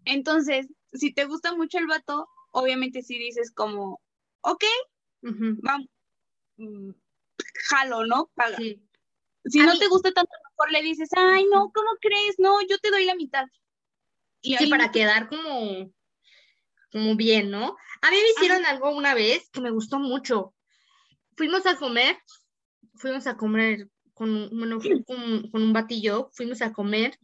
Entonces, 0.05 0.67
si 0.93 1.13
te 1.13 1.25
gusta 1.25 1.55
mucho 1.55 1.77
el 1.77 1.87
vato, 1.87 2.27
obviamente 2.51 3.01
si 3.01 3.17
dices 3.19 3.51
como, 3.53 4.01
ok, 4.41 4.63
vamos, 5.21 5.87
mm, 6.57 6.91
jalo, 7.69 8.05
¿no? 8.05 8.31
Paga. 8.35 8.57
sí. 8.57 8.81
Si 9.45 9.59
A 9.61 9.65
no 9.65 9.73
mí- 9.73 9.79
te 9.79 9.87
gusta 9.87 10.11
tanto, 10.11 10.31
mejor 10.51 10.71
le 10.71 10.81
dices, 10.81 11.09
ay, 11.15 11.45
no, 11.45 11.71
¿cómo 11.73 11.91
crees? 12.01 12.35
No, 12.37 12.59
yo 12.67 12.77
te 12.79 12.89
doy 12.89 13.05
la 13.05 13.15
mitad. 13.15 13.45
Y 14.41 14.57
Sí, 14.57 14.67
para 14.67 14.91
quedar 14.91 15.29
como, 15.29 15.91
como 16.91 17.15
bien, 17.15 17.49
¿no? 17.51 17.75
A 18.01 18.11
mí 18.11 18.17
me 18.17 18.29
hicieron 18.31 18.65
algo 18.65 18.89
una 18.95 19.13
vez 19.13 19.49
que 19.49 19.61
me 19.61 19.71
gustó 19.71 19.99
mucho. 19.99 20.53
Fuimos 21.35 21.65
a 21.65 21.75
comer, 21.75 22.17
fuimos 22.95 23.27
a 23.27 23.37
comer 23.37 23.89
con, 24.13 24.29
un- 24.35 24.49
bueno, 24.57 24.79
con, 25.05 25.49
con 25.49 25.61
un 25.63 25.73
batillo, 25.73 26.29
fuimos 26.33 26.61
a 26.61 26.73
comer 26.73 27.19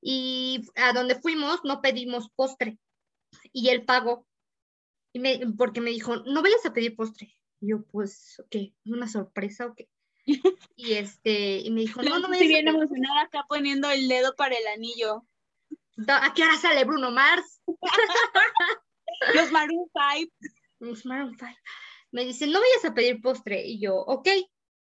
y 0.00 0.62
a 0.76 0.92
donde 0.92 1.14
fuimos 1.14 1.60
no 1.64 1.80
pedimos 1.80 2.28
postre 2.34 2.78
y 3.52 3.68
él 3.68 3.84
pagó. 3.84 4.26
Y 5.12 5.20
me, 5.20 5.40
porque 5.56 5.80
me 5.80 5.90
dijo, 5.90 6.16
no 6.16 6.42
vayas 6.42 6.66
a 6.66 6.72
pedir 6.72 6.96
postre. 6.96 7.36
Y 7.60 7.70
yo, 7.70 7.84
pues, 7.84 8.42
¿qué? 8.50 8.74
¿Una 8.84 9.08
sorpresa 9.08 9.66
o 9.66 9.74
qué? 9.74 9.88
Y 10.76 10.94
este, 10.94 11.58
y 11.60 11.70
me 11.70 11.82
dijo, 11.82 12.02
no, 12.02 12.18
no 12.18 12.28
sí 12.38 12.44
a 12.44 12.48
bien 12.48 12.68
emocionada 12.68 13.22
acá 13.22 13.44
poniendo 13.48 13.88
el 13.90 14.08
dedo 14.08 14.34
para 14.34 14.56
el 14.56 14.66
anillo. 14.66 15.24
¿A 16.08 16.34
qué 16.34 16.42
hora 16.42 16.56
sale 16.56 16.84
Bruno 16.84 17.10
Mars? 17.12 17.60
Los 19.34 19.52
Maroon 19.52 19.88
5. 20.16 20.32
Los 20.80 21.06
Maroon 21.06 21.36
five. 21.38 21.56
Me 22.12 22.24
dice, 22.24 22.46
no 22.46 22.60
vayas 22.60 22.84
a 22.84 22.94
pedir 22.94 23.20
postre. 23.20 23.66
Y 23.66 23.80
yo, 23.80 23.96
ok. 23.96 24.28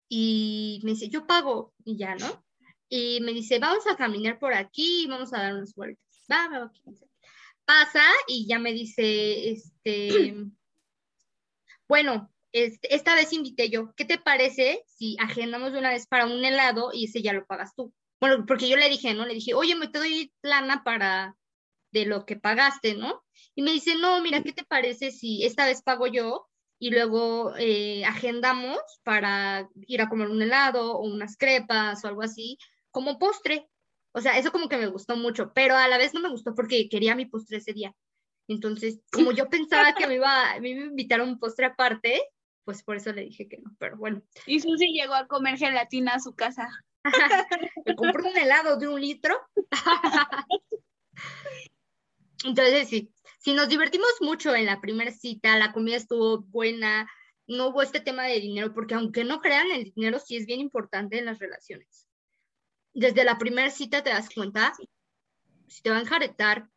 Y 0.08 0.80
me 0.84 0.92
dice, 0.92 1.08
yo 1.08 1.26
pago. 1.26 1.74
Y 1.84 1.96
ya, 1.96 2.14
¿no? 2.14 2.44
Y 2.88 3.20
me 3.20 3.32
dice, 3.32 3.58
vamos 3.58 3.86
a 3.86 3.96
caminar 3.96 4.38
por 4.38 4.54
aquí, 4.54 5.06
vamos 5.08 5.32
a 5.32 5.42
dar 5.42 5.54
unas 5.54 5.74
vueltas. 5.74 6.04
Va, 6.30 6.48
va. 6.48 6.72
Pasa 7.64 8.04
y 8.26 8.46
ya 8.46 8.58
me 8.58 8.72
dice, 8.72 9.50
este, 9.50 10.34
bueno, 11.86 12.32
este, 12.52 12.94
esta 12.94 13.14
vez 13.14 13.32
invité 13.32 13.68
yo. 13.68 13.92
¿Qué 13.94 14.04
te 14.04 14.18
parece 14.18 14.84
si 14.86 15.16
agendamos 15.20 15.72
una 15.72 15.90
vez 15.90 16.06
para 16.06 16.26
un 16.26 16.44
helado 16.44 16.90
y 16.94 17.04
ese 17.04 17.20
ya 17.20 17.34
lo 17.34 17.46
pagas 17.46 17.74
tú? 17.74 17.92
Bueno, 18.20 18.46
porque 18.46 18.68
yo 18.68 18.76
le 18.76 18.88
dije, 18.88 19.12
¿no? 19.14 19.26
Le 19.26 19.34
dije, 19.34 19.54
oye, 19.54 19.74
me 19.74 19.88
te 19.88 19.98
doy 19.98 20.32
lana 20.42 20.82
para 20.82 21.36
de 21.92 22.06
lo 22.06 22.24
que 22.24 22.36
pagaste, 22.36 22.94
¿no? 22.94 23.22
Y 23.54 23.62
me 23.62 23.72
dice, 23.72 23.96
no, 23.96 24.20
mira, 24.22 24.42
¿qué 24.42 24.52
te 24.52 24.64
parece 24.64 25.10
si 25.10 25.44
esta 25.44 25.66
vez 25.66 25.82
pago 25.82 26.06
yo 26.06 26.46
y 26.78 26.90
luego 26.90 27.54
eh, 27.56 28.04
agendamos 28.04 28.78
para 29.02 29.68
ir 29.86 30.00
a 30.00 30.08
comer 30.08 30.28
un 30.28 30.42
helado 30.42 30.96
o 30.96 31.06
unas 31.06 31.36
crepas 31.36 32.04
o 32.04 32.08
algo 32.08 32.22
así, 32.22 32.58
como 32.90 33.18
postre? 33.18 33.68
O 34.12 34.20
sea, 34.20 34.38
eso 34.38 34.52
como 34.52 34.68
que 34.68 34.78
me 34.78 34.86
gustó 34.86 35.16
mucho, 35.16 35.52
pero 35.54 35.76
a 35.76 35.88
la 35.88 35.98
vez 35.98 36.14
no 36.14 36.20
me 36.20 36.30
gustó 36.30 36.54
porque 36.54 36.88
quería 36.88 37.14
mi 37.14 37.26
postre 37.26 37.58
ese 37.58 37.72
día. 37.72 37.94
Entonces, 38.48 39.00
como 39.12 39.32
yo 39.32 39.48
pensaba 39.50 39.94
que 39.94 40.06
me 40.06 40.14
iba, 40.14 40.58
me 40.60 40.70
iba 40.70 40.82
a 40.82 40.86
invitar 40.86 41.20
a 41.20 41.24
un 41.24 41.38
postre 41.38 41.66
aparte, 41.66 42.20
pues 42.64 42.82
por 42.82 42.96
eso 42.96 43.12
le 43.12 43.22
dije 43.22 43.48
que 43.48 43.58
no, 43.58 43.74
pero 43.78 43.96
bueno. 43.96 44.22
Y 44.46 44.60
Susi 44.60 44.92
llegó 44.92 45.14
a 45.14 45.26
comer 45.26 45.58
gelatina 45.58 46.12
a 46.12 46.20
su 46.20 46.34
casa. 46.34 46.68
me 47.86 47.94
compré 47.94 48.28
un 48.28 48.36
helado 48.36 48.76
de 48.76 48.88
un 48.88 49.00
litro. 49.00 49.38
Entonces, 52.44 52.88
sí, 52.88 53.12
si 53.38 53.52
nos 53.54 53.68
divertimos 53.68 54.10
mucho 54.20 54.54
en 54.54 54.66
la 54.66 54.80
primera 54.80 55.12
cita, 55.12 55.56
la 55.56 55.72
comida 55.72 55.96
estuvo 55.96 56.42
buena, 56.42 57.08
no 57.46 57.68
hubo 57.68 57.82
este 57.82 58.00
tema 58.00 58.24
de 58.24 58.40
dinero, 58.40 58.74
porque 58.74 58.94
aunque 58.94 59.24
no 59.24 59.40
crean, 59.40 59.70
el 59.70 59.92
dinero 59.94 60.18
sí 60.18 60.36
es 60.36 60.46
bien 60.46 60.60
importante 60.60 61.18
en 61.18 61.24
las 61.24 61.38
relaciones. 61.38 62.06
Desde 62.92 63.24
la 63.24 63.38
primera 63.38 63.70
cita 63.70 64.02
te 64.02 64.10
das 64.10 64.28
cuenta, 64.34 64.72
si 65.68 65.82
te 65.82 65.90
van 65.90 66.00
a 66.00 66.02
enjaretar 66.02 66.68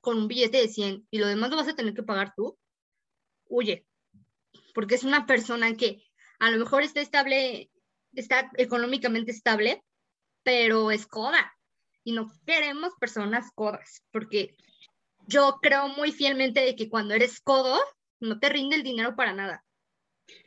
con 0.00 0.18
un 0.18 0.28
billete 0.28 0.58
de 0.58 0.68
100 0.68 1.06
y 1.10 1.18
lo 1.18 1.26
demás 1.28 1.50
lo 1.50 1.56
vas 1.56 1.68
a 1.68 1.76
tener 1.76 1.94
que 1.94 2.02
pagar 2.02 2.34
tú, 2.36 2.58
huye, 3.46 3.86
porque 4.74 4.96
es 4.96 5.04
una 5.04 5.24
persona 5.24 5.74
que 5.76 6.04
a 6.40 6.50
lo 6.50 6.58
mejor 6.58 6.82
está 6.82 7.00
estable, 7.00 7.70
está 8.12 8.50
económicamente 8.56 9.30
estable, 9.30 9.82
pero 10.42 10.90
es 10.90 11.06
coda. 11.06 11.56
Y 12.02 12.12
no 12.12 12.30
queremos 12.44 12.92
personas 13.00 13.50
codas, 13.54 14.04
porque 14.10 14.56
yo 15.26 15.58
creo 15.62 15.88
muy 15.88 16.12
fielmente 16.12 16.60
de 16.60 16.76
que 16.76 16.88
cuando 16.88 17.14
eres 17.14 17.40
codo, 17.40 17.80
no 18.20 18.38
te 18.38 18.48
rinde 18.48 18.76
el 18.76 18.82
dinero 18.82 19.16
para 19.16 19.32
nada. 19.32 19.64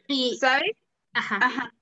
Y, 0.08 0.38
¿Sabes? 0.38 0.72
ajá, 1.14 1.38
Ajá. 1.42 1.74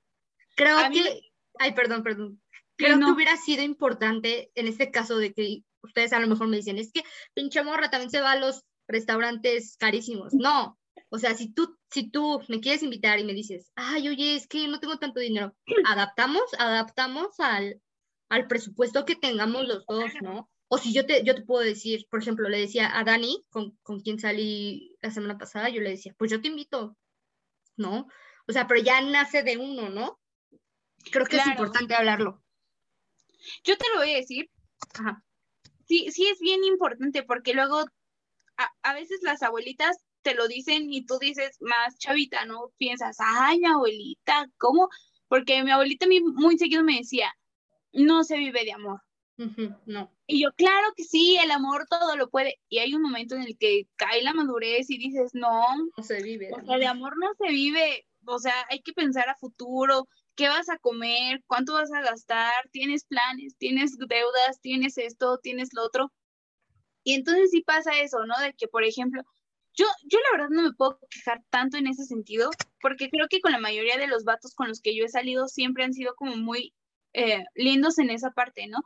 creo 0.55 0.77
a 0.77 0.89
mí 0.89 1.01
que, 1.01 1.21
ay, 1.59 1.73
perdón, 1.73 2.03
perdón. 2.03 2.41
Creo 2.77 2.97
no. 2.97 3.07
que 3.07 3.11
hubiera 3.13 3.37
sido 3.37 3.63
importante 3.63 4.51
en 4.55 4.67
este 4.67 4.91
caso 4.91 5.17
de 5.17 5.33
que 5.33 5.59
ustedes 5.81 6.11
a 6.13 6.19
lo 6.19 6.27
mejor 6.27 6.47
me 6.47 6.57
dicen, 6.57 6.77
es 6.77 6.91
que 6.91 7.03
pinche 7.33 7.63
morra 7.63 7.89
también 7.89 8.11
se 8.11 8.21
va 8.21 8.31
a 8.31 8.39
los 8.39 8.63
restaurantes 8.87 9.77
carísimos. 9.77 10.33
No, 10.33 10.77
o 11.09 11.17
sea, 11.17 11.33
si 11.33 11.53
tú, 11.53 11.77
si 11.89 12.09
tú 12.09 12.41
me 12.47 12.59
quieres 12.59 12.83
invitar 12.83 13.19
y 13.19 13.23
me 13.23 13.33
dices, 13.33 13.71
ay, 13.75 14.09
oye, 14.09 14.35
es 14.35 14.47
que 14.47 14.67
no 14.67 14.79
tengo 14.79 14.97
tanto 14.97 15.19
dinero, 15.19 15.55
adaptamos, 15.85 16.43
adaptamos 16.57 17.39
al, 17.39 17.81
al 18.29 18.47
presupuesto 18.47 19.05
que 19.05 19.15
tengamos 19.15 19.65
los 19.67 19.85
dos, 19.85 20.11
¿no? 20.21 20.49
O 20.75 20.77
si 20.77 20.91
yo 20.91 21.05
te, 21.05 21.23
yo 21.23 21.33
te 21.35 21.41
puedo 21.41 21.63
decir, 21.63 22.05
por 22.09 22.21
ejemplo, 22.21 22.49
le 22.49 22.59
decía 22.59 22.99
a 22.99 23.05
Dani, 23.05 23.45
con, 23.49 23.77
con 23.81 24.01
quien 24.01 24.19
salí 24.19 24.97
la 25.01 25.09
semana 25.09 25.37
pasada, 25.37 25.69
yo 25.69 25.79
le 25.79 25.91
decía, 25.91 26.13
pues 26.17 26.29
yo 26.29 26.41
te 26.41 26.49
invito, 26.49 26.97
¿no? 27.77 28.09
O 28.45 28.51
sea, 28.51 28.67
pero 28.67 28.81
ya 28.81 28.99
nace 28.99 29.41
de 29.41 29.55
uno, 29.55 29.87
¿no? 29.87 30.19
Creo 31.13 31.25
que 31.27 31.37
es 31.37 31.47
importante 31.47 31.95
hablarlo. 31.95 32.43
Yo 33.63 33.77
te 33.77 33.85
lo 33.93 34.01
voy 34.01 34.11
a 34.11 34.17
decir. 34.17 34.49
Ajá. 34.95 35.23
Sí, 35.85 36.11
sí 36.11 36.27
es 36.27 36.39
bien 36.39 36.61
importante 36.65 37.23
porque 37.23 37.53
luego 37.53 37.85
a, 38.57 38.69
a 38.81 38.93
veces 38.93 39.21
las 39.23 39.43
abuelitas 39.43 39.95
te 40.23 40.35
lo 40.35 40.45
dicen 40.49 40.91
y 40.91 41.05
tú 41.05 41.19
dices 41.19 41.55
más 41.61 41.97
chavita, 41.99 42.43
¿no? 42.43 42.73
Piensas, 42.77 43.15
ay, 43.19 43.59
mi 43.59 43.67
abuelita, 43.67 44.49
¿cómo? 44.57 44.89
Porque 45.29 45.63
mi 45.63 45.71
abuelita 45.71 46.05
a 46.05 46.09
mí 46.09 46.19
muy 46.19 46.57
seguido 46.57 46.83
me 46.83 46.97
decía, 46.97 47.33
no 47.93 48.25
se 48.25 48.37
vive 48.37 48.65
de 48.65 48.73
amor. 48.73 49.04
No. 49.37 50.11
Y 50.27 50.43
yo, 50.43 50.53
claro 50.53 50.93
que 50.95 51.03
sí, 51.03 51.37
el 51.41 51.51
amor 51.51 51.85
todo 51.89 52.15
lo 52.15 52.29
puede. 52.29 52.59
Y 52.69 52.79
hay 52.79 52.93
un 52.93 53.01
momento 53.01 53.35
en 53.35 53.43
el 53.43 53.57
que 53.57 53.87
cae 53.95 54.23
la 54.23 54.33
madurez 54.33 54.89
y 54.89 54.97
dices, 54.97 55.31
no, 55.33 55.63
No 55.97 56.03
se 56.03 56.21
vive. 56.21 56.51
o 56.53 56.65
sea, 56.65 56.77
de 56.77 56.87
amor 56.87 57.17
no 57.17 57.33
se 57.37 57.51
vive. 57.51 58.07
O 58.25 58.39
sea, 58.39 58.53
hay 58.69 58.81
que 58.81 58.93
pensar 58.93 59.29
a 59.29 59.35
futuro, 59.35 60.07
qué 60.35 60.47
vas 60.47 60.69
a 60.69 60.77
comer, 60.77 61.43
cuánto 61.47 61.73
vas 61.73 61.91
a 61.91 62.01
gastar, 62.01 62.53
tienes 62.71 63.05
planes, 63.05 63.55
tienes 63.57 63.97
deudas, 63.97 64.59
tienes 64.61 64.97
esto, 64.97 65.39
tienes 65.39 65.69
lo 65.73 65.83
otro. 65.83 66.11
Y 67.03 67.13
entonces 67.13 67.51
sí 67.51 67.61
pasa 67.61 67.99
eso, 67.99 68.25
¿no? 68.25 68.37
De 68.39 68.53
que, 68.53 68.67
por 68.67 68.83
ejemplo, 68.83 69.21
yo, 69.73 69.85
yo 70.05 70.19
la 70.19 70.37
verdad 70.37 70.49
no 70.49 70.63
me 70.63 70.73
puedo 70.73 70.99
quejar 71.09 71.43
tanto 71.49 71.77
en 71.77 71.87
ese 71.87 72.05
sentido, 72.05 72.49
porque 72.81 73.09
creo 73.09 73.27
que 73.29 73.41
con 73.41 73.51
la 73.51 73.59
mayoría 73.59 73.97
de 73.97 74.07
los 74.07 74.23
vatos 74.23 74.55
con 74.55 74.69
los 74.69 74.81
que 74.81 74.95
yo 74.95 75.05
he 75.05 75.09
salido 75.09 75.47
siempre 75.47 75.83
han 75.83 75.93
sido 75.93 76.15
como 76.15 76.35
muy 76.37 76.73
eh, 77.13 77.43
lindos 77.53 77.99
en 77.99 78.09
esa 78.09 78.31
parte, 78.31 78.67
¿no? 78.67 78.79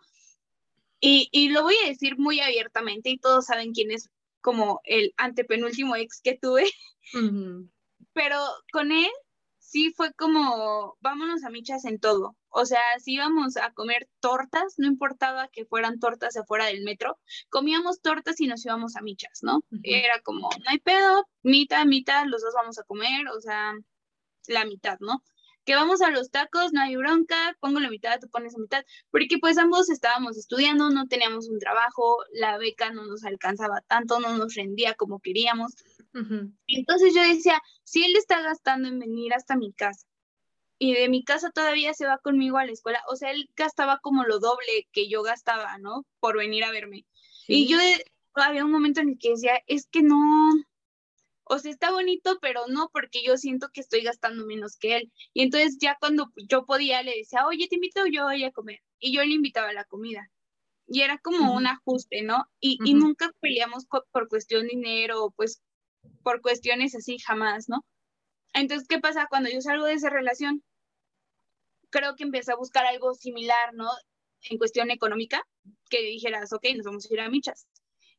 Y, 0.99 1.29
y, 1.31 1.49
lo 1.49 1.63
voy 1.63 1.75
a 1.83 1.87
decir 1.87 2.17
muy 2.17 2.39
abiertamente 2.41 3.09
y 3.09 3.19
todos 3.19 3.45
saben 3.45 3.71
quién 3.71 3.91
es 3.91 4.09
como 4.41 4.81
el 4.83 5.13
antepenúltimo 5.17 5.95
ex 5.95 6.21
que 6.21 6.37
tuve, 6.37 6.69
pero 8.13 8.37
con 8.71 8.91
él 8.91 9.09
sí 9.69 9.93
fue 9.95 10.11
como, 10.13 10.97
vámonos 10.99 11.43
a 11.43 11.49
michas 11.49 11.85
en 11.85 11.99
todo. 11.99 12.35
O 12.49 12.65
sea, 12.65 12.81
si 12.99 13.13
íbamos 13.13 13.55
a 13.57 13.71
comer 13.71 14.09
tortas, 14.19 14.73
no 14.77 14.87
importaba 14.87 15.47
que 15.49 15.65
fueran 15.65 15.99
tortas 15.99 16.35
afuera 16.35 16.65
del 16.65 16.83
metro, 16.83 17.19
comíamos 17.49 18.01
tortas 18.01 18.41
y 18.41 18.47
nos 18.47 18.65
íbamos 18.65 18.95
a 18.95 19.01
michas, 19.01 19.39
¿no? 19.43 19.63
Era 19.83 20.19
como, 20.23 20.49
no 20.49 20.69
hay 20.69 20.79
pedo, 20.79 21.27
mitad, 21.43 21.85
mitad, 21.85 22.25
los 22.25 22.41
dos 22.41 22.53
vamos 22.55 22.79
a 22.79 22.83
comer, 22.83 23.27
o 23.27 23.39
sea, 23.39 23.73
la 24.47 24.65
mitad, 24.65 24.97
¿no? 24.99 25.23
Que 25.69 25.75
vamos 25.75 26.01
a 26.01 26.09
los 26.09 26.31
tacos, 26.31 26.73
no 26.73 26.81
hay 26.81 26.95
bronca, 26.95 27.55
pongo 27.59 27.79
la 27.79 27.91
mitad, 27.91 28.19
tú 28.19 28.27
pones 28.27 28.53
la 28.53 28.59
mitad, 28.59 28.83
porque 29.11 29.37
pues 29.39 29.59
ambos 29.59 29.91
estábamos 29.91 30.35
estudiando, 30.35 30.89
no 30.89 31.05
teníamos 31.05 31.47
un 31.47 31.59
trabajo, 31.59 32.17
la 32.31 32.57
beca 32.57 32.89
no 32.89 33.05
nos 33.05 33.23
alcanzaba 33.23 33.81
tanto, 33.81 34.19
no 34.19 34.35
nos 34.35 34.55
rendía 34.55 34.95
como 34.95 35.19
queríamos. 35.19 35.75
Entonces 36.65 37.13
yo 37.13 37.21
decía, 37.21 37.61
si 37.83 38.03
él 38.03 38.15
está 38.15 38.41
gastando 38.41 38.87
en 38.87 38.97
venir 38.97 39.31
hasta 39.35 39.55
mi 39.55 39.71
casa 39.71 40.07
y 40.79 40.95
de 40.95 41.07
mi 41.07 41.23
casa 41.23 41.51
todavía 41.51 41.93
se 41.93 42.07
va 42.07 42.17
conmigo 42.17 42.57
a 42.57 42.65
la 42.65 42.71
escuela, 42.71 43.03
o 43.07 43.15
sea, 43.15 43.29
él 43.29 43.47
gastaba 43.55 43.99
como 44.01 44.23
lo 44.23 44.39
doble 44.39 44.87
que 44.91 45.07
yo 45.07 45.21
gastaba, 45.21 45.77
¿no? 45.77 46.03
Por 46.19 46.35
venir 46.35 46.63
a 46.63 46.71
verme. 46.71 47.05
Y 47.47 47.67
yo 47.67 47.77
había 48.33 48.65
un 48.65 48.71
momento 48.71 49.01
en 49.01 49.09
el 49.09 49.19
que 49.19 49.29
decía, 49.29 49.61
es 49.67 49.85
que 49.85 50.01
no, 50.01 50.49
o 51.49 51.59
sea, 51.59 51.71
está 51.71 51.91
bonito, 51.91 52.37
pero 52.41 52.67
no 52.67 52.89
porque 52.93 53.23
yo 53.23 53.35
siento 53.37 53.69
que 53.73 53.81
estoy 53.81 54.01
gastando 54.01 54.45
menos 54.45 54.77
que 54.77 54.97
él. 54.97 55.11
Y 55.33 55.41
entonces 55.41 55.77
ya 55.79 55.97
cuando 55.99 56.31
yo 56.47 56.65
podía 56.65 57.01
le 57.03 57.17
decía, 57.17 57.47
oye, 57.47 57.67
te 57.67 57.75
invito 57.75 58.05
yo 58.05 58.27
hoy 58.27 58.43
a 58.43 58.51
comer. 58.51 58.79
Y 58.99 59.13
yo 59.13 59.23
le 59.23 59.33
invitaba 59.33 59.69
a 59.69 59.73
la 59.73 59.85
comida. 59.85 60.29
Y 60.87 61.01
era 61.01 61.17
como 61.17 61.53
un 61.53 61.65
ajuste, 61.67 62.21
¿no? 62.21 62.45
Y, 62.59 62.77
y 62.85 62.93
nunca 62.93 63.31
peleamos 63.41 63.85
por 63.87 64.27
cuestión 64.29 64.63
de 64.63 64.69
dinero, 64.69 65.33
pues 65.35 65.61
por 66.23 66.41
cuestiones 66.41 66.95
así, 66.95 67.17
jamás, 67.19 67.67
¿no? 67.67 67.83
Entonces, 68.53 68.87
¿qué 68.87 68.99
pasa 68.99 69.27
cuando 69.27 69.49
yo 69.49 69.61
salgo 69.61 69.85
de 69.85 69.93
esa 69.93 70.09
relación? 70.09 70.63
Creo 71.89 72.15
que 72.15 72.23
empecé 72.23 72.51
a 72.51 72.57
buscar 72.57 72.85
algo 72.85 73.15
similar, 73.15 73.73
¿no? 73.73 73.89
En 74.49 74.57
cuestión 74.59 74.91
económica, 74.91 75.41
que 75.89 76.01
dijeras, 76.03 76.53
ok, 76.53 76.65
nos 76.75 76.85
vamos 76.85 77.09
a 77.09 77.13
ir 77.13 77.21
a 77.21 77.29
michas. 77.29 77.67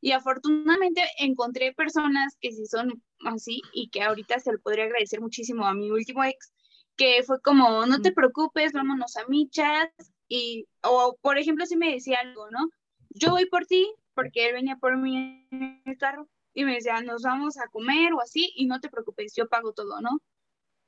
Y 0.01 0.11
afortunadamente 0.11 1.03
encontré 1.19 1.73
personas 1.73 2.35
que 2.41 2.51
sí 2.51 2.65
son 2.65 3.01
así 3.19 3.61
y 3.71 3.89
que 3.89 4.01
ahorita 4.01 4.39
se 4.39 4.51
lo 4.51 4.59
podría 4.59 4.85
agradecer 4.85 5.21
muchísimo 5.21 5.65
a 5.65 5.75
mi 5.75 5.91
último 5.91 6.23
ex, 6.23 6.51
que 6.97 7.23
fue 7.23 7.39
como, 7.41 7.85
no 7.85 8.01
te 8.01 8.11
preocupes, 8.11 8.73
vámonos 8.73 9.15
a 9.17 9.27
michas. 9.27 9.89
Y, 10.27 10.67
o 10.83 11.17
por 11.21 11.37
ejemplo, 11.37 11.65
si 11.65 11.77
me 11.77 11.91
decía 11.91 12.19
algo, 12.21 12.49
¿no? 12.49 12.69
Yo 13.09 13.31
voy 13.31 13.45
por 13.45 13.65
ti, 13.67 13.93
porque 14.15 14.47
él 14.47 14.53
venía 14.53 14.77
por 14.77 14.97
mí 14.97 15.47
en 15.51 15.81
el 15.85 15.97
carro, 15.97 16.27
y 16.53 16.65
me 16.65 16.73
decía, 16.73 17.01
nos 17.01 17.21
vamos 17.21 17.57
a 17.57 17.67
comer 17.67 18.13
o 18.13 18.21
así, 18.21 18.51
y 18.55 18.65
no 18.65 18.79
te 18.79 18.89
preocupes, 18.89 19.33
yo 19.35 19.47
pago 19.47 19.73
todo, 19.73 20.01
¿no? 20.01 20.21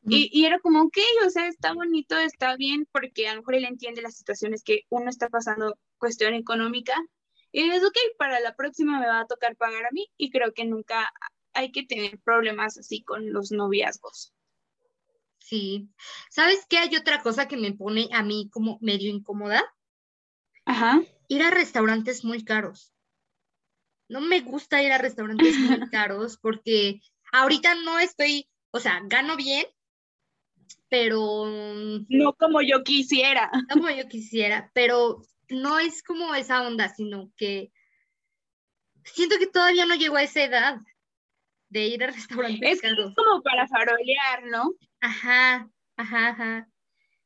y, 0.06 0.30
y, 0.34 0.46
era 0.46 0.60
como, 0.60 0.82
ok, 0.82 0.98
o 1.26 1.30
sea, 1.30 1.48
está 1.48 1.74
bonito, 1.74 2.18
está 2.18 2.58
bien, 2.58 2.86
porque 2.92 3.30
a 3.30 3.36
lo 3.36 3.42
mejor 3.42 3.56
él 3.56 3.64
entiende 3.64 4.02
las 4.02 4.18
situaciones 4.18 4.62
que 4.62 4.82
uno 4.90 5.10
está 5.10 5.30
pasando, 5.30 5.78
cuestión 5.98 6.34
económica, 6.34 6.94
y 7.54 7.70
es 7.70 7.84
ok, 7.84 7.96
para 8.18 8.42
la 8.42 8.54
próxima 8.56 9.00
me 9.00 9.08
va 9.08 9.22
a 9.22 9.28
tocar 9.28 9.56
pagar 9.56 9.86
a 9.86 9.92
mí, 9.92 10.06
y 10.18 10.30
creo 10.30 10.54
que 10.54 10.66
nunca 10.66 11.10
hay 11.54 11.72
que 11.72 11.86
tener 11.86 12.20
problemas 12.20 12.78
así 12.78 13.02
con 13.02 13.32
los 13.32 13.52
noviazgos. 13.54 14.34
Sí. 15.40 15.88
¿Sabes 16.30 16.66
qué? 16.68 16.80
Hay 16.80 16.96
otra 16.98 17.22
cosa 17.22 17.48
que 17.48 17.56
me 17.56 17.72
pone 17.72 18.10
a 18.12 18.24
mí 18.24 18.50
como 18.52 18.78
medio 18.82 19.10
incómoda. 19.10 19.64
Ajá. 20.66 21.02
Ir 21.30 21.44
a 21.44 21.52
restaurantes 21.52 22.26
muy 22.26 22.44
caros 22.44 22.94
no 24.14 24.22
me 24.22 24.42
gusta 24.42 24.82
ir 24.82 24.92
a 24.92 24.98
restaurantes 24.98 25.58
muy 25.58 25.80
caros 25.92 26.38
porque 26.38 27.02
ahorita 27.32 27.76
no 27.76 28.00
estoy, 28.00 28.48
o 28.72 28.80
sea, 28.80 29.02
gano 29.06 29.36
bien, 29.36 29.66
pero... 30.90 31.46
No 32.10 32.34
como 32.34 32.62
yo 32.62 32.84
quisiera. 32.84 33.50
No 33.54 33.82
como 33.82 33.90
yo 33.90 34.08
quisiera, 34.08 34.70
pero 34.74 35.24
no 35.54 35.80
es 35.80 36.04
como 36.04 36.34
esa 36.36 36.62
onda, 36.66 36.90
sino 36.90 37.32
que 37.38 37.72
siento 39.06 39.38
que 39.38 39.48
todavía 39.48 39.86
no 39.86 39.96
llego 39.96 40.16
a 40.16 40.24
esa 40.24 40.44
edad 40.44 40.78
de 41.70 41.88
ir 41.88 42.04
a 42.04 42.08
restaurantes 42.08 42.82
caros. 42.82 43.10
Es 43.10 43.16
como 43.16 43.42
para 43.42 43.68
farolear, 43.68 44.44
¿no? 44.46 44.72
Ajá, 45.02 45.70
ajá, 45.98 46.28
ajá. 46.30 46.68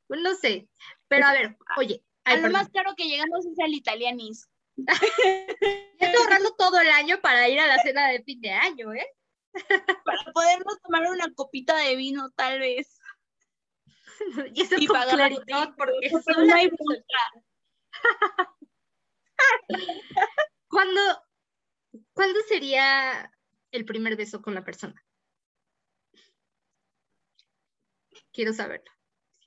Pues 0.08 0.22
no 0.22 0.36
sé, 0.36 0.70
pero 1.08 1.26
a 1.26 1.34
ver, 1.34 1.58
oye. 1.78 2.02
a 2.24 2.38
lo 2.38 2.50
más 2.50 2.70
caro 2.70 2.94
que 2.96 3.08
llegamos 3.08 3.46
es 3.46 3.60
al 3.60 3.74
italianis. 3.74 4.48
Estoy 6.00 6.22
ahorrando 6.22 6.56
todo 6.56 6.80
el 6.80 6.90
año 6.90 7.20
para 7.22 7.50
ir 7.50 7.60
a 7.60 7.68
la 7.68 7.78
cena 7.80 8.08
de 8.10 8.24
fin 8.24 8.40
de 8.40 8.52
año, 8.52 8.94
¿eh? 8.94 9.08
Para 10.06 10.32
podernos 10.34 10.80
tomar 10.84 11.10
una 11.10 11.34
copita 11.34 11.76
de 11.78 11.96
vino, 11.96 12.30
tal 12.36 12.60
vez. 12.60 13.00
y 14.54 14.62
eso 14.62 14.76
y 14.78 14.88
pagar 14.88 15.32
porque 15.76 16.12
no 16.46 16.56
hay 16.56 16.70
¿Cuándo, 20.70 21.02
¿Cuándo 22.14 22.40
sería 22.48 23.32
el 23.72 23.86
primer 23.86 24.16
beso 24.16 24.42
con 24.42 24.54
la 24.56 24.64
persona? 24.64 25.04
Quiero 28.32 28.54
saberlo. 28.54 28.92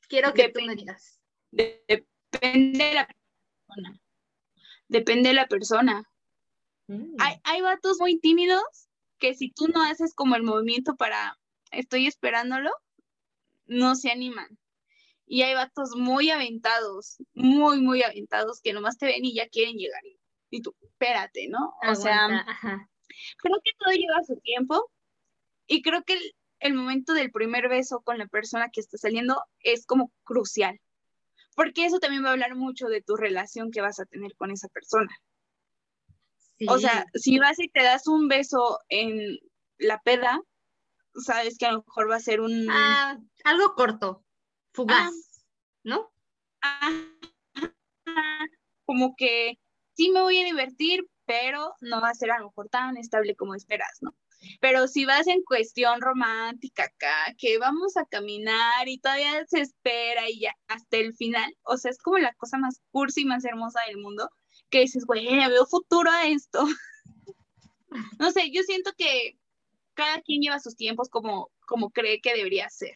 Quiero 0.09 0.35
que 0.35 0.49
tú 0.49 0.61
me 0.63 0.75
digas. 0.75 1.21
Depende 1.51 2.85
de 2.85 2.95
la 2.95 3.07
persona 3.07 4.01
depende 4.91 5.29
de 5.31 5.35
la 5.35 5.47
persona. 5.47 6.03
Mm. 6.89 7.15
Hay, 7.19 7.37
hay 7.45 7.63
vatos 7.63 7.99
muy 8.01 8.19
tímidos 8.19 8.63
que 9.19 9.35
si 9.35 9.51
tú 9.51 9.69
no 9.69 9.83
haces 9.83 10.15
como 10.15 10.35
el 10.37 10.43
movimiento 10.43 10.97
para 10.97 11.39
estoy 11.71 12.07
esperándolo, 12.07 12.71
no 13.67 13.95
se 13.95 14.11
animan. 14.11 14.59
Y 15.31 15.43
hay 15.43 15.55
vatos 15.55 15.91
muy 15.97 16.31
aventados, 16.31 17.19
muy, 17.35 17.81
muy 17.81 18.03
aventados, 18.03 18.61
que 18.61 18.73
nomás 18.73 18.99
te 18.99 19.07
ven 19.07 19.25
y 19.25 19.35
ya 19.35 19.49
quieren 19.49 19.77
llegar. 19.77 20.03
Y 20.51 20.61
tú, 20.61 20.75
espérate, 20.83 21.47
¿no? 21.49 21.73
O 21.89 21.95
sea, 21.95 22.45
creo 23.39 23.61
que 23.63 23.71
todo 23.79 23.93
lleva 23.93 24.25
su 24.27 24.37
tiempo. 24.41 24.91
Y 25.69 25.83
creo 25.83 26.03
que 26.03 26.15
el, 26.15 26.35
el 26.59 26.75
momento 26.75 27.15
del 27.15 27.31
primer 27.31 27.69
beso 27.69 28.01
con 28.01 28.19
la 28.19 28.27
persona 28.27 28.71
que 28.71 28.81
está 28.81 28.99
saliendo 28.99 29.41
es 29.61 29.87
como 29.87 30.13
crucial 30.25 30.81
porque 31.61 31.85
eso 31.85 31.99
también 31.99 32.25
va 32.25 32.29
a 32.29 32.33
hablar 32.33 32.55
mucho 32.55 32.87
de 32.87 33.03
tu 33.03 33.17
relación 33.17 33.71
que 33.71 33.83
vas 33.83 34.01
a 34.01 34.07
tener 34.07 34.35
con 34.37 34.51
esa 34.51 34.69
persona. 34.69 35.15
O 36.69 36.79
sea, 36.79 37.05
si 37.15 37.39
vas 37.39 37.59
y 37.59 37.69
te 37.69 37.83
das 37.83 38.07
un 38.07 38.29
beso 38.29 38.79
en 38.89 39.39
la 39.77 40.01
peda, 40.01 40.41
sabes 41.15 41.59
que 41.59 41.67
a 41.67 41.73
lo 41.73 41.85
mejor 41.87 42.11
va 42.11 42.17
a 42.17 42.21
ser 42.21 42.41
un... 42.41 42.67
Ah, 42.71 43.19
algo 43.45 43.75
corto, 43.75 44.25
fugaz, 44.73 45.13
ah. 45.13 45.51
¿no? 45.85 46.11
como 48.85 49.15
que 49.17 49.59
sí 49.95 50.11
me 50.11 50.21
voy 50.21 50.39
a 50.39 50.45
divertir, 50.45 51.07
pero 51.25 51.75
no 51.81 52.01
va 52.01 52.09
a 52.11 52.15
ser 52.15 52.33
a 52.33 52.39
lo 52.39 52.47
mejor 52.47 52.69
tan 52.69 52.97
estable 52.97 53.37
como 53.37 53.55
esperas, 53.55 53.99
¿no? 54.01 54.17
Pero 54.61 54.89
si 54.89 55.05
vas 55.05 55.29
en 55.29 55.43
cuestión 55.43 56.01
romántica 56.01 56.85
acá, 56.85 57.35
que 57.39 57.59
vamos 57.59 57.97
a 57.97 58.05
caminar 58.07 58.89
y 58.89 58.99
todavía 58.99 59.45
se 59.47 59.61
espera 59.61 60.29
y 60.29 60.41
ya 60.41 60.57
hasta 60.67 60.97
el 60.97 61.15
final, 61.15 61.55
o 61.63 61.77
sea, 61.77 61.91
es 61.91 61.99
como 61.99 62.19
la 62.19 62.35
cosa 62.35 62.59
más 62.59 62.81
cursi 62.91 63.21
y 63.21 63.27
más 63.27 63.45
hermosa 63.45 63.81
del 63.87 63.99
mundo, 63.99 64.29
que 64.71 64.81
dices, 64.81 65.05
güey, 65.05 65.27
veo 65.27 65.67
futuro 65.67 66.11
a 66.11 66.27
esto. 66.27 66.65
no 68.19 68.31
sé, 68.33 68.51
yo 68.51 68.63
siento 68.63 68.93
que 68.97 69.39
cada 69.95 70.21
quien 70.23 70.41
lleva 70.41 70.59
sus 70.59 70.75
tiempos 70.77 71.09
como, 71.11 71.51
como 71.67 71.91
cree 71.91 72.21
que 72.21 72.35
debería 72.35 72.69
ser. 72.71 72.95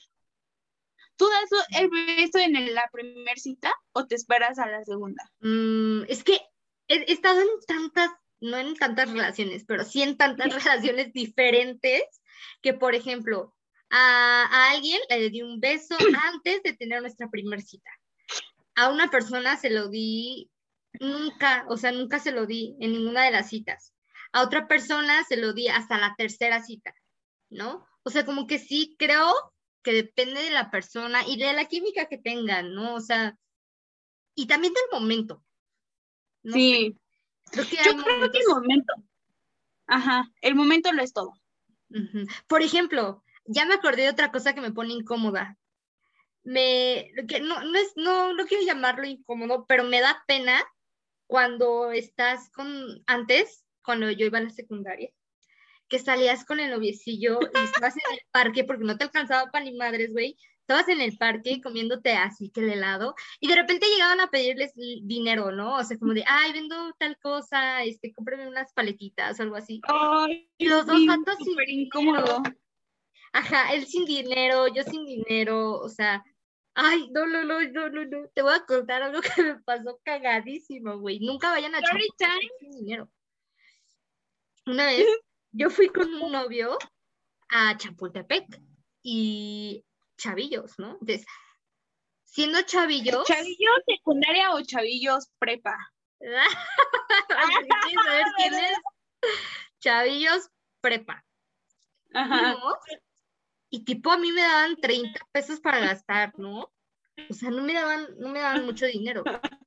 ¿Tú 1.16 1.26
das 1.28 1.80
el 1.80 1.90
beso 1.90 2.38
en 2.38 2.74
la 2.74 2.88
primera 2.92 3.36
cita 3.36 3.72
o 3.92 4.06
te 4.06 4.14
esperas 4.16 4.58
a 4.58 4.66
la 4.66 4.84
segunda? 4.84 5.22
Mm, 5.40 6.02
es 6.08 6.24
que 6.24 6.40
he, 6.88 7.12
estado 7.12 7.40
en 7.40 7.48
tantas 7.66 8.10
no 8.40 8.58
en 8.58 8.74
tantas 8.74 9.10
relaciones, 9.10 9.64
pero 9.66 9.84
sí 9.84 10.02
en 10.02 10.16
tantas 10.16 10.48
relaciones 10.64 11.12
diferentes, 11.12 12.02
que 12.62 12.74
por 12.74 12.94
ejemplo, 12.94 13.54
a, 13.90 14.70
alguien 14.70 15.00
le 15.08 15.30
di 15.30 15.42
un 15.42 15.60
beso 15.60 15.96
antes 16.32 16.62
de 16.62 16.74
tener 16.74 17.00
nuestra 17.00 17.28
primera 17.28 17.62
cita. 17.62 17.90
A 18.74 18.90
una 18.90 19.08
persona 19.08 19.56
se 19.56 19.70
lo 19.70 19.88
di 19.88 20.50
nunca, 21.00 21.64
o 21.68 21.76
sea, 21.76 21.92
nunca 21.92 22.18
se 22.18 22.32
lo 22.32 22.44
di 22.46 22.76
en 22.80 22.92
ninguna 22.92 23.24
de 23.24 23.30
las 23.30 23.48
citas. 23.48 23.94
A 24.32 24.42
otra 24.42 24.66
persona 24.66 25.24
se 25.24 25.36
lo 25.36 25.52
di 25.52 25.68
hasta 25.68 25.96
la 25.96 26.14
tercera 26.18 26.62
cita, 26.62 26.92
¿no? 27.50 27.86
O 28.02 28.10
sea, 28.10 28.26
como 28.26 28.46
que 28.46 28.58
sí 28.58 28.96
creo 28.98 29.32
que 29.84 29.92
depende 29.92 30.42
de 30.42 30.50
la 30.50 30.70
persona 30.70 31.22
y 31.28 31.36
de 31.36 31.52
la 31.52 31.66
química 31.66 32.06
que 32.06 32.18
tengan, 32.18 32.74
¿no? 32.74 32.94
O 32.94 33.00
sea, 33.00 33.38
y 34.34 34.46
también 34.46 34.72
del 34.72 35.00
momento. 35.00 35.44
sí. 36.42 36.98
Yo 37.52 37.62
creo 37.62 38.30
que 38.32 38.38
el 38.38 38.48
momento. 38.48 38.94
Ajá, 39.86 40.32
el 40.40 40.54
momento 40.54 40.90
lo 40.92 41.02
es 41.02 41.12
todo. 41.12 41.34
Por 42.48 42.62
ejemplo, 42.62 43.22
ya 43.44 43.66
me 43.66 43.74
acordé 43.74 44.02
de 44.02 44.08
otra 44.08 44.32
cosa 44.32 44.54
que 44.54 44.62
me 44.62 44.72
pone 44.72 44.94
incómoda. 44.94 45.56
me, 46.42 47.12
que 47.28 47.40
no, 47.40 47.62
no, 47.62 47.78
es, 47.78 47.92
no, 47.96 48.32
no 48.32 48.46
quiero 48.46 48.64
llamarlo 48.64 49.06
incómodo, 49.06 49.66
pero 49.68 49.84
me 49.84 50.00
da 50.00 50.24
pena 50.26 50.64
cuando 51.26 51.92
estás 51.92 52.50
con, 52.50 53.02
antes, 53.06 53.64
cuando 53.82 54.10
yo 54.10 54.26
iba 54.26 54.38
a 54.38 54.42
la 54.42 54.50
secundaria, 54.50 55.10
que 55.88 55.98
salías 55.98 56.44
con 56.44 56.60
el 56.60 56.70
noviecillo 56.70 57.38
y 57.40 57.58
estabas 57.64 57.96
en 57.96 58.14
el 58.14 58.20
parque 58.30 58.64
porque 58.64 58.84
no 58.84 58.96
te 58.96 59.04
alcanzaba 59.04 59.50
para 59.50 59.64
ni 59.64 59.76
madres, 59.76 60.12
güey. 60.12 60.36
Estabas 60.60 60.88
en 60.88 61.02
el 61.02 61.16
parque 61.18 61.60
comiéndote 61.62 62.12
así 62.12 62.48
que 62.48 62.60
el 62.60 62.70
helado 62.70 63.14
y 63.38 63.48
de 63.48 63.54
repente 63.54 63.86
llegaban 63.86 64.20
a 64.20 64.30
pedirles 64.30 64.72
dinero, 64.74 65.52
¿no? 65.52 65.76
O 65.76 65.84
sea, 65.84 65.98
como 65.98 66.14
de, 66.14 66.24
ay, 66.26 66.52
vendo 66.54 66.94
tal 66.98 67.18
cosa, 67.18 67.84
este, 67.84 68.14
cómprame 68.14 68.48
unas 68.48 68.72
paletitas 68.72 69.38
o 69.38 69.42
algo 69.42 69.56
así. 69.56 69.82
Ay, 69.84 70.48
Y 70.56 70.68
los 70.68 70.86
dos 70.86 70.96
sí, 70.96 71.06
súper 71.44 71.66
dinero. 71.66 71.86
incómodo. 71.86 72.42
Ajá, 73.34 73.74
él 73.74 73.84
sin 73.84 74.06
dinero, 74.06 74.68
yo 74.68 74.84
sin 74.84 75.04
dinero, 75.04 75.72
o 75.72 75.88
sea, 75.88 76.24
ay, 76.74 77.10
no, 77.12 77.26
no, 77.26 77.44
no, 77.44 77.60
no, 77.60 77.90
no, 77.90 78.04
no. 78.04 78.28
Te 78.28 78.42
voy 78.42 78.54
a 78.54 78.64
contar 78.64 79.02
algo 79.02 79.20
que 79.20 79.42
me 79.42 79.60
pasó 79.60 80.00
cagadísimo, 80.02 80.98
güey. 80.98 81.20
Nunca 81.20 81.50
vayan 81.50 81.74
a 81.74 81.80
Story 81.80 82.06
Chapultepec 82.18 82.58
sin 82.60 82.70
dinero. 82.70 83.10
Una 84.66 84.86
vez 84.86 85.04
yo 85.54 85.70
fui 85.70 85.88
con 85.88 86.12
un 86.14 86.32
novio 86.32 86.76
a 87.48 87.76
Chapultepec 87.76 88.60
y 89.02 89.84
chavillos, 90.16 90.78
¿no? 90.78 90.98
Entonces, 91.00 91.24
siendo 92.24 92.60
chavillos, 92.62 93.24
¿Chavillos 93.26 93.78
secundaria 93.86 94.50
o 94.52 94.60
chavillos 94.62 95.30
prepa? 95.38 95.76
saber 97.28 98.24
quién 98.36 98.54
es, 98.54 98.78
chavillos 99.78 100.50
prepa. 100.80 101.24
Ajá. 102.12 102.52
fuimos, 102.52 102.74
y 103.70 103.84
tipo 103.84 104.10
a 104.10 104.18
mí 104.18 104.32
me 104.32 104.42
daban 104.42 104.76
30 104.76 105.20
pesos 105.32 105.60
para 105.60 105.78
gastar, 105.78 106.32
¿no? 106.36 106.72
O 107.30 107.34
sea, 107.34 107.50
no 107.50 107.62
me 107.62 107.74
daban, 107.74 108.08
no 108.18 108.28
me 108.30 108.40
daban 108.40 108.66
mucho 108.66 108.86
dinero. 108.86 109.24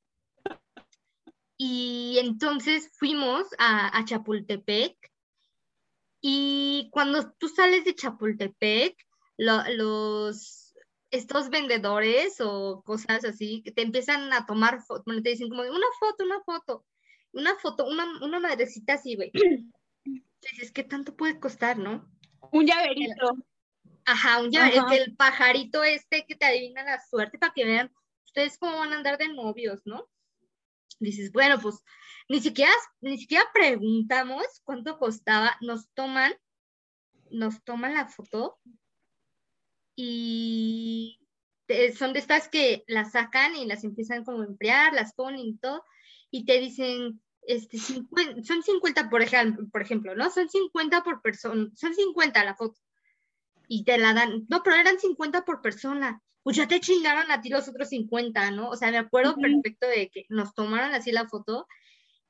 Y 1.60 2.20
entonces 2.20 2.92
fuimos 3.00 3.48
a, 3.58 3.98
a 3.98 4.06
Chapultepec 4.06 4.96
y 6.22 6.90
cuando 6.92 7.32
tú 7.34 7.48
sales 7.48 7.86
de 7.86 7.96
Chapultepec, 7.96 8.98
lo- 9.38 9.64
los, 9.76 10.74
estos 11.12 11.50
vendedores 11.50 12.42
o 12.42 12.82
cosas 12.84 13.24
así, 13.26 13.62
que 13.64 13.72
te 13.72 13.82
empiezan 13.84 14.34
a 14.34 14.46
tomar 14.46 14.82
fotos, 14.82 15.06
bueno, 15.06 15.22
te 15.22 15.30
dicen 15.30 15.50
como 15.50 15.62
una 15.62 15.88
foto, 16.00 16.24
una 16.24 16.42
foto, 16.42 16.86
una 17.34 17.56
foto, 17.58 17.86
una, 17.86 18.06
una 18.26 18.40
madrecita 18.40 18.94
así, 18.94 19.16
güey. 19.16 19.32
Entonces, 20.06 20.72
¿qué 20.74 20.84
tanto 20.84 21.16
puede 21.16 21.40
costar, 21.40 21.78
no? 21.78 22.10
Un 22.52 22.66
llaverito. 22.66 23.38
Ajá, 24.06 24.40
un 24.42 24.52
llave- 24.52 24.80
Ajá. 24.80 24.96
el 24.96 25.16
pajarito 25.16 25.84
este 25.84 26.26
que 26.26 26.36
te 26.36 26.46
adivina 26.46 26.84
la 26.84 27.00
suerte 27.10 27.38
para 27.38 27.54
que 27.54 27.66
vean 27.66 27.92
ustedes 28.26 28.58
cómo 28.58 28.78
van 28.78 28.94
a 28.94 28.98
andar 28.98 29.18
de 29.18 29.28
novios, 29.30 29.82
¿no? 29.86 30.08
Dices, 31.00 31.32
bueno, 31.32 31.60
pues 31.62 31.84
ni 32.30 32.40
siquiera, 32.40 32.72
ni 33.02 33.18
siquiera 33.18 33.46
preguntamos 33.54 34.44
cuánto 34.64 34.98
costaba, 34.98 35.56
nos 35.62 35.90
toman, 35.94 36.34
nos 37.30 37.64
toman 37.64 37.94
la 37.94 38.08
foto 38.08 38.60
y 39.96 41.20
son 41.98 42.14
de 42.14 42.20
estas 42.20 42.48
que 42.48 42.84
las 42.88 43.12
sacan 43.12 43.56
y 43.56 43.66
las 43.66 43.84
empiezan 43.84 44.24
como 44.24 44.42
a 44.42 44.46
emplear, 44.46 44.94
las 44.94 45.14
ponen 45.14 45.42
y 45.42 45.58
todo, 45.58 45.84
y 46.32 46.46
te 46.46 46.60
dicen, 46.60 47.22
este, 47.42 47.78
50 47.78 48.44
son 48.44 48.64
50 48.64 49.10
por 49.10 49.22
ejemplo, 49.22 49.68
por 49.70 49.82
ejemplo, 49.82 50.16
¿no? 50.16 50.30
Son 50.30 50.50
50 50.50 51.04
por 51.04 51.22
persona, 51.22 51.70
son 51.76 51.94
50 51.94 52.44
la 52.44 52.56
foto 52.56 52.80
y 53.68 53.84
te 53.84 53.98
la 53.98 54.14
dan. 54.14 54.46
No, 54.50 54.64
pero 54.64 54.76
eran 54.76 55.00
50 55.00 55.46
por 55.46 55.62
persona. 55.62 56.22
Pues 56.48 56.56
ya 56.56 56.66
te 56.66 56.80
chingaron 56.80 57.30
a 57.30 57.42
ti 57.42 57.50
los 57.50 57.68
otros 57.68 57.90
50, 57.90 58.52
¿no? 58.52 58.70
O 58.70 58.78
sea, 58.78 58.90
me 58.90 58.98
acuerdo 58.98 59.32
Ujú. 59.32 59.42
perfecto 59.42 59.86
de 59.86 60.10
que 60.10 60.26
nos 60.30 60.54
tomaron 60.54 60.94
así 60.94 61.12
la 61.12 61.28
foto 61.28 61.68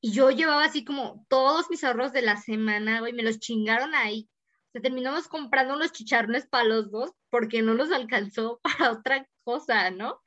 y 0.02 0.12
yo 0.12 0.32
llevaba 0.32 0.66
así 0.66 0.84
como 0.84 1.24
todos 1.30 1.70
mis 1.70 1.84
ahorros 1.84 2.14
de 2.14 2.24
la 2.24 2.36
semana, 2.36 3.00
güey, 3.00 3.14
me 3.14 3.22
los 3.22 3.38
chingaron 3.38 3.94
ahí. 3.94 4.28
O 4.70 4.72
sea, 4.72 4.82
terminamos 4.82 5.28
comprando 5.28 5.76
unos 5.76 5.92
chicharrones 5.92 6.48
para 6.48 6.64
los 6.64 6.90
dos 6.90 7.12
porque 7.30 7.62
no 7.62 7.76
nos 7.76 7.92
alcanzó 7.92 8.60
para 8.64 8.94
otra 8.94 9.30
cosa, 9.44 9.92
¿no? 9.92 10.20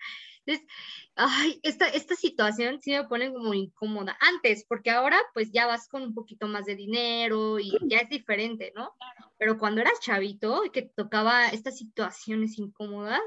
Entonces, 0.47 0.69
ay, 1.17 1.59
esta, 1.65 1.89
esta 1.89 2.15
situación 2.15 2.81
sí 2.81 2.93
me 2.93 3.09
pone 3.09 3.33
como 3.33 3.55
incómoda. 3.55 4.17
Antes, 4.21 4.67
porque 4.69 4.93
ahora 4.93 5.21
pues 5.35 5.51
ya 5.51 5.67
vas 5.67 5.89
con 5.89 6.05
un 6.05 6.15
poquito 6.15 6.47
más 6.47 6.65
de 6.65 6.77
dinero 6.77 7.59
y 7.59 7.77
ya 7.89 7.99
es 7.99 8.09
diferente, 8.09 8.73
¿no? 8.77 8.95
Pero 9.37 9.59
cuando 9.59 9.81
eras 9.81 9.99
chavito 9.99 10.65
y 10.65 10.71
que 10.71 10.83
tocaba 10.83 11.49
estas 11.49 11.77
situaciones 11.77 12.57
incómodas, 12.57 13.21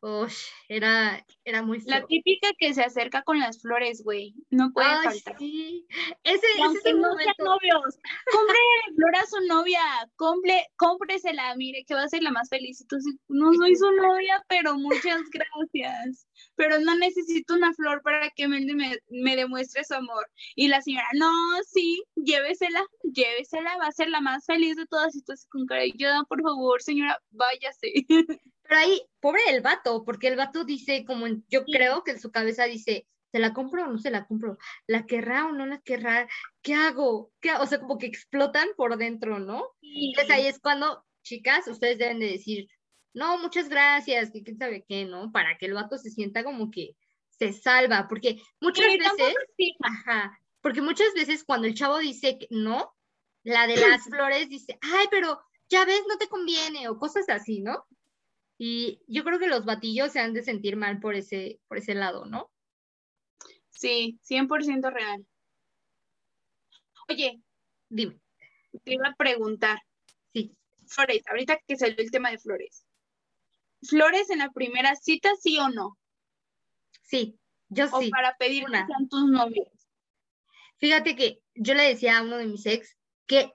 uy, 0.00 0.30
era, 0.68 1.24
era 1.44 1.62
muy 1.62 1.80
La 1.86 2.04
típica 2.06 2.48
que 2.58 2.72
se 2.74 2.82
acerca 2.82 3.22
con 3.22 3.38
las 3.38 3.60
flores, 3.60 4.02
güey. 4.04 4.34
No 4.50 4.70
puede 4.72 4.86
Ay, 4.88 5.04
faltar. 5.04 5.38
sí. 5.38 5.86
Ese, 6.24 6.46
ese 6.46 6.78
es 6.78 6.86
el 6.86 7.00
no 7.00 7.14
sean 7.16 7.34
momento. 7.38 7.44
novios, 7.44 7.98
cómprele 8.30 8.58
flor 8.96 9.16
a 9.16 9.26
su 9.26 9.40
novia, 9.46 9.80
compre, 10.16 10.66
cómpresela, 10.76 11.54
mire 11.56 11.84
que 11.86 11.94
va 11.94 12.02
a 12.04 12.08
ser 12.08 12.22
la 12.22 12.30
más 12.30 12.48
feliz. 12.48 12.78
Sí, 12.78 13.18
no 13.28 13.52
soy 13.54 13.74
su 13.76 13.90
novia, 13.92 14.44
pero 14.48 14.76
muchas 14.76 15.20
gracias. 15.32 16.26
Pero 16.54 16.78
no 16.80 16.96
necesito 16.96 17.54
una 17.54 17.72
flor 17.74 18.02
para 18.02 18.30
que 18.30 18.46
me, 18.48 18.60
me, 18.74 18.98
me 19.08 19.36
demuestre 19.36 19.84
su 19.84 19.94
amor. 19.94 20.28
Y 20.54 20.68
la 20.68 20.82
señora, 20.82 21.06
no, 21.14 21.30
sí, 21.66 22.02
llévesela, 22.16 22.84
llévesela, 23.02 23.76
va 23.78 23.86
a 23.86 23.92
ser 23.92 24.08
la 24.10 24.20
más 24.20 24.44
feliz 24.46 24.76
de 24.76 24.86
todas. 24.86 25.14
Y 25.16 25.22
tú 25.22 25.32
con 25.50 25.66
cara, 25.66 25.82
yo, 25.96 26.08
por 26.28 26.42
favor, 26.42 26.82
señora, 26.82 27.18
váyase. 27.30 27.92
Pero 28.68 28.80
ahí, 28.82 29.02
pobre 29.20 29.40
el 29.48 29.62
vato, 29.62 30.04
porque 30.04 30.28
el 30.28 30.36
vato 30.36 30.64
dice, 30.64 31.04
como 31.06 31.26
en- 31.26 31.44
yo 31.48 31.64
creo 31.64 32.04
que 32.04 32.12
en 32.12 32.20
su 32.20 32.30
cabeza 32.30 32.64
dice, 32.66 33.08
¿se 33.32 33.38
la 33.40 33.54
compro 33.54 33.84
o 33.84 33.88
no 33.88 33.98
se 33.98 34.10
la 34.10 34.26
compro? 34.26 34.58
¿La 34.86 35.06
querrá 35.06 35.46
o 35.46 35.52
no 35.52 35.66
la 35.66 35.80
querrá? 35.80 36.28
¿Qué 36.62 36.74
hago? 36.74 37.32
¿Qué 37.40 37.50
hago? 37.50 37.64
O 37.64 37.66
sea, 37.66 37.80
como 37.80 37.98
que 37.98 38.06
explotan 38.06 38.68
por 38.76 38.96
dentro, 38.98 39.40
¿no? 39.40 39.64
Entonces 39.82 40.30
ahí 40.30 40.46
es 40.46 40.60
cuando, 40.60 41.04
chicas, 41.22 41.66
ustedes 41.68 41.98
deben 41.98 42.20
de 42.20 42.26
decir, 42.32 42.68
no, 43.14 43.38
muchas 43.38 43.68
gracias, 43.68 44.30
que 44.30 44.42
quién 44.44 44.58
sabe 44.58 44.84
qué, 44.88 45.04
¿no? 45.06 45.32
Para 45.32 45.58
que 45.58 45.66
el 45.66 45.74
vato 45.74 45.98
se 45.98 46.10
sienta 46.10 46.44
como 46.44 46.70
que 46.70 46.96
se 47.30 47.52
salva, 47.52 48.06
porque 48.08 48.40
muchas 48.60 48.84
Sí, 48.86 48.98
veces, 48.98 49.34
sí. 49.56 49.76
ajá, 49.80 50.38
porque 50.60 50.82
muchas 50.82 51.12
veces 51.14 51.44
cuando 51.44 51.66
el 51.66 51.74
chavo 51.74 51.98
dice 51.98 52.38
que 52.38 52.48
no, 52.50 52.94
la 53.44 53.66
de 53.66 53.76
las 53.76 54.02
flores 54.10 54.48
dice, 54.48 54.78
ay, 54.82 55.06
pero 55.10 55.40
ya 55.68 55.84
ves, 55.84 56.02
no 56.08 56.18
te 56.18 56.28
conviene, 56.28 56.88
o 56.88 56.98
cosas 56.98 57.28
así, 57.28 57.60
¿no? 57.60 57.84
Y 58.58 59.00
yo 59.06 59.22
creo 59.24 59.38
que 59.38 59.46
los 59.46 59.64
batillos 59.64 60.12
se 60.12 60.18
han 60.20 60.32
de 60.34 60.42
sentir 60.42 60.76
mal 60.76 60.98
por 60.98 61.14
ese, 61.14 61.60
por 61.68 61.78
ese 61.78 61.94
lado, 61.94 62.26
¿no? 62.26 62.50
Sí, 63.70 64.18
100% 64.24 64.90
real. 64.92 65.24
Oye, 67.08 67.40
Dime, 67.88 68.20
te 68.84 68.94
iba 68.94 69.08
a 69.08 69.14
preguntar. 69.14 69.78
sí, 70.32 70.52
Flores, 70.86 71.22
ahorita 71.28 71.58
que 71.66 71.76
salió 71.76 71.96
el 71.98 72.10
tema 72.10 72.30
de 72.30 72.38
flores. 72.38 72.84
¿Flores 73.82 74.28
en 74.30 74.40
la 74.40 74.50
primera 74.50 74.94
cita, 74.96 75.30
sí 75.40 75.58
o 75.58 75.68
no? 75.68 75.96
sí, 77.02 77.38
yo 77.70 77.86
O 77.92 78.02
sí. 78.02 78.10
para 78.10 78.36
pedir 78.36 78.64
una. 78.66 78.86
que 78.86 78.92
sean 78.92 79.08
tus 79.08 79.30
novios. 79.30 79.68
Fíjate 80.78 81.16
que 81.16 81.40
yo 81.54 81.74
le 81.74 81.84
decía 81.84 82.18
a 82.18 82.22
uno 82.22 82.36
de 82.36 82.46
mis 82.46 82.66
ex 82.66 82.96
que 83.26 83.52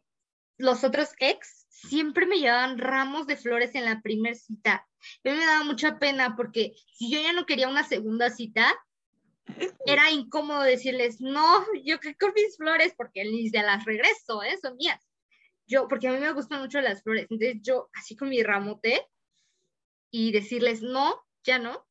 los 0.57 0.83
otros 0.83 1.09
ex 1.19 1.65
siempre 1.69 2.25
me 2.25 2.37
llevaban 2.39 2.77
ramos 2.77 3.27
de 3.27 3.35
flores 3.35 3.75
en 3.75 3.85
la 3.85 4.01
primera 4.01 4.35
cita. 4.35 4.87
A 5.23 5.29
mí 5.29 5.37
me 5.37 5.45
daba 5.45 5.63
mucha 5.63 5.99
pena 5.99 6.35
porque 6.35 6.73
si 6.93 7.11
yo 7.11 7.21
ya 7.21 7.33
no 7.33 7.45
quería 7.45 7.69
una 7.69 7.83
segunda 7.83 8.29
cita, 8.29 8.73
era 9.85 10.11
incómodo 10.11 10.61
decirles, 10.61 11.19
no, 11.19 11.65
yo 11.83 11.99
que 11.99 12.15
con 12.15 12.33
mis 12.33 12.57
flores, 12.57 12.93
porque 12.97 13.23
ni 13.25 13.49
se 13.49 13.61
las 13.61 13.85
regreso, 13.85 14.43
¿eh? 14.43 14.57
son 14.61 14.77
mías. 14.77 15.01
Yo, 15.67 15.87
porque 15.87 16.07
a 16.07 16.11
mí 16.11 16.19
me 16.19 16.31
gustan 16.33 16.61
mucho 16.61 16.81
las 16.81 17.03
flores, 17.03 17.27
entonces 17.29 17.61
yo 17.61 17.89
así 17.93 18.15
con 18.15 18.29
mi 18.29 18.43
ramote 18.43 19.07
y 20.11 20.31
decirles, 20.31 20.81
no, 20.81 21.25
ya 21.43 21.59
no. 21.59 21.87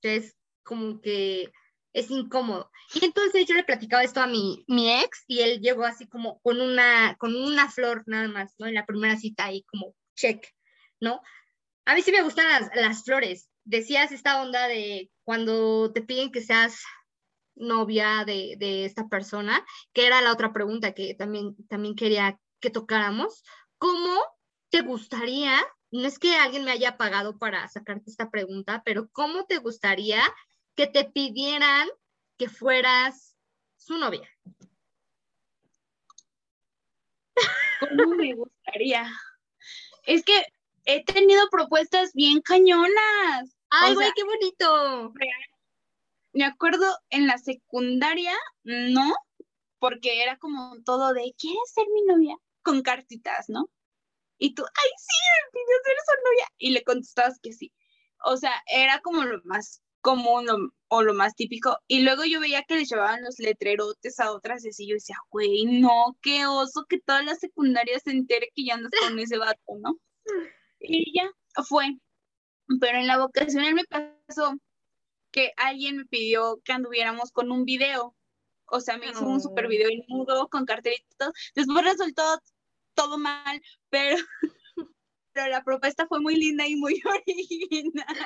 Entonces, 0.00 0.36
como 0.62 1.00
que 1.00 1.50
es 1.92 2.10
incómodo. 2.10 2.70
Y 2.94 3.04
entonces 3.04 3.46
yo 3.46 3.54
le 3.54 3.64
platicaba 3.64 4.02
esto 4.02 4.20
a 4.20 4.26
mi, 4.26 4.64
mi 4.68 4.90
ex 5.00 5.24
y 5.26 5.40
él 5.40 5.60
llegó 5.60 5.84
así 5.84 6.06
como 6.06 6.40
con 6.40 6.60
una, 6.60 7.16
con 7.18 7.34
una 7.34 7.70
flor 7.70 8.04
nada 8.06 8.28
más, 8.28 8.54
¿no? 8.58 8.66
En 8.66 8.74
la 8.74 8.86
primera 8.86 9.16
cita 9.16 9.46
ahí 9.46 9.62
como 9.64 9.94
check, 10.14 10.46
¿no? 11.00 11.20
A 11.88 11.94
mí 11.94 12.02
sí 12.02 12.12
me 12.12 12.20
gustan 12.20 12.68
las, 12.74 13.02
flores. 13.02 13.48
Decías 13.64 14.12
esta 14.12 14.42
onda 14.42 14.68
de 14.68 15.10
cuando 15.24 15.90
te 15.90 16.02
piden 16.02 16.30
que 16.30 16.42
seas 16.42 16.82
novia 17.54 18.24
de, 18.26 18.56
de 18.58 18.84
esta 18.84 19.08
persona, 19.08 19.64
que 19.94 20.06
era 20.06 20.20
la 20.20 20.32
otra 20.32 20.52
pregunta 20.52 20.92
que 20.92 21.14
también, 21.14 21.56
también 21.66 21.94
quería 21.94 22.38
que 22.60 22.68
tocáramos. 22.68 23.42
¿Cómo 23.78 24.22
te 24.68 24.82
gustaría, 24.82 25.64
no 25.90 26.06
es 26.06 26.18
que 26.18 26.36
alguien 26.36 26.66
me 26.66 26.72
haya 26.72 26.98
pagado 26.98 27.38
para 27.38 27.66
sacarte 27.68 28.10
esta 28.10 28.30
pregunta, 28.30 28.82
pero 28.84 29.08
cómo 29.10 29.46
te 29.46 29.56
gustaría 29.56 30.20
que 30.74 30.88
te 30.88 31.06
pidieran 31.06 31.88
que 32.36 32.50
fueras 32.50 33.34
su 33.78 33.96
novia? 33.96 34.28
¿Cómo 37.80 38.14
me 38.14 38.34
gustaría? 38.34 39.10
Es 40.04 40.22
que 40.22 40.44
he 40.88 41.04
tenido 41.04 41.48
propuestas 41.50 42.12
bien 42.14 42.40
cañonas. 42.40 43.54
Ay, 43.68 43.94
güey, 43.94 44.10
qué 44.16 44.24
bonito. 44.24 45.12
Me 46.32 46.44
acuerdo 46.44 46.86
en 47.10 47.26
la 47.26 47.36
secundaria, 47.36 48.34
no, 48.64 49.14
porque 49.78 50.22
era 50.22 50.38
como 50.38 50.76
todo 50.86 51.12
de, 51.12 51.34
¿quieres 51.38 51.72
ser 51.74 51.84
mi 51.92 52.02
novia? 52.06 52.36
Con 52.62 52.80
cartitas, 52.80 53.50
¿no? 53.50 53.68
Y 54.38 54.54
tú, 54.54 54.64
ay, 54.64 54.90
sí, 54.96 55.16
me 55.44 55.60
pidió 55.60 55.76
ser 55.84 55.96
su 56.06 56.24
novia. 56.24 56.46
Y 56.56 56.70
le 56.70 56.82
contestabas 56.84 57.38
que 57.42 57.52
sí. 57.52 57.70
O 58.24 58.38
sea, 58.38 58.54
era 58.72 59.00
como 59.00 59.24
lo 59.24 59.42
más 59.44 59.82
común 60.00 60.72
o 60.88 61.02
lo 61.02 61.12
más 61.12 61.34
típico. 61.34 61.76
Y 61.86 62.00
luego 62.00 62.24
yo 62.24 62.40
veía 62.40 62.62
que 62.62 62.76
le 62.76 62.86
llevaban 62.86 63.22
los 63.22 63.38
letrerotes 63.38 64.20
a 64.20 64.32
otras 64.32 64.64
y 64.64 64.70
así 64.70 64.88
yo 64.88 64.94
decía, 64.94 65.16
güey, 65.28 65.66
no, 65.66 66.16
qué 66.22 66.46
oso 66.46 66.86
que 66.88 66.98
toda 66.98 67.22
la 67.22 67.34
secundaria 67.34 67.98
se 67.98 68.12
entere 68.12 68.50
que 68.54 68.64
ya 68.64 68.74
andas 68.74 68.92
con 68.98 69.18
ese 69.18 69.36
vato, 69.36 69.74
¿no? 69.80 69.98
Y 70.80 71.12
ya 71.18 71.30
fue. 71.64 71.98
Pero 72.80 72.98
en 72.98 73.06
la 73.06 73.18
vocacional 73.18 73.74
me 73.74 73.84
pasó 73.84 74.54
que 75.30 75.52
alguien 75.56 75.98
me 75.98 76.04
pidió 76.06 76.60
que 76.64 76.72
anduviéramos 76.72 77.32
con 77.32 77.50
un 77.50 77.64
video. 77.64 78.14
O 78.66 78.80
sea, 78.80 78.98
me 78.98 79.08
hizo 79.08 79.26
un 79.26 79.40
super 79.40 79.66
video 79.68 79.88
en 79.88 80.04
mudo 80.08 80.48
con 80.48 80.66
cartelitos. 80.66 81.32
Después 81.54 81.84
resultó 81.84 82.22
todo 82.94 83.16
mal, 83.18 83.62
pero, 83.88 84.16
pero 85.32 85.48
la 85.48 85.62
propuesta 85.62 86.06
fue 86.06 86.20
muy 86.20 86.36
linda 86.36 86.66
y 86.66 86.76
muy 86.76 87.00
original. 87.26 88.16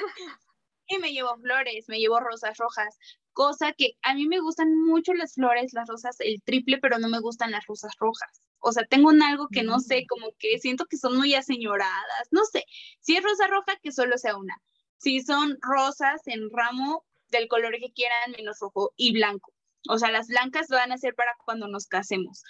Y 0.89 0.99
me 0.99 1.13
llevó 1.13 1.37
flores, 1.37 1.85
me 1.89 1.99
llevó 1.99 2.21
rosas 2.21 2.59
rojas, 2.59 2.99
cosa 3.33 3.73
que 3.73 3.93
a 4.03 4.15
mí 4.15 4.27
me 4.27 4.41
gustan 4.41 4.75
mucho 4.75 5.15
las 5.15 5.35
flores, 5.35 5.73
las 5.73 5.89
rosas, 5.89 6.17
el 6.21 6.43
triple, 6.43 6.79
pero 6.79 6.99
no 6.99 7.09
me 7.09 7.21
gustan 7.21 7.51
las 7.51 7.67
rosas 7.67 7.93
rojas. 7.99 8.43
O 8.63 8.73
sea, 8.73 8.85
tengo 8.85 9.09
un 9.09 9.23
algo 9.23 9.49
que 9.49 9.65
no 9.65 9.81
sé, 9.81 10.03
mm. 10.03 10.07
como 10.07 10.33
que 10.39 10.59
siento 10.61 10.87
que 10.87 10.97
son 10.97 11.17
muy 11.17 11.35
aseñoradas, 11.35 12.29
no 12.31 12.45
sé. 12.45 12.65
Si 13.01 13.17
es 13.17 13.23
rosa 13.23 13.49
roja, 13.49 13.77
que 13.83 13.91
solo 13.93 14.17
sea 14.19 14.37
una. 14.37 14.63
Si 14.99 15.21
son 15.21 15.59
rosas 15.61 16.23
en 16.27 16.49
ramo 16.51 17.05
del 17.31 17.49
color 17.49 17.73
que 17.81 17.93
quieran, 17.93 18.33
menos 18.37 18.61
rojo 18.61 18.93
y 18.97 19.13
blanco. 19.13 19.53
O 19.89 19.99
sea, 19.99 20.13
las 20.13 20.29
blancas 20.29 20.69
van 20.69 20.93
a 20.93 20.99
ser 20.99 21.15
para 21.17 21.33
cuando 21.45 21.67
nos 21.67 21.89
casemos. 21.89 22.45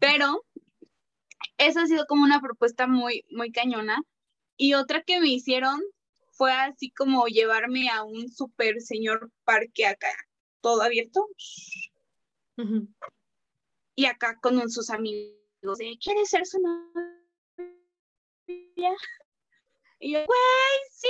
Pero 0.00 0.44
esa 1.58 1.82
ha 1.82 1.86
sido 1.86 2.06
como 2.06 2.24
una 2.24 2.40
propuesta 2.40 2.88
muy, 2.88 3.24
muy 3.30 3.52
cañona. 3.52 4.02
Y 4.56 4.74
otra 4.74 5.02
que 5.02 5.20
me 5.20 5.28
hicieron 5.28 5.80
fue 6.32 6.52
así 6.52 6.90
como 6.90 7.26
llevarme 7.26 7.88
a 7.88 8.02
un 8.02 8.28
super 8.32 8.80
señor 8.80 9.30
parque 9.44 9.86
acá, 9.86 10.12
todo 10.60 10.82
abierto. 10.82 11.28
Y 13.94 14.06
acá 14.06 14.38
con 14.40 14.68
sus 14.70 14.90
amigos 14.90 15.41
de, 15.62 15.96
¿quieres 16.02 16.28
ser 16.28 16.44
su 16.44 16.58
novia? 16.60 16.92
Y 20.00 20.12
yo, 20.12 20.18
güey, 20.18 20.78
sí. 20.90 21.08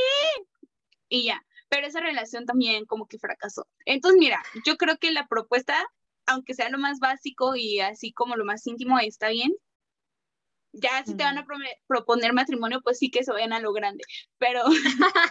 Y 1.08 1.24
ya, 1.24 1.42
pero 1.68 1.86
esa 1.86 2.00
relación 2.00 2.44
también 2.44 2.84
como 2.84 3.06
que 3.06 3.18
fracasó. 3.18 3.66
Entonces, 3.86 4.18
mira, 4.20 4.42
yo 4.66 4.76
creo 4.76 4.98
que 4.98 5.10
la 5.10 5.26
propuesta, 5.26 5.82
aunque 6.26 6.54
sea 6.54 6.68
lo 6.68 6.78
más 6.78 6.98
básico 6.98 7.56
y 7.56 7.80
así 7.80 8.12
como 8.12 8.36
lo 8.36 8.44
más 8.44 8.66
íntimo, 8.66 8.98
está 8.98 9.30
bien. 9.30 9.52
Ya 10.74 11.02
si 11.04 11.14
te 11.14 11.24
van 11.24 11.38
a 11.38 11.46
proponer 11.86 12.32
matrimonio, 12.32 12.80
pues 12.82 12.98
sí 12.98 13.10
que 13.10 13.24
se 13.24 13.32
vayan 13.32 13.52
a 13.52 13.60
lo 13.60 13.72
grande. 13.72 14.04
Pero 14.38 14.62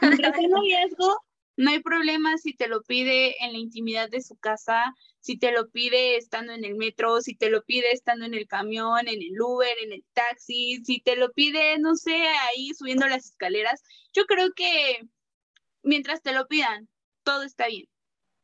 mientras 0.01 0.35
hay 0.35 0.47
riesgo, 0.47 1.17
no 1.61 1.69
hay 1.69 1.79
problema 1.79 2.39
si 2.39 2.55
te 2.55 2.67
lo 2.67 2.81
pide 2.81 3.35
en 3.45 3.53
la 3.53 3.59
intimidad 3.59 4.09
de 4.09 4.21
su 4.21 4.35
casa, 4.35 4.95
si 5.19 5.37
te 5.37 5.51
lo 5.51 5.69
pide 5.69 6.17
estando 6.17 6.53
en 6.53 6.65
el 6.65 6.75
metro, 6.75 7.21
si 7.21 7.35
te 7.35 7.51
lo 7.51 7.63
pide 7.63 7.91
estando 7.91 8.25
en 8.25 8.33
el 8.33 8.47
camión, 8.47 9.07
en 9.07 9.21
el 9.21 9.39
Uber, 9.39 9.77
en 9.83 9.93
el 9.93 10.03
taxi, 10.13 10.83
si 10.83 11.01
te 11.01 11.15
lo 11.15 11.31
pide, 11.33 11.77
no 11.77 11.95
sé, 11.95 12.15
ahí 12.15 12.73
subiendo 12.73 13.07
las 13.07 13.25
escaleras. 13.25 13.83
Yo 14.11 14.25
creo 14.25 14.53
que 14.55 15.01
mientras 15.83 16.23
te 16.23 16.33
lo 16.33 16.47
pidan, 16.47 16.89
todo 17.23 17.43
está 17.43 17.67
bien. 17.67 17.87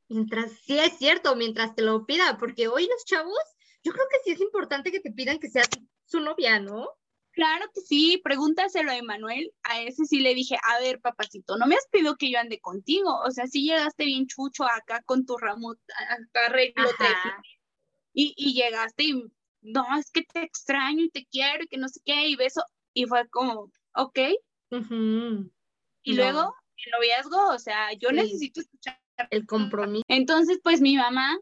Mientras, 0.10 0.52
sí 0.52 0.78
es 0.78 0.96
cierto, 1.00 1.36
mientras 1.36 1.74
te 1.74 1.82
lo 1.82 2.06
pidan, 2.06 2.38
porque 2.38 2.68
hoy 2.68 2.88
los 2.88 3.04
chavos, 3.04 3.40
yo 3.84 3.94
creo 3.94 4.06
que 4.12 4.20
sí 4.24 4.32
es 4.32 4.42
importante 4.42 4.92
que 4.92 5.00
te 5.00 5.12
pidan 5.12 5.40
que 5.40 5.50
seas 5.50 5.70
su 6.06 6.20
novia, 6.20 6.60
¿no? 6.60 6.88
Claro 7.38 7.70
que 7.72 7.82
sí, 7.82 8.20
pregúntaselo 8.24 8.90
a 8.90 8.98
Emanuel. 8.98 9.54
A 9.62 9.80
ese 9.84 10.06
sí 10.06 10.22
le 10.22 10.34
dije, 10.34 10.58
a 10.64 10.80
ver, 10.80 11.00
papacito, 11.00 11.56
no 11.56 11.68
me 11.68 11.76
has 11.76 11.88
pedido 11.92 12.16
que 12.18 12.32
yo 12.32 12.40
ande 12.40 12.60
contigo. 12.60 13.16
O 13.24 13.30
sea, 13.30 13.46
si 13.46 13.62
llegaste 13.62 14.06
bien 14.06 14.26
chucho 14.26 14.64
acá 14.64 15.04
con 15.06 15.24
tu 15.24 15.38
ramo, 15.38 15.76
acá 16.10 16.48
arreglote. 16.48 17.06
Y, 18.12 18.34
y 18.36 18.56
llegaste 18.56 19.04
y, 19.04 19.24
no, 19.62 19.86
es 20.00 20.10
que 20.10 20.24
te 20.24 20.42
extraño 20.42 21.04
y 21.04 21.12
te 21.12 21.28
quiero 21.28 21.64
y 21.64 21.68
que 21.68 21.78
no 21.78 21.88
sé 21.90 22.00
qué, 22.04 22.28
y 22.28 22.36
beso. 22.36 22.64
Y 22.96 23.06
fue 23.06 23.30
como, 23.30 23.72
ok. 23.94 24.20
Y 26.02 26.14
luego, 26.16 26.56
el 26.76 26.92
noviazgo, 26.92 27.50
o 27.50 27.60
sea, 27.60 27.94
yo 27.94 28.12
necesito 28.12 28.62
escuchar. 28.62 29.00
El 29.30 29.46
compromiso. 29.46 30.06
Entonces, 30.08 30.60
pues 30.64 30.82
mi 30.82 30.98
mamá 30.98 31.38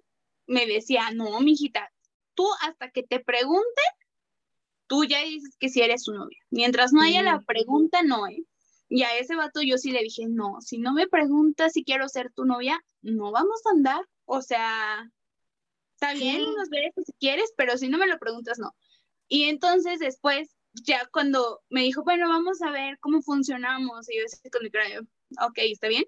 me 0.46 0.66
decía, 0.66 1.12
no, 1.14 1.39
mijita, 1.39 1.89
tú 2.34 2.46
hasta 2.64 2.91
que 2.91 3.04
te 3.04 3.22
pregunte 3.22 3.82
tú 4.88 5.05
ya 5.05 5.23
dices 5.23 5.55
que 5.59 5.69
si 5.69 5.81
eres 5.81 6.03
su 6.03 6.13
novia. 6.13 6.38
Mientras 6.49 6.93
no 6.93 7.01
haya 7.01 7.23
la 7.23 7.41
pregunta, 7.41 8.03
no, 8.03 8.27
¿eh? 8.27 8.43
Y 8.88 9.03
a 9.03 9.17
ese 9.17 9.36
vato 9.36 9.61
yo 9.61 9.77
sí 9.77 9.91
le 9.91 10.03
dije, 10.03 10.27
no, 10.27 10.61
si 10.61 10.77
no 10.77 10.93
me 10.93 11.07
preguntas 11.07 11.73
si 11.73 11.83
quiero 11.83 12.07
ser 12.07 12.31
tu 12.33 12.45
novia, 12.45 12.79
no 13.01 13.31
vamos 13.31 13.61
a 13.65 13.71
andar. 13.71 14.05
O 14.25 14.41
sea, 14.41 15.09
está 15.93 16.13
bien, 16.13 16.41
nos 16.55 16.69
veremos 16.69 17.05
si 17.05 17.13
quieres, 17.13 17.51
pero 17.57 17.77
si 17.77 17.89
no 17.89 17.97
me 17.97 18.07
lo 18.07 18.19
preguntas, 18.19 18.59
no. 18.59 18.75
Y 19.27 19.45
entonces 19.45 19.99
después, 19.99 20.49
ya 20.73 21.07
cuando 21.11 21.61
me 21.69 21.81
dijo, 21.81 22.03
bueno, 22.03 22.29
vamos 22.29 22.61
a 22.61 22.71
ver 22.71 22.99
cómo 22.99 23.21
funcionamos, 23.21 24.09
y 24.09 24.17
yo 24.17 24.23
decía 24.23 24.51
con 24.51 24.63
mi 24.63 24.69
cráneo, 24.69 25.01
ok, 25.41 25.57
está 25.57 25.88
bien. 25.88 26.05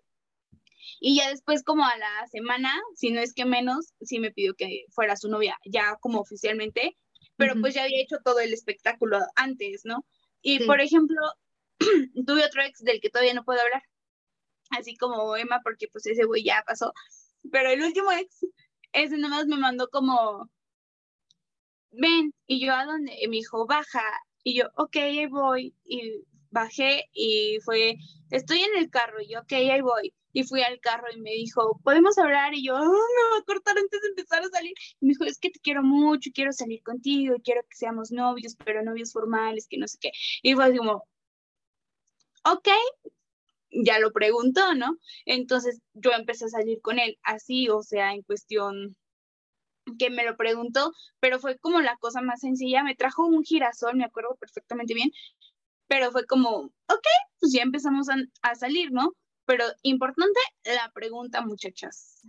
Y 1.00 1.18
ya 1.18 1.30
después, 1.30 1.64
como 1.64 1.84
a 1.84 1.98
la 1.98 2.28
semana, 2.28 2.74
si 2.96 3.12
no 3.12 3.20
es 3.20 3.34
que 3.34 3.46
menos, 3.46 3.94
sí 4.02 4.20
me 4.20 4.32
pidió 4.32 4.54
que 4.56 4.86
fuera 4.92 5.16
su 5.16 5.30
novia, 5.30 5.58
ya 5.66 5.98
como 6.00 6.20
oficialmente, 6.20 6.98
pero 7.38 7.56
pues 7.62 7.76
ya 7.76 7.84
había 7.84 8.02
hecho 8.02 8.18
todo 8.24 8.40
el 8.40 8.52
espectáculo 8.52 9.20
antes, 9.36 9.86
¿no? 9.86 10.06
Y 10.42 10.66
por 10.66 10.82
ejemplo, 10.82 11.18
tuve 12.26 12.46
otro 12.46 12.64
ex 12.64 12.84
del 12.84 13.00
que 13.00 13.10
todavía 13.10 13.34
no 13.34 13.46
puedo 13.46 13.62
hablar, 13.62 13.84
así 14.72 14.96
como 14.98 15.36
Emma, 15.38 15.62
porque 15.64 15.88
pues 15.88 16.06
ese 16.08 16.26
güey 16.26 16.44
ya 16.44 16.64
pasó, 16.66 16.94
pero 17.52 17.70
el 17.70 17.82
último 17.82 18.12
ex, 18.12 18.46
ese 18.92 19.18
nomás 19.18 19.46
me 19.46 19.58
mandó 19.58 19.90
como, 19.90 20.50
ven, 21.92 22.34
y 22.48 22.66
yo 22.66 22.74
a 22.74 22.86
dónde, 22.86 23.16
y 23.22 23.28
me 23.28 23.38
dijo, 23.38 23.66
baja, 23.68 24.04
y 24.44 24.56
yo, 24.56 24.70
ok, 24.76 24.96
ahí 24.98 25.26
voy, 25.28 25.76
y 25.86 26.24
bajé 26.58 27.06
y 27.14 27.60
fue, 27.64 27.96
estoy 28.32 28.62
en 28.62 28.78
el 28.78 28.90
carro, 28.90 29.22
y 29.22 29.34
yo, 29.34 29.40
ok, 29.42 29.54
ahí 29.54 29.82
voy 29.82 30.14
y 30.38 30.44
fui 30.44 30.62
al 30.62 30.80
carro 30.80 31.08
y 31.12 31.20
me 31.20 31.32
dijo, 31.32 31.80
¿podemos 31.84 32.16
hablar? 32.20 32.54
Y 32.54 32.64
yo, 32.64 32.76
oh, 32.76 32.80
me 32.80 33.30
voy 33.30 33.40
a 33.42 33.44
cortar 33.44 33.76
antes 33.76 34.00
de 34.02 34.10
empezar 34.10 34.44
a 34.44 34.50
salir. 34.50 34.74
Y 35.00 35.06
me 35.08 35.10
dijo, 35.10 35.24
es 35.24 35.40
que 35.40 35.50
te 35.50 35.60
quiero 35.60 35.82
mucho, 35.82 36.30
quiero 36.32 36.52
salir 36.52 36.84
contigo, 36.84 37.38
quiero 37.44 37.64
que 37.64 37.76
seamos 37.76 38.12
novios, 38.12 38.56
pero 38.64 38.84
novios 38.84 39.14
formales, 39.14 39.68
que 39.68 39.80
no 39.80 39.88
sé 39.88 39.98
qué. 40.00 40.12
Y 40.44 40.54
fue 40.54 40.78
como, 40.78 41.04
ok, 42.44 42.70
ya 43.72 43.98
lo 44.00 44.12
preguntó, 44.14 44.76
¿no? 44.76 44.98
Entonces 45.26 45.80
yo 45.94 46.12
empecé 46.12 46.46
a 46.46 46.50
salir 46.50 46.82
con 46.82 47.00
él 47.00 47.18
así, 47.24 47.70
o 47.70 47.82
sea, 47.82 48.14
en 48.14 48.22
cuestión 48.22 48.96
que 49.98 50.10
me 50.10 50.26
lo 50.26 50.36
preguntó, 50.38 50.92
pero 51.20 51.40
fue 51.40 51.58
como 51.58 51.82
la 51.82 51.98
cosa 51.98 52.22
más 52.22 52.42
sencilla. 52.42 52.84
Me 52.84 52.96
trajo 52.96 53.26
un 53.26 53.44
girasol, 53.44 53.96
me 53.96 54.06
acuerdo 54.06 54.36
perfectamente 54.40 54.94
bien, 54.94 55.12
pero 55.88 56.12
fue 56.12 56.26
como, 56.26 56.50
ok, 56.88 57.08
pues 57.40 57.54
ya 57.54 57.64
empezamos 57.64 58.10
a, 58.10 58.16
a 58.42 58.56
salir, 58.56 58.92
¿no? 58.92 59.14
Pero 59.46 59.64
importante 59.84 60.40
la 60.66 60.92
pregunta, 60.94 61.42
muchachas. 61.42 62.22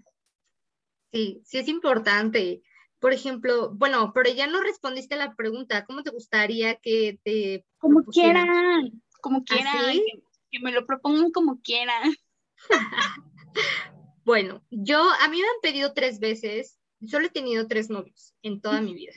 Sí, 1.12 1.42
sí 1.44 1.58
es 1.58 1.68
importante. 1.68 2.62
Por 3.00 3.12
ejemplo, 3.12 3.72
bueno, 3.74 4.12
pero 4.14 4.30
ya 4.30 4.46
no 4.46 4.60
respondiste 4.60 5.14
a 5.14 5.18
la 5.18 5.34
pregunta. 5.34 5.84
¿Cómo 5.84 6.02
te 6.02 6.10
gustaría 6.10 6.76
que 6.76 7.18
te... 7.22 7.64
Como 7.78 8.04
quieran, 8.04 9.02
como 9.20 9.38
¿Ah, 9.38 9.44
quieran, 9.46 9.96
que, 10.50 10.60
me 10.60 10.72
lo 10.72 10.86
propongan 10.86 11.30
como 11.30 11.60
quieran. 11.60 12.14
bueno, 14.24 14.64
yo, 14.70 15.00
a 15.20 15.28
mí 15.28 15.40
me 15.40 15.48
han 15.48 15.60
pedido 15.62 15.92
tres 15.94 16.18
veces, 16.18 16.78
solo 17.06 17.26
he 17.26 17.30
tenido 17.30 17.66
tres 17.66 17.88
novios 17.88 18.34
en 18.42 18.60
toda 18.60 18.80
mi 18.80 18.94
vida. 18.94 19.12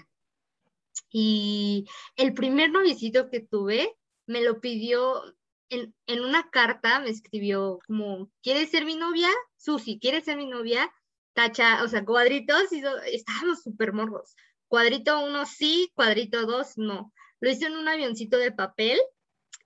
Y 1.11 1.85
el 2.15 2.33
primer 2.33 2.71
noviecito 2.71 3.29
que 3.29 3.41
tuve 3.41 3.95
me 4.31 4.41
lo 4.41 4.61
pidió 4.61 5.23
en, 5.71 5.93
una 6.19 6.49
carta 6.49 6.99
me 6.99 7.09
escribió 7.09 7.79
como, 7.87 8.29
¿quieres 8.43 8.69
ser 8.69 8.85
mi 8.85 8.95
novia? 8.95 9.29
Susi, 9.57 9.99
¿quieres 9.99 10.25
ser 10.25 10.37
mi 10.37 10.45
novia? 10.45 10.91
Tacha, 11.33 11.83
o 11.83 11.87
sea, 11.87 12.03
cuadritos, 12.03 12.71
y 12.73 12.83
estábamos 13.13 13.63
súper 13.63 13.93
morros. 13.93 14.35
Cuadrito 14.67 15.23
uno 15.25 15.45
sí, 15.45 15.91
cuadrito 15.95 16.45
dos 16.45 16.77
no. 16.77 17.13
Lo 17.39 17.49
hice 17.49 17.67
en 17.67 17.77
un 17.77 17.87
avioncito 17.87 18.37
de 18.37 18.51
papel 18.51 18.99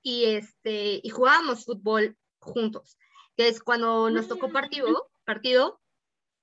y, 0.04 0.26
este, 0.26 1.02
y 1.04 1.10
jugábamos 1.10 1.66
fútbol 1.66 2.16
juntos. 2.40 2.98
Que 3.36 3.48
es 3.48 3.62
cuando 3.62 4.10
nos 4.10 4.28
tocó 4.28 4.52
partido, 4.52 5.10
partido, 5.26 5.82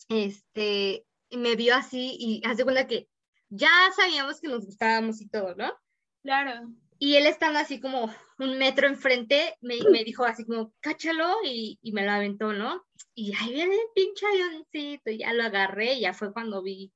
este, 0.09 1.07
me 1.31 1.55
vio 1.55 1.77
así 1.77 2.17
y 2.19 2.43
hace 2.45 2.65
cuenta 2.65 2.87
que 2.87 3.09
ya 3.49 3.71
sabíamos 3.95 4.41
que 4.41 4.49
nos 4.49 4.67
gustábamos 4.67 5.21
y 5.21 5.29
todo, 5.29 5.55
¿no? 5.55 5.73
Claro. 6.23 6.69
Y 7.05 7.17
él 7.17 7.27
estando 7.27 7.59
así 7.59 7.81
como 7.81 8.15
un 8.39 8.59
metro 8.59 8.87
enfrente, 8.87 9.57
me, 9.61 9.77
me 9.91 10.05
dijo 10.05 10.25
así 10.25 10.45
como, 10.45 10.73
cáchalo, 10.79 11.35
y, 11.43 11.77
y, 11.83 11.91
me 11.91 12.05
lo 12.05 12.13
aventó, 12.13 12.53
¿no? 12.53 12.87
Y 13.13 13.35
ahí 13.35 13.53
viene 13.53 13.75
el 13.75 13.89
pinche 13.93 14.25
avioncito, 14.25 15.11
y 15.11 15.19
ya 15.19 15.33
lo 15.33 15.43
agarré, 15.43 15.95
y 15.95 16.03
ya 16.03 16.15
fue 16.15 16.33
cuando 16.33 16.63
vi, 16.63 16.93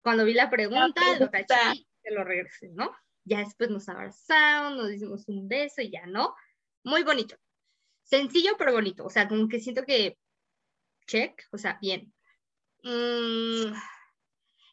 cuando 0.00 0.24
vi 0.24 0.32
la 0.32 0.48
pregunta, 0.48 1.02
lo 1.20 1.30
caché 1.30 1.54
y 1.74 1.86
se 2.02 2.12
lo 2.12 2.24
regresé, 2.24 2.70
¿no? 2.70 2.96
Ya 3.24 3.40
después 3.40 3.68
nos 3.68 3.90
abrazamos, 3.90 4.78
nos 4.78 4.88
dimos 4.88 5.28
un 5.28 5.46
beso 5.46 5.82
y 5.82 5.90
ya, 5.90 6.06
¿no? 6.06 6.34
Muy 6.82 7.02
bonito. 7.02 7.36
Sencillo 8.02 8.52
pero 8.56 8.72
bonito, 8.72 9.04
o 9.04 9.10
sea, 9.10 9.28
como 9.28 9.48
que 9.48 9.60
siento 9.60 9.84
que 9.84 10.16
check, 11.06 11.46
o 11.52 11.58
sea, 11.58 11.78
bien. 11.82 12.10
Mm, 12.84 13.74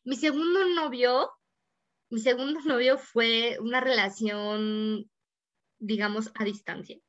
mi 0.05 0.15
segundo 0.15 0.69
novio, 0.69 1.33
mi 2.09 2.19
segundo 2.19 2.59
novio 2.65 2.97
fue 2.97 3.57
una 3.59 3.81
relación, 3.81 5.09
digamos, 5.79 6.31
a 6.35 6.43
distancia. 6.43 6.99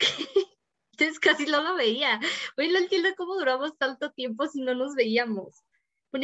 Entonces 0.92 1.18
casi 1.18 1.46
no 1.46 1.62
lo 1.62 1.74
veía. 1.74 2.20
Hoy 2.56 2.68
no 2.68 2.78
entiendo 2.78 3.08
cómo 3.16 3.34
duramos 3.34 3.76
tanto 3.78 4.12
tiempo 4.12 4.46
si 4.46 4.60
no 4.60 4.74
nos 4.74 4.94
veíamos. 4.94 5.62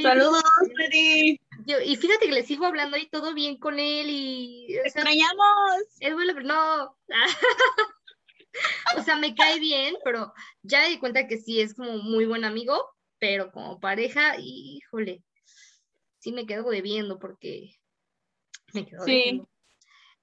Saludos, 0.03 0.43
Freddy. 0.75 1.41
y 1.87 1.97
fíjate 1.97 2.27
que 2.27 2.33
le 2.33 2.43
sigo 2.43 2.67
hablando 2.67 2.99
y 2.99 3.09
todo 3.09 3.33
bien 3.33 3.57
con 3.57 3.79
él 3.79 4.07
y... 4.11 4.77
¡Extrañamos! 4.85 5.83
Es 6.01 6.13
bueno, 6.13 6.35
pero 6.35 6.47
no. 6.47 6.97
o 8.99 9.03
sea, 9.03 9.17
me 9.17 9.35
cae 9.35 9.59
bien, 9.59 9.97
pero 10.05 10.35
ya 10.63 10.83
me 10.83 10.91
di 10.91 10.99
cuenta 10.99 11.27
que 11.27 11.39
sí 11.39 11.63
es 11.63 11.75
como 11.75 11.97
muy 11.99 12.27
buen 12.27 12.45
amigo, 12.45 12.79
pero 13.19 13.51
como 13.51 13.81
pareja, 13.81 14.35
híjole, 14.39 15.23
sí 16.29 16.35
me 16.35 16.45
quedo 16.45 16.69
debiendo 16.69 17.19
porque 17.19 17.71
me 18.75 18.85
quedo 18.85 19.03
sí. 19.05 19.13
debiendo. 19.13 19.49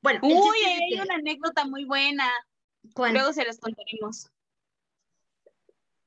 Bueno, 0.02 0.20
Uy, 0.22 0.58
hay 0.60 1.00
una 1.00 1.16
anécdota 1.16 1.66
muy 1.66 1.84
buena. 1.86 2.32
¿Cuál? 2.94 3.14
Luego 3.14 3.34
se 3.34 3.44
las 3.44 3.60
contaremos. 3.60 4.30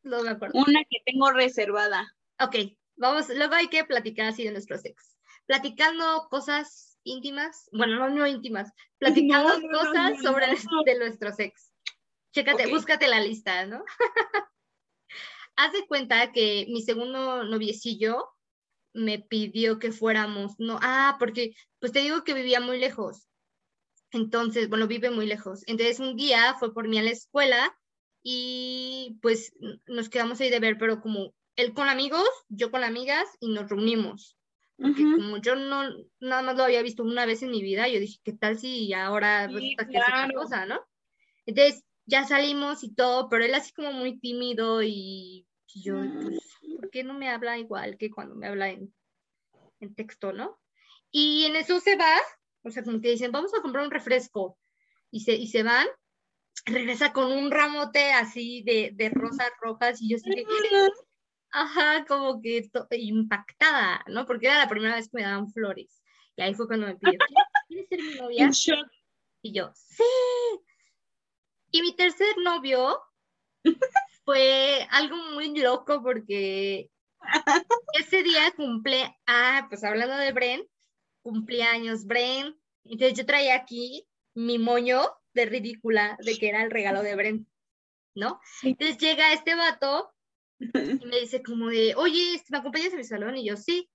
No 0.05 0.22
me 0.22 0.30
acuerdo. 0.30 0.57
Una 0.57 0.80
que 0.88 0.99
tengo 1.05 1.32
reservada. 1.32 2.14
Ok, 2.38 2.55
vamos, 2.94 3.28
luego 3.30 3.55
hay 3.55 3.66
que 3.68 3.84
platicar 3.84 4.26
así 4.26 4.44
de 4.44 4.53
nuestro 4.53 4.78
sexo. 4.78 5.16
Platicando 5.46 6.28
cosas 6.30 6.96
íntimas, 7.03 7.68
bueno, 7.72 7.96
no, 7.96 8.09
no 8.09 8.26
íntimas, 8.26 8.70
platicando 8.99 9.49
cosas 9.72 10.22
sobre 10.22 10.46
de 10.46 10.99
nuestro 10.99 11.32
sexo. 11.32 11.72
Chécate, 12.32 12.68
búscate 12.68 13.09
la 13.09 13.20
lista, 13.20 13.66
¿no? 13.66 13.82
Haz 15.57 15.72
de 15.72 15.88
cuenta 15.88 16.30
que 16.30 16.66
mi 16.68 16.82
segundo 16.82 17.42
noviecillo 17.42 18.28
me 18.93 19.18
pidió 19.18 19.78
que 19.78 19.93
fuéramos, 19.93 20.55
no, 20.59 20.78
ah, 20.82 21.16
porque 21.18 21.55
pues 21.78 21.93
te 21.93 22.01
digo 22.01 22.24
que 22.24 22.34
vivía 22.34 22.61
muy 22.61 22.78
lejos. 22.78 23.28
Entonces, 24.11 24.68
bueno, 24.68 24.86
vive 24.86 25.11
muy 25.11 25.26
lejos. 25.26 25.62
Entonces 25.66 26.01
un 26.01 26.16
día 26.16 26.55
fue 26.59 26.72
por 26.72 26.89
mí 26.89 26.99
a 26.99 27.03
la 27.03 27.11
escuela 27.11 27.76
y 28.22 29.18
pues 29.22 29.53
nos 29.86 30.09
quedamos 30.09 30.41
ahí 30.41 30.51
de 30.51 30.61
ver, 30.61 30.78
pero 30.78 31.01
como 31.01 31.34
él 31.57 31.74
con 31.74 31.89
amigos, 31.89 32.28
yo 32.49 32.70
con 32.70 32.84
amigas 32.84 33.28
y 33.41 33.49
nos 33.49 33.68
reunimos. 33.68 34.36
Porque 34.80 35.03
como 35.03 35.39
yo 35.39 35.57
no, 35.57 35.82
nada 36.20 36.43
más 36.43 36.57
lo 36.57 36.62
había 36.62 36.82
visto 36.82 37.03
una 37.03 37.26
vez 37.26 37.43
en 37.43 37.51
mi 37.51 37.62
vida, 37.62 37.89
yo 37.89 37.99
dije, 37.99 38.20
¿qué 38.22 38.32
tal 38.32 38.61
si 38.61 38.93
ahora 38.93 39.49
sí, 39.49 39.74
que 39.76 39.99
es 39.99 40.05
otra 40.05 40.28
cosa, 40.32 40.66
no? 40.66 40.80
Entonces, 41.47 41.82
ya 42.07 42.24
salimos 42.24 42.84
y 42.84 42.95
todo, 42.95 43.28
pero 43.28 43.45
él 43.45 43.55
así 43.55 43.72
como 43.72 43.91
muy 43.91 44.20
tímido 44.20 44.80
y, 44.84 45.47
yo, 45.75 45.97
pues, 46.23 46.39
¿por 46.77 46.91
qué 46.91 47.05
no 47.05 47.14
me 47.14 47.29
habla 47.29 47.59
igual 47.59 47.97
que 47.99 48.11
cuando 48.11 48.35
me 48.35 48.47
habla 48.47 48.71
en, 48.71 48.95
en 49.81 49.95
texto, 49.95 50.33
no? 50.33 50.61
Y 51.11 51.45
en 51.45 51.57
eso 51.57 51.81
se 51.81 51.97
va, 51.97 52.14
o 52.62 52.71
sea, 52.71 52.83
como 52.83 53.01
que 53.01 53.11
dicen, 53.11 53.33
vamos 53.33 53.53
a 53.55 53.62
comprar 53.62 53.85
un 53.85 53.91
refresco, 53.91 54.59
y 55.11 55.21
se, 55.21 55.35
y 55.35 55.47
se 55.47 55.62
van, 55.62 55.87
regresa 56.66 57.12
con 57.12 57.33
un 57.33 57.51
ramote 57.51 58.12
así 58.12 58.62
de, 58.62 58.91
de 58.95 59.09
rosas 59.11 59.51
rojas, 59.61 60.01
y 60.03 60.11
yo 60.11 60.19
sí 60.19 60.31
que, 60.31 60.45
ajá, 61.51 62.05
como 62.07 62.41
que 62.41 62.69
impactada, 62.91 64.05
¿no? 64.09 64.27
Porque 64.27 64.47
era 64.47 64.59
la 64.59 64.69
primera 64.69 64.97
vez 64.97 65.09
que 65.09 65.19
me 65.19 65.23
daban 65.23 65.51
flores. 65.51 66.03
Y 66.37 66.43
ahí 66.43 66.55
fue 66.55 66.66
cuando 66.66 66.87
me 66.87 66.97
pidió, 66.97 67.19
¿quieres 67.66 67.89
ser 67.89 68.01
mi 68.01 68.14
novia? 68.14 68.51
Y 69.43 69.53
yo, 69.53 69.71
sí. 69.75 70.05
Y 71.71 71.83
mi 71.83 71.95
tercer 71.95 72.37
novio 72.43 73.01
fue 74.29 74.87
algo 74.91 75.16
muy 75.33 75.59
loco 75.59 76.03
porque 76.03 76.91
ese 77.99 78.22
día 78.22 78.53
cumple, 78.55 79.16
ah, 79.26 79.66
pues 79.70 79.83
hablando 79.85 80.18
de 80.18 80.33
Bren, 80.33 80.68
cumpleaños 81.22 82.05
Bren. 82.05 82.55
Entonces 82.85 83.16
yo 83.16 83.24
traía 83.24 83.55
aquí 83.55 84.07
mi 84.35 84.59
moño 84.59 85.01
de 85.33 85.47
ridícula 85.47 86.18
de 86.22 86.37
que 86.37 86.51
era 86.51 86.62
el 86.62 86.70
regalo 86.70 87.03
de 87.03 87.16
Bren, 87.16 87.47
¿no? 88.14 88.39
Entonces 88.62 88.99
llega 88.99 89.33
este 89.33 89.55
vato 89.55 90.12
y 90.59 90.66
me 91.07 91.20
dice 91.20 91.43
como 91.43 91.68
de, 91.68 91.95
oye, 91.97 92.39
¿me 92.51 92.59
acompañas 92.59 92.93
a 92.93 92.97
mi 92.99 93.05
salón? 93.05 93.35
Y 93.39 93.49
yo, 93.49 93.57
sí. 93.57 93.89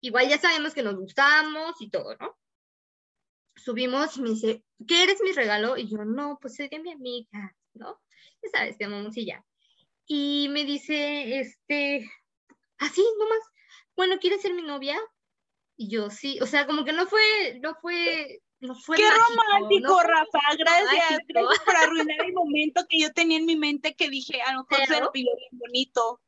Igual 0.00 0.28
ya 0.28 0.38
sabemos 0.38 0.74
que 0.74 0.82
nos 0.82 0.96
gustamos 0.96 1.80
y 1.80 1.88
todo, 1.88 2.16
¿no? 2.16 2.36
subimos 3.54 4.16
y 4.16 4.22
me 4.22 4.30
dice, 4.30 4.64
¿qué 4.88 5.04
eres 5.04 5.20
mi 5.22 5.30
regalo? 5.30 5.76
Y 5.76 5.88
yo, 5.88 6.04
no, 6.04 6.36
pues 6.42 6.56
soy 6.56 6.66
de 6.68 6.80
mi 6.80 6.90
amiga, 6.90 7.54
¿no? 7.74 8.00
Ya 8.42 8.50
sabes, 8.50 8.76
te 8.76 8.86
amamos 8.86 9.16
y 9.16 9.26
ya. 9.26 9.44
Y 10.06 10.48
me 10.50 10.64
dice, 10.64 11.40
este, 11.40 12.10
así 12.78 13.04
nomás, 13.18 13.38
bueno, 13.96 14.18
¿quieres 14.18 14.42
ser 14.42 14.54
mi 14.54 14.62
novia? 14.62 14.98
Y 15.76 15.88
yo, 15.90 16.10
sí, 16.10 16.38
o 16.40 16.46
sea, 16.46 16.66
como 16.66 16.84
que 16.84 16.92
no 16.92 17.06
fue, 17.06 17.58
no 17.62 17.74
fue, 17.80 18.40
no 18.60 18.74
fue 18.74 18.96
Qué 18.96 19.04
romántico, 19.10 20.00
Rafa, 20.00 20.56
gracias, 20.58 21.20
gracias 21.28 21.58
por 21.64 21.76
arruinar 21.76 22.26
el 22.26 22.32
momento 22.34 22.84
que 22.88 23.00
yo 23.00 23.12
tenía 23.12 23.38
en 23.38 23.46
mi 23.46 23.56
mente 23.56 23.94
que 23.94 24.10
dije, 24.10 24.42
a 24.42 24.52
lo 24.52 24.64
mejor 24.64 24.86
se 24.86 25.00
lo 25.00 25.10
bien 25.12 25.26
bonito. 25.52 26.20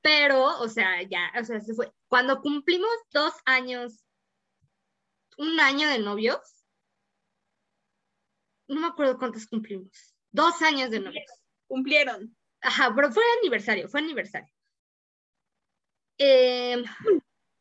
Pero, 0.00 0.60
o 0.60 0.68
sea, 0.68 1.02
ya, 1.02 1.32
o 1.40 1.44
sea, 1.44 1.60
se 1.60 1.72
fue. 1.72 1.90
Cuando 2.08 2.42
cumplimos 2.42 2.90
dos 3.10 3.32
años, 3.46 4.04
un 5.38 5.58
año 5.58 5.88
de 5.88 5.98
novios, 5.98 6.40
no 8.68 8.80
me 8.80 8.86
acuerdo 8.86 9.18
cuántos 9.18 9.46
cumplimos. 9.46 10.14
Dos 10.30 10.60
años 10.62 10.90
de 10.90 11.00
novios. 11.00 11.30
Cumplieron. 11.66 12.36
Ajá, 12.64 12.92
pero 12.96 13.12
fue 13.12 13.22
aniversario, 13.40 13.88
fue 13.88 14.00
aniversario. 14.00 14.50
Em, 16.16 16.82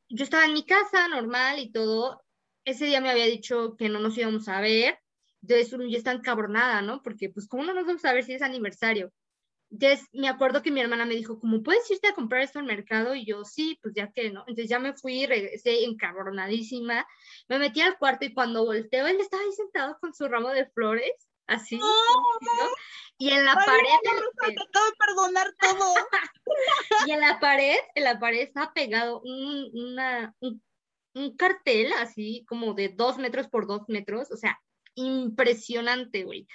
yo 0.10 0.24
estaba 0.24 0.46
en 0.46 0.54
mi 0.54 0.66
casa 0.66 1.10
normal 1.10 1.60
y 1.60 1.72
todo. 1.72 2.24
Ese 2.64 2.86
día 2.86 3.02
me 3.02 3.10
había 3.10 3.26
dicho 3.26 3.76
que 3.78 3.90
no 3.90 4.00
nos 4.00 4.18
íbamos 4.18 4.48
a 4.48 4.62
ver. 4.62 4.98
Entonces 5.42 5.70
yo 5.70 5.98
estaba 5.98 6.18
encabronada, 6.18 6.82
¿no? 6.82 7.02
Porque 7.02 7.30
pues, 7.30 7.50
¿cómo 7.50 7.64
no 7.64 7.74
nos 7.74 7.86
vamos 7.86 8.06
a 8.06 8.14
ver 8.14 8.24
si 8.24 8.34
es 8.34 8.42
aniversario? 8.42 9.12
Entonces, 9.70 10.08
me 10.14 10.30
acuerdo 10.30 10.62
que 10.62 10.72
mi 10.72 10.80
hermana 10.80 11.06
me 11.06 11.16
dijo, 11.16 11.40
¿cómo 11.40 11.64
puedes 11.64 11.90
irte 11.92 12.08
a 12.08 12.14
comprar 12.14 12.44
esto 12.44 12.60
al 12.60 12.66
mercado? 12.66 13.14
Y 13.16 13.26
yo, 13.26 13.44
sí, 13.44 13.78
pues 13.82 13.94
ya 13.96 14.10
que 14.12 14.32
no. 14.32 14.42
Entonces 14.42 14.70
ya 14.70 14.80
me 14.80 14.94
fui, 14.94 15.26
regresé 15.26 15.84
encabronadísima. 15.84 17.06
Me 17.50 17.60
metí 17.60 17.82
al 17.82 17.98
cuarto 17.98 18.24
y 18.24 18.34
cuando 18.34 18.64
volteo, 18.64 19.08
él 19.08 19.20
estaba 19.20 19.44
ahí 19.44 19.52
sentado 19.52 19.98
con 20.00 20.14
su 20.14 20.28
ramo 20.30 20.50
de 20.50 20.68
flores, 20.68 21.12
así. 21.48 21.78
Y 23.18 23.30
en 23.30 23.46
la 23.46 23.54
pared... 23.54 24.56
perdonar 24.98 25.54
todo. 25.60 25.94
y 27.08 27.12
en 27.12 27.20
la 27.22 27.40
pared, 27.40 27.78
en 27.96 28.04
la 28.04 28.20
pared 28.20 28.42
está 28.42 28.74
pegado 28.74 29.22
un, 29.22 29.70
una, 29.74 30.36
un 31.14 31.38
cartel 31.38 31.94
así 31.94 32.46
como 32.48 32.74
de 32.74 32.90
dos 32.90 33.18
metros 33.18 33.48
por 33.48 33.68
dos 33.68 33.82
metros. 33.88 34.32
O 34.32 34.38
sea, 34.38 34.60
impresionante, 34.96 36.24
güey 36.24 36.48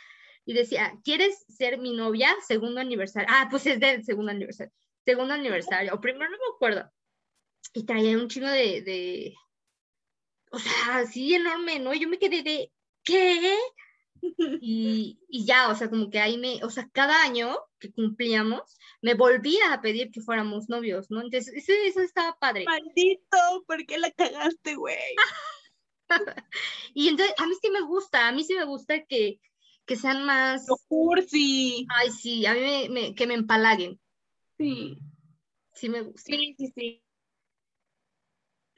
y 0.48 0.54
decía, 0.54 0.98
¿quieres 1.04 1.44
ser 1.46 1.76
mi 1.76 1.92
novia? 1.92 2.34
Segundo 2.46 2.80
aniversario. 2.80 3.28
Ah, 3.30 3.48
pues 3.50 3.66
es 3.66 3.78
del 3.78 4.02
segundo 4.02 4.30
aniversario. 4.30 4.72
Segundo 5.04 5.34
aniversario, 5.34 5.92
o 5.92 6.00
primero 6.00 6.30
no 6.30 6.38
me 6.38 6.54
acuerdo. 6.54 6.90
Y 7.74 7.84
traía 7.84 8.16
un 8.16 8.28
chino 8.28 8.50
de, 8.50 8.80
de, 8.80 9.34
o 10.50 10.58
sea, 10.58 10.96
así 11.00 11.34
enorme, 11.34 11.80
¿no? 11.80 11.92
Yo 11.92 12.08
me 12.08 12.18
quedé 12.18 12.42
de, 12.42 12.72
¿qué? 13.04 13.58
Y, 14.60 15.18
y, 15.28 15.44
ya, 15.44 15.68
o 15.68 15.74
sea, 15.74 15.90
como 15.90 16.10
que 16.10 16.20
ahí 16.20 16.38
me, 16.38 16.62
o 16.64 16.70
sea, 16.70 16.88
cada 16.92 17.22
año 17.22 17.56
que 17.78 17.92
cumplíamos, 17.92 18.78
me 19.00 19.14
volvía 19.14 19.72
a 19.72 19.80
pedir 19.80 20.10
que 20.10 20.20
fuéramos 20.20 20.68
novios, 20.68 21.10
¿no? 21.10 21.20
Entonces, 21.22 21.52
eso, 21.54 21.72
eso 21.84 22.00
estaba 22.00 22.38
padre. 22.38 22.64
Maldito, 22.64 23.64
¿por 23.66 23.84
qué 23.86 23.98
la 23.98 24.10
cagaste, 24.10 24.74
güey? 24.74 24.96
y 26.94 27.08
entonces, 27.08 27.34
a 27.38 27.46
mí 27.46 27.54
sí 27.60 27.70
me 27.70 27.82
gusta, 27.82 28.28
a 28.28 28.32
mí 28.32 28.44
sí 28.44 28.54
me 28.54 28.64
gusta 28.64 29.04
que, 29.04 29.40
que 29.86 29.96
sean 29.96 30.24
más... 30.24 30.66
cursi. 30.88 31.86
Ay, 31.90 32.10
sí, 32.10 32.46
a 32.46 32.54
mí 32.54 32.88
me, 32.90 33.14
que 33.14 33.26
me 33.26 33.34
empalaguen. 33.34 34.00
Sí. 34.56 34.98
Sí 35.72 35.88
me 35.88 36.02
gusta. 36.02 36.22
Sí, 36.24 36.54
sí, 36.58 36.72
sí. 36.74 37.02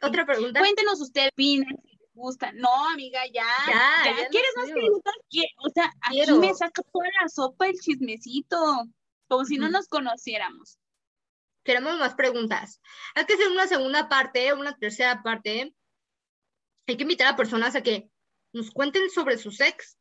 Otra 0.02 0.24
pregunta. 0.24 0.60
Cuéntenos 0.60 1.00
usted, 1.00 1.28
opina, 1.28 1.66
si 1.84 1.88
les 1.88 1.89
gusta. 2.14 2.52
No, 2.52 2.88
amiga, 2.88 3.20
ya. 3.26 3.46
Ya, 3.66 4.28
¿Quieres 4.30 4.50
más 4.56 4.70
preguntas? 4.70 5.14
O 5.58 5.68
sea, 5.70 5.92
aquí 6.02 6.32
me 6.32 6.54
saca 6.54 6.82
toda 6.92 7.06
la 7.20 7.28
sopa 7.28 7.66
el 7.66 7.78
chismecito. 7.78 8.56
Como 9.28 9.44
si 9.44 9.58
no 9.58 9.68
nos 9.68 9.86
conociéramos. 9.86 10.78
Queremos 11.62 11.98
más 11.98 12.14
preguntas. 12.14 12.80
Hay 13.14 13.26
que 13.26 13.34
hacer 13.34 13.48
una 13.48 13.66
segunda 13.66 14.08
parte, 14.08 14.52
una 14.54 14.76
tercera 14.76 15.22
parte. 15.22 15.74
Hay 16.86 16.96
que 16.96 17.02
invitar 17.02 17.28
a 17.28 17.36
personas 17.36 17.76
a 17.76 17.82
que 17.82 18.10
nos 18.52 18.70
cuenten 18.70 19.08
sobre 19.10 19.38
su 19.38 19.52
sex, 19.52 19.98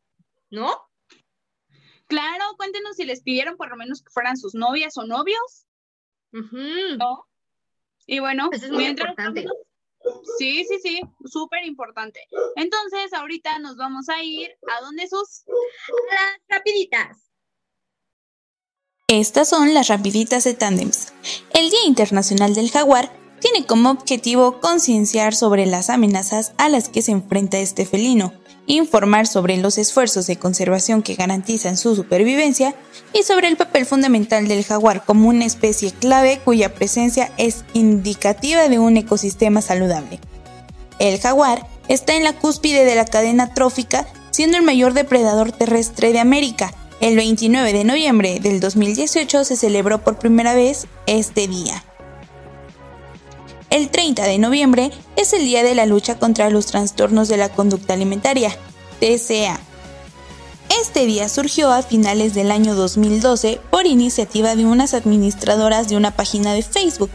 ¿no? 0.49 0.81
Claro, 2.07 2.43
cuéntenos 2.57 2.95
si 2.95 3.05
les 3.05 3.21
pidieron 3.21 3.55
por 3.55 3.69
lo 3.69 3.75
menos 3.75 4.01
que 4.01 4.09
fueran 4.09 4.35
sus 4.35 4.55
novias 4.55 4.97
o 4.97 5.05
novios. 5.05 5.67
¿No? 6.31 7.27
Y 8.07 8.19
bueno, 8.19 8.49
Eso 8.51 8.65
es 8.65 8.71
muy 8.71 8.85
importante. 8.85 9.45
Sí, 10.37 10.65
sí, 10.65 10.79
sí, 10.81 11.01
súper 11.25 11.65
importante. 11.65 12.21
Entonces, 12.55 13.13
ahorita 13.13 13.59
nos 13.59 13.75
vamos 13.75 14.09
a 14.09 14.23
ir 14.23 14.49
a 14.71 14.81
dónde 14.81 15.07
sus 15.07 15.43
Las 16.11 16.39
rapiditas. 16.47 17.29
Estas 19.07 19.49
son 19.49 19.73
las 19.73 19.87
rapiditas 19.87 20.43
de 20.43 20.53
Tandems. 20.53 21.13
El 21.53 21.69
Día 21.69 21.85
Internacional 21.85 22.53
del 22.53 22.69
Jaguar 22.69 23.11
tiene 23.39 23.65
como 23.65 23.89
objetivo 23.89 24.59
concienciar 24.59 25.33
sobre 25.33 25.65
las 25.65 25.89
amenazas 25.89 26.53
a 26.57 26.69
las 26.69 26.89
que 26.89 27.01
se 27.01 27.11
enfrenta 27.11 27.57
este 27.57 27.85
felino, 27.85 28.33
informar 28.75 29.25
sobre 29.25 29.57
los 29.57 29.77
esfuerzos 29.77 30.27
de 30.27 30.37
conservación 30.37 31.01
que 31.01 31.15
garantizan 31.15 31.75
su 31.75 31.95
supervivencia 31.95 32.75
y 33.13 33.23
sobre 33.23 33.47
el 33.47 33.57
papel 33.57 33.85
fundamental 33.85 34.47
del 34.47 34.63
jaguar 34.63 35.03
como 35.03 35.27
una 35.27 35.45
especie 35.45 35.91
clave 35.91 36.39
cuya 36.45 36.73
presencia 36.75 37.31
es 37.37 37.65
indicativa 37.73 38.69
de 38.69 38.77
un 38.77 38.95
ecosistema 38.95 39.61
saludable. 39.61 40.19
El 40.99 41.19
jaguar 41.19 41.65
está 41.87 42.15
en 42.15 42.23
la 42.23 42.33
cúspide 42.33 42.85
de 42.85 42.95
la 42.95 43.05
cadena 43.05 43.53
trófica, 43.55 44.07
siendo 44.29 44.57
el 44.57 44.63
mayor 44.63 44.93
depredador 44.93 45.51
terrestre 45.51 46.13
de 46.13 46.19
América. 46.19 46.71
El 47.01 47.15
29 47.15 47.73
de 47.73 47.83
noviembre 47.83 48.39
del 48.39 48.59
2018 48.59 49.45
se 49.45 49.55
celebró 49.55 50.03
por 50.03 50.19
primera 50.19 50.53
vez 50.53 50.85
este 51.07 51.47
día. 51.47 51.83
El 53.69 53.89
30 53.89 54.23
de 54.23 54.39
noviembre 54.39 54.91
es 55.15 55.31
el 55.33 55.45
Día 55.45 55.61
de 55.61 55.75
la 55.75 55.85
Lucha 55.85 56.17
contra 56.17 56.49
los 56.49 56.65
Trastornos 56.65 57.27
de 57.27 57.37
la 57.37 57.49
Conducta 57.49 57.93
Alimentaria, 57.93 58.49
TCA. 58.99 59.59
Este 60.81 61.05
día 61.05 61.29
surgió 61.29 61.71
a 61.71 61.83
finales 61.83 62.33
del 62.33 62.49
año 62.49 62.73
2012 62.73 63.61
por 63.69 63.85
iniciativa 63.85 64.55
de 64.55 64.65
unas 64.65 64.95
administradoras 64.95 65.87
de 65.87 65.97
una 65.97 66.15
página 66.15 66.53
de 66.53 66.63
Facebook 66.63 67.11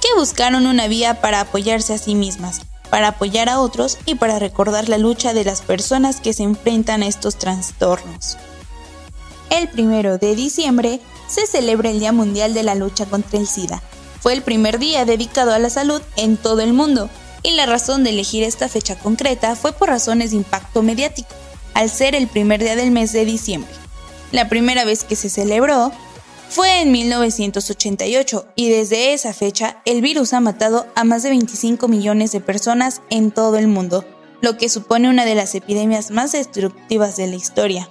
que 0.00 0.18
buscaron 0.18 0.66
una 0.66 0.88
vía 0.88 1.20
para 1.20 1.40
apoyarse 1.40 1.92
a 1.92 1.98
sí 1.98 2.14
mismas, 2.14 2.62
para 2.88 3.08
apoyar 3.08 3.50
a 3.50 3.60
otros 3.60 3.98
y 4.06 4.14
para 4.14 4.38
recordar 4.38 4.88
la 4.88 4.96
lucha 4.96 5.34
de 5.34 5.44
las 5.44 5.60
personas 5.60 6.22
que 6.22 6.32
se 6.32 6.42
enfrentan 6.42 7.02
a 7.02 7.06
estos 7.06 7.36
trastornos. 7.36 8.38
El 9.50 9.68
primero 9.68 10.16
de 10.16 10.34
diciembre 10.34 11.00
se 11.26 11.46
celebra 11.46 11.90
el 11.90 12.00
Día 12.00 12.12
Mundial 12.12 12.54
de 12.54 12.62
la 12.62 12.74
Lucha 12.74 13.04
contra 13.04 13.38
el 13.38 13.46
SIDA, 13.46 13.82
fue 14.20 14.32
el 14.32 14.42
primer 14.42 14.78
día 14.78 15.04
dedicado 15.04 15.52
a 15.52 15.58
la 15.58 15.70
salud 15.70 16.02
en 16.16 16.36
todo 16.36 16.60
el 16.60 16.72
mundo, 16.72 17.08
y 17.42 17.52
la 17.52 17.66
razón 17.66 18.04
de 18.04 18.10
elegir 18.10 18.42
esta 18.42 18.68
fecha 18.68 18.98
concreta 18.98 19.54
fue 19.56 19.72
por 19.72 19.88
razones 19.88 20.30
de 20.30 20.36
impacto 20.36 20.82
mediático, 20.82 21.28
al 21.74 21.90
ser 21.90 22.14
el 22.14 22.26
primer 22.26 22.60
día 22.60 22.76
del 22.76 22.90
mes 22.90 23.12
de 23.12 23.24
diciembre. 23.24 23.70
La 24.32 24.48
primera 24.48 24.84
vez 24.84 25.04
que 25.04 25.16
se 25.16 25.30
celebró 25.30 25.92
fue 26.48 26.80
en 26.80 26.92
1988 26.92 28.46
y 28.56 28.70
desde 28.70 29.12
esa 29.12 29.32
fecha 29.32 29.80
el 29.84 30.00
virus 30.00 30.32
ha 30.32 30.40
matado 30.40 30.86
a 30.94 31.04
más 31.04 31.22
de 31.22 31.30
25 31.30 31.88
millones 31.88 32.32
de 32.32 32.40
personas 32.40 33.02
en 33.10 33.30
todo 33.30 33.58
el 33.58 33.68
mundo, 33.68 34.04
lo 34.40 34.56
que 34.56 34.68
supone 34.68 35.08
una 35.08 35.24
de 35.24 35.34
las 35.34 35.54
epidemias 35.54 36.10
más 36.10 36.32
destructivas 36.32 37.16
de 37.16 37.26
la 37.26 37.36
historia. 37.36 37.88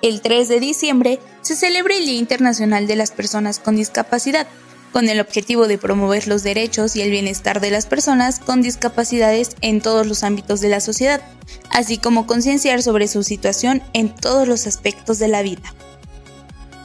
El 0.00 0.20
3 0.20 0.48
de 0.48 0.60
diciembre 0.60 1.20
se 1.42 1.56
celebra 1.56 1.96
el 1.96 2.06
Día 2.06 2.18
Internacional 2.18 2.86
de 2.86 2.96
las 2.96 3.10
Personas 3.10 3.58
con 3.58 3.76
Discapacidad, 3.76 4.46
con 4.92 5.08
el 5.08 5.20
objetivo 5.20 5.68
de 5.68 5.78
promover 5.78 6.28
los 6.28 6.42
derechos 6.42 6.96
y 6.96 7.02
el 7.02 7.10
bienestar 7.10 7.60
de 7.60 7.70
las 7.70 7.86
personas 7.86 8.40
con 8.40 8.62
discapacidades 8.62 9.56
en 9.60 9.80
todos 9.80 10.06
los 10.06 10.22
ámbitos 10.22 10.60
de 10.60 10.68
la 10.68 10.80
sociedad, 10.80 11.20
así 11.70 11.98
como 11.98 12.26
concienciar 12.26 12.82
sobre 12.82 13.08
su 13.08 13.22
situación 13.22 13.82
en 13.92 14.14
todos 14.14 14.48
los 14.48 14.66
aspectos 14.66 15.18
de 15.18 15.28
la 15.28 15.42
vida. 15.42 15.74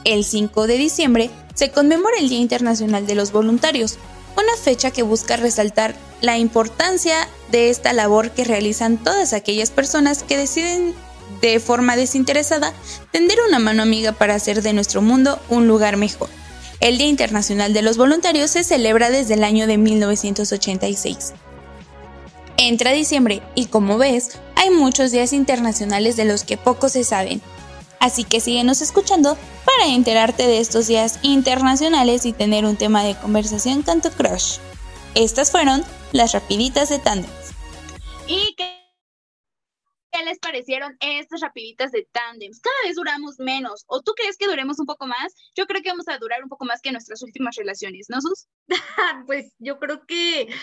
El 0.04 0.24
5 0.24 0.66
de 0.66 0.76
diciembre 0.76 1.30
se 1.54 1.70
conmemora 1.70 2.18
el 2.18 2.28
Día 2.28 2.40
Internacional 2.40 3.06
de 3.06 3.14
los 3.14 3.32
Voluntarios, 3.32 3.98
una 4.36 4.56
fecha 4.62 4.90
que 4.90 5.02
busca 5.02 5.36
resaltar 5.36 5.94
la 6.20 6.38
importancia 6.38 7.28
de 7.50 7.70
esta 7.70 7.92
labor 7.92 8.30
que 8.32 8.44
realizan 8.44 8.98
todas 8.98 9.32
aquellas 9.32 9.70
personas 9.70 10.22
que 10.22 10.36
deciden 10.36 10.94
de 11.40 11.60
forma 11.60 11.96
desinteresada 11.96 12.72
tender 13.10 13.38
una 13.46 13.58
mano 13.58 13.82
amiga 13.82 14.12
para 14.12 14.34
hacer 14.34 14.62
de 14.62 14.72
nuestro 14.72 15.02
mundo 15.02 15.38
un 15.48 15.68
lugar 15.68 15.96
mejor. 15.96 16.28
El 16.80 16.98
Día 16.98 17.06
Internacional 17.06 17.72
de 17.72 17.82
los 17.82 17.96
Voluntarios 17.96 18.50
se 18.50 18.64
celebra 18.64 19.10
desde 19.10 19.34
el 19.34 19.44
año 19.44 19.66
de 19.66 19.78
1986. 19.78 21.32
Entra 22.56 22.92
diciembre 22.92 23.42
y 23.54 23.66
como 23.66 23.98
ves, 23.98 24.38
hay 24.56 24.70
muchos 24.70 25.10
días 25.10 25.32
internacionales 25.32 26.16
de 26.16 26.24
los 26.24 26.44
que 26.44 26.56
poco 26.56 26.88
se 26.88 27.04
saben. 27.04 27.40
Así 28.00 28.24
que 28.24 28.40
síguenos 28.40 28.82
escuchando 28.82 29.36
para 29.64 29.92
enterarte 29.92 30.46
de 30.46 30.58
estos 30.58 30.86
días 30.86 31.18
internacionales 31.22 32.26
y 32.26 32.32
tener 32.32 32.64
un 32.64 32.76
tema 32.76 33.02
de 33.02 33.16
conversación 33.16 33.82
con 33.82 34.02
tu 34.02 34.10
crush. 34.10 34.58
Estas 35.14 35.50
fueron 35.50 35.82
las 36.12 36.32
rapiditas 36.32 36.90
de 36.90 36.98
Tandems. 36.98 37.32
¿Y 38.26 38.54
qué 38.56 38.83
¿Qué 40.14 40.24
les 40.24 40.38
parecieron 40.38 40.96
estas 41.00 41.40
rapiditas 41.40 41.90
de 41.90 42.06
tandems? 42.12 42.60
Cada 42.60 42.76
vez 42.84 42.94
duramos 42.94 43.40
menos. 43.40 43.84
¿O 43.88 44.00
tú 44.00 44.12
crees 44.12 44.36
que 44.36 44.46
duremos 44.46 44.78
un 44.78 44.86
poco 44.86 45.08
más? 45.08 45.34
Yo 45.56 45.66
creo 45.66 45.82
que 45.82 45.88
vamos 45.88 46.06
a 46.06 46.18
durar 46.18 46.40
un 46.40 46.48
poco 46.48 46.64
más 46.64 46.80
que 46.80 46.92
nuestras 46.92 47.20
últimas 47.22 47.56
relaciones, 47.56 48.06
¿no, 48.08 48.20
Sus? 48.20 48.46
pues 49.26 49.52
yo 49.58 49.80
creo 49.80 50.06
que 50.06 50.54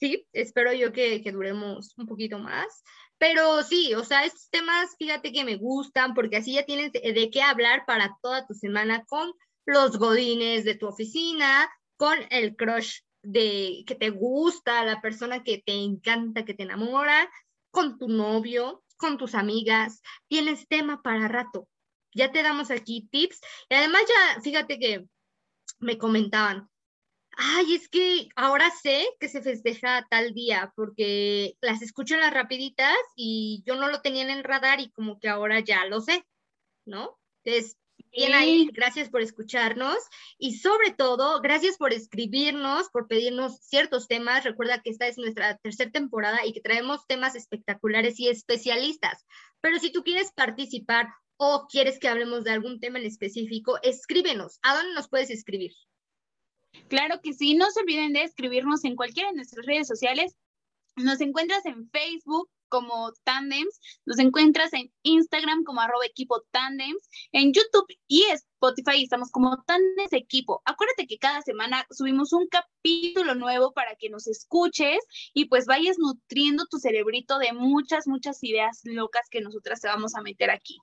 sí, 0.00 0.26
espero 0.32 0.72
yo 0.72 0.94
que, 0.94 1.22
que 1.22 1.32
duremos 1.32 1.92
un 1.98 2.06
poquito 2.06 2.38
más. 2.38 2.82
Pero 3.18 3.62
sí, 3.62 3.92
o 3.92 4.04
sea, 4.04 4.24
estos 4.24 4.48
temas, 4.48 4.96
fíjate 4.98 5.32
que 5.32 5.44
me 5.44 5.56
gustan 5.56 6.14
porque 6.14 6.38
así 6.38 6.54
ya 6.54 6.64
tienes 6.64 6.90
de, 6.92 7.00
de 7.12 7.30
qué 7.30 7.42
hablar 7.42 7.84
para 7.86 8.16
toda 8.22 8.46
tu 8.46 8.54
semana 8.54 9.04
con 9.04 9.34
los 9.66 9.98
godines 9.98 10.64
de 10.64 10.76
tu 10.76 10.86
oficina, 10.86 11.68
con 11.98 12.16
el 12.30 12.56
crush 12.56 13.00
de 13.22 13.84
que 13.86 13.96
te 13.96 14.08
gusta, 14.08 14.82
la 14.86 15.02
persona 15.02 15.42
que 15.42 15.62
te 15.64 15.74
encanta, 15.74 16.46
que 16.46 16.54
te 16.54 16.62
enamora, 16.62 17.30
con 17.70 17.98
tu 17.98 18.08
novio, 18.08 18.83
con 19.04 19.18
tus 19.18 19.34
amigas, 19.34 20.00
tienes 20.28 20.66
tema 20.66 21.02
para 21.02 21.28
rato. 21.28 21.68
Ya 22.14 22.32
te 22.32 22.42
damos 22.42 22.70
aquí 22.70 23.06
tips. 23.10 23.38
Y 23.68 23.74
además 23.74 24.00
ya, 24.08 24.40
fíjate 24.40 24.78
que 24.78 25.06
me 25.78 25.98
comentaban, 25.98 26.70
ay, 27.36 27.74
es 27.74 27.90
que 27.90 28.30
ahora 28.34 28.70
sé 28.70 29.06
que 29.20 29.28
se 29.28 29.42
festeja 29.42 30.06
tal 30.08 30.32
día 30.32 30.72
porque 30.74 31.58
las 31.60 31.82
escucho 31.82 32.14
en 32.14 32.20
las 32.20 32.32
rapiditas 32.32 32.96
y 33.14 33.62
yo 33.66 33.76
no 33.76 33.88
lo 33.88 34.00
tenía 34.00 34.22
en 34.22 34.30
el 34.30 34.42
radar 34.42 34.80
y 34.80 34.90
como 34.92 35.20
que 35.20 35.28
ahora 35.28 35.60
ya 35.60 35.84
lo 35.84 36.00
sé, 36.00 36.24
¿no? 36.86 37.18
Entonces, 37.44 37.76
Bien 38.14 38.32
ahí, 38.32 38.70
gracias 38.72 39.10
por 39.10 39.22
escucharnos 39.22 39.96
y 40.38 40.58
sobre 40.58 40.92
todo, 40.92 41.40
gracias 41.40 41.76
por 41.76 41.92
escribirnos, 41.92 42.88
por 42.90 43.08
pedirnos 43.08 43.58
ciertos 43.58 44.06
temas. 44.06 44.44
Recuerda 44.44 44.80
que 44.80 44.90
esta 44.90 45.08
es 45.08 45.18
nuestra 45.18 45.56
tercera 45.56 45.90
temporada 45.90 46.46
y 46.46 46.52
que 46.52 46.60
traemos 46.60 47.08
temas 47.08 47.34
espectaculares 47.34 48.20
y 48.20 48.28
especialistas. 48.28 49.24
Pero 49.60 49.80
si 49.80 49.90
tú 49.90 50.04
quieres 50.04 50.30
participar 50.32 51.08
o 51.38 51.66
quieres 51.68 51.98
que 51.98 52.06
hablemos 52.06 52.44
de 52.44 52.52
algún 52.52 52.78
tema 52.78 53.00
en 53.00 53.06
específico, 53.06 53.80
escríbenos. 53.82 54.60
¿A 54.62 54.76
dónde 54.76 54.94
nos 54.94 55.08
puedes 55.08 55.30
escribir? 55.30 55.72
Claro 56.88 57.20
que 57.20 57.32
sí, 57.32 57.54
no 57.54 57.68
se 57.72 57.80
olviden 57.80 58.12
de 58.12 58.22
escribirnos 58.22 58.84
en 58.84 58.94
cualquiera 58.94 59.30
de 59.30 59.36
nuestras 59.36 59.66
redes 59.66 59.88
sociales. 59.88 60.36
Nos 60.94 61.20
encuentras 61.20 61.66
en 61.66 61.90
Facebook, 61.90 62.48
como 62.68 63.12
Tandems, 63.24 63.80
nos 64.06 64.18
encuentras 64.18 64.72
en 64.72 64.92
Instagram 65.02 65.64
como 65.64 65.80
arroba 65.80 66.06
equipo 66.06 66.42
Tandems, 66.50 67.08
en 67.32 67.52
YouTube 67.52 67.86
y 68.08 68.24
Spotify 68.24 69.02
estamos 69.02 69.30
como 69.30 69.62
Tandems 69.64 70.12
Equipo. 70.12 70.62
Acuérdate 70.64 71.06
que 71.06 71.18
cada 71.18 71.42
semana 71.42 71.86
subimos 71.90 72.32
un 72.32 72.46
capítulo 72.48 73.34
nuevo 73.34 73.72
para 73.72 73.94
que 73.96 74.08
nos 74.08 74.26
escuches 74.26 74.98
y 75.32 75.46
pues 75.46 75.66
vayas 75.66 75.98
nutriendo 75.98 76.64
tu 76.70 76.78
cerebrito 76.78 77.38
de 77.38 77.52
muchas, 77.52 78.06
muchas 78.06 78.42
ideas 78.42 78.80
locas 78.84 79.28
que 79.30 79.40
nosotras 79.40 79.80
te 79.80 79.88
vamos 79.88 80.14
a 80.14 80.22
meter 80.22 80.50
aquí. 80.50 80.78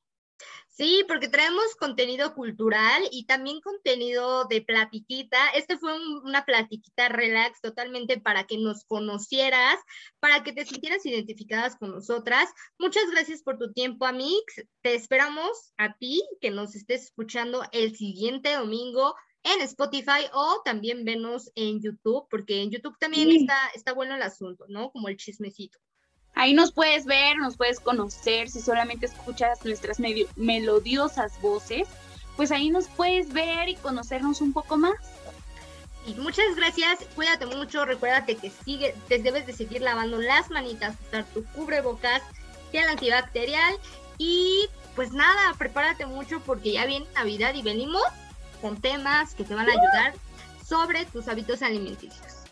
Sí, 0.70 1.04
porque 1.08 1.28
traemos 1.28 1.76
contenido 1.76 2.34
cultural 2.34 3.04
y 3.12 3.26
también 3.26 3.62
contenido 3.62 4.46
de 4.46 4.62
platiquita. 4.62 5.50
Este 5.50 5.78
fue 5.78 5.94
una 6.22 6.46
platiquita 6.46 7.10
relax 7.10 7.62
totalmente 7.62 8.20
para 8.20 8.46
que 8.46 8.58
nos 8.58 8.86
conocieras, 8.86 9.78
para 10.20 10.44
que 10.44 10.54
te 10.54 10.66
sintieras 10.66 11.06
identificadas 11.06 11.76
con 11.76 11.92
nosotras. 11.92 12.50
Muchas 12.80 13.04
gracias 13.12 13.44
por 13.44 13.60
tu 13.60 13.74
tiempo, 13.74 14.06
Amix. 14.06 14.64
Te 14.82 14.96
esperamos 14.96 15.74
a 15.78 15.94
ti 15.98 16.24
que 16.40 16.52
nos 16.52 16.74
estés 16.74 17.04
escuchando 17.04 17.64
el 17.74 17.96
siguiente 17.96 18.54
domingo 18.54 19.16
en 19.44 19.62
Spotify 19.62 20.30
o 20.34 20.62
también 20.64 21.04
venos 21.04 21.52
en 21.56 21.82
YouTube, 21.82 22.28
porque 22.30 22.62
en 22.62 22.72
YouTube 22.72 22.98
también 22.98 23.30
está, 23.32 23.58
está 23.76 23.94
bueno 23.94 24.16
el 24.16 24.22
asunto, 24.22 24.66
¿no? 24.70 24.92
Como 24.92 25.10
el 25.10 25.18
chismecito. 25.18 25.80
Ahí 26.34 26.54
nos 26.54 26.72
puedes 26.72 27.06
ver, 27.06 27.38
nos 27.38 27.58
puedes 27.58 27.80
conocer, 27.80 28.50
si 28.50 28.62
solamente 28.62 29.06
escuchas 29.06 29.64
nuestras 29.66 30.00
medio, 30.00 30.28
melodiosas 30.36 31.40
voces, 31.42 31.88
pues 32.36 32.52
ahí 32.52 32.70
nos 32.70 32.88
puedes 32.88 33.34
ver 33.34 33.70
y 33.70 33.76
conocernos 33.76 34.42
un 34.42 34.54
poco 34.54 34.78
más. 34.78 34.96
Y 36.08 36.16
muchas 36.16 36.56
gracias, 36.56 37.00
cuídate 37.16 37.46
mucho, 37.46 37.86
recuérdate 37.86 38.36
que 38.36 38.50
sigue, 38.50 38.96
te 39.08 39.20
debes 39.20 39.46
de 39.46 39.54
seguir 39.54 39.82
lavando 39.82 40.18
las 40.18 40.50
manitas, 40.50 40.96
usar 41.08 41.26
tu 41.26 41.46
cubrebocas, 41.46 42.24
gel 42.72 42.88
antibacterial 42.90 43.76
y 44.18 44.68
pues 44.96 45.12
nada, 45.12 45.54
prepárate 45.58 46.06
mucho 46.06 46.40
porque 46.42 46.74
ya 46.74 46.86
viene 46.86 47.06
Navidad 47.14 47.54
y 47.54 47.62
venimos 47.62 48.04
con 48.62 48.80
temas 48.82 49.36
que 49.36 49.44
te 49.44 49.54
van 49.54 49.70
a 49.70 49.72
ayudar 49.72 50.14
sobre 50.66 51.06
tus 51.06 51.28
hábitos 51.28 51.62
alimenticios. 51.62 52.44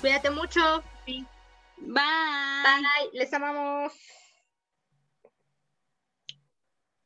Cuídate 0.00 0.30
mucho. 0.30 0.82
Bye. 1.78 2.02
Bye. 2.62 3.10
Les 3.12 3.32
amamos. 3.32 3.92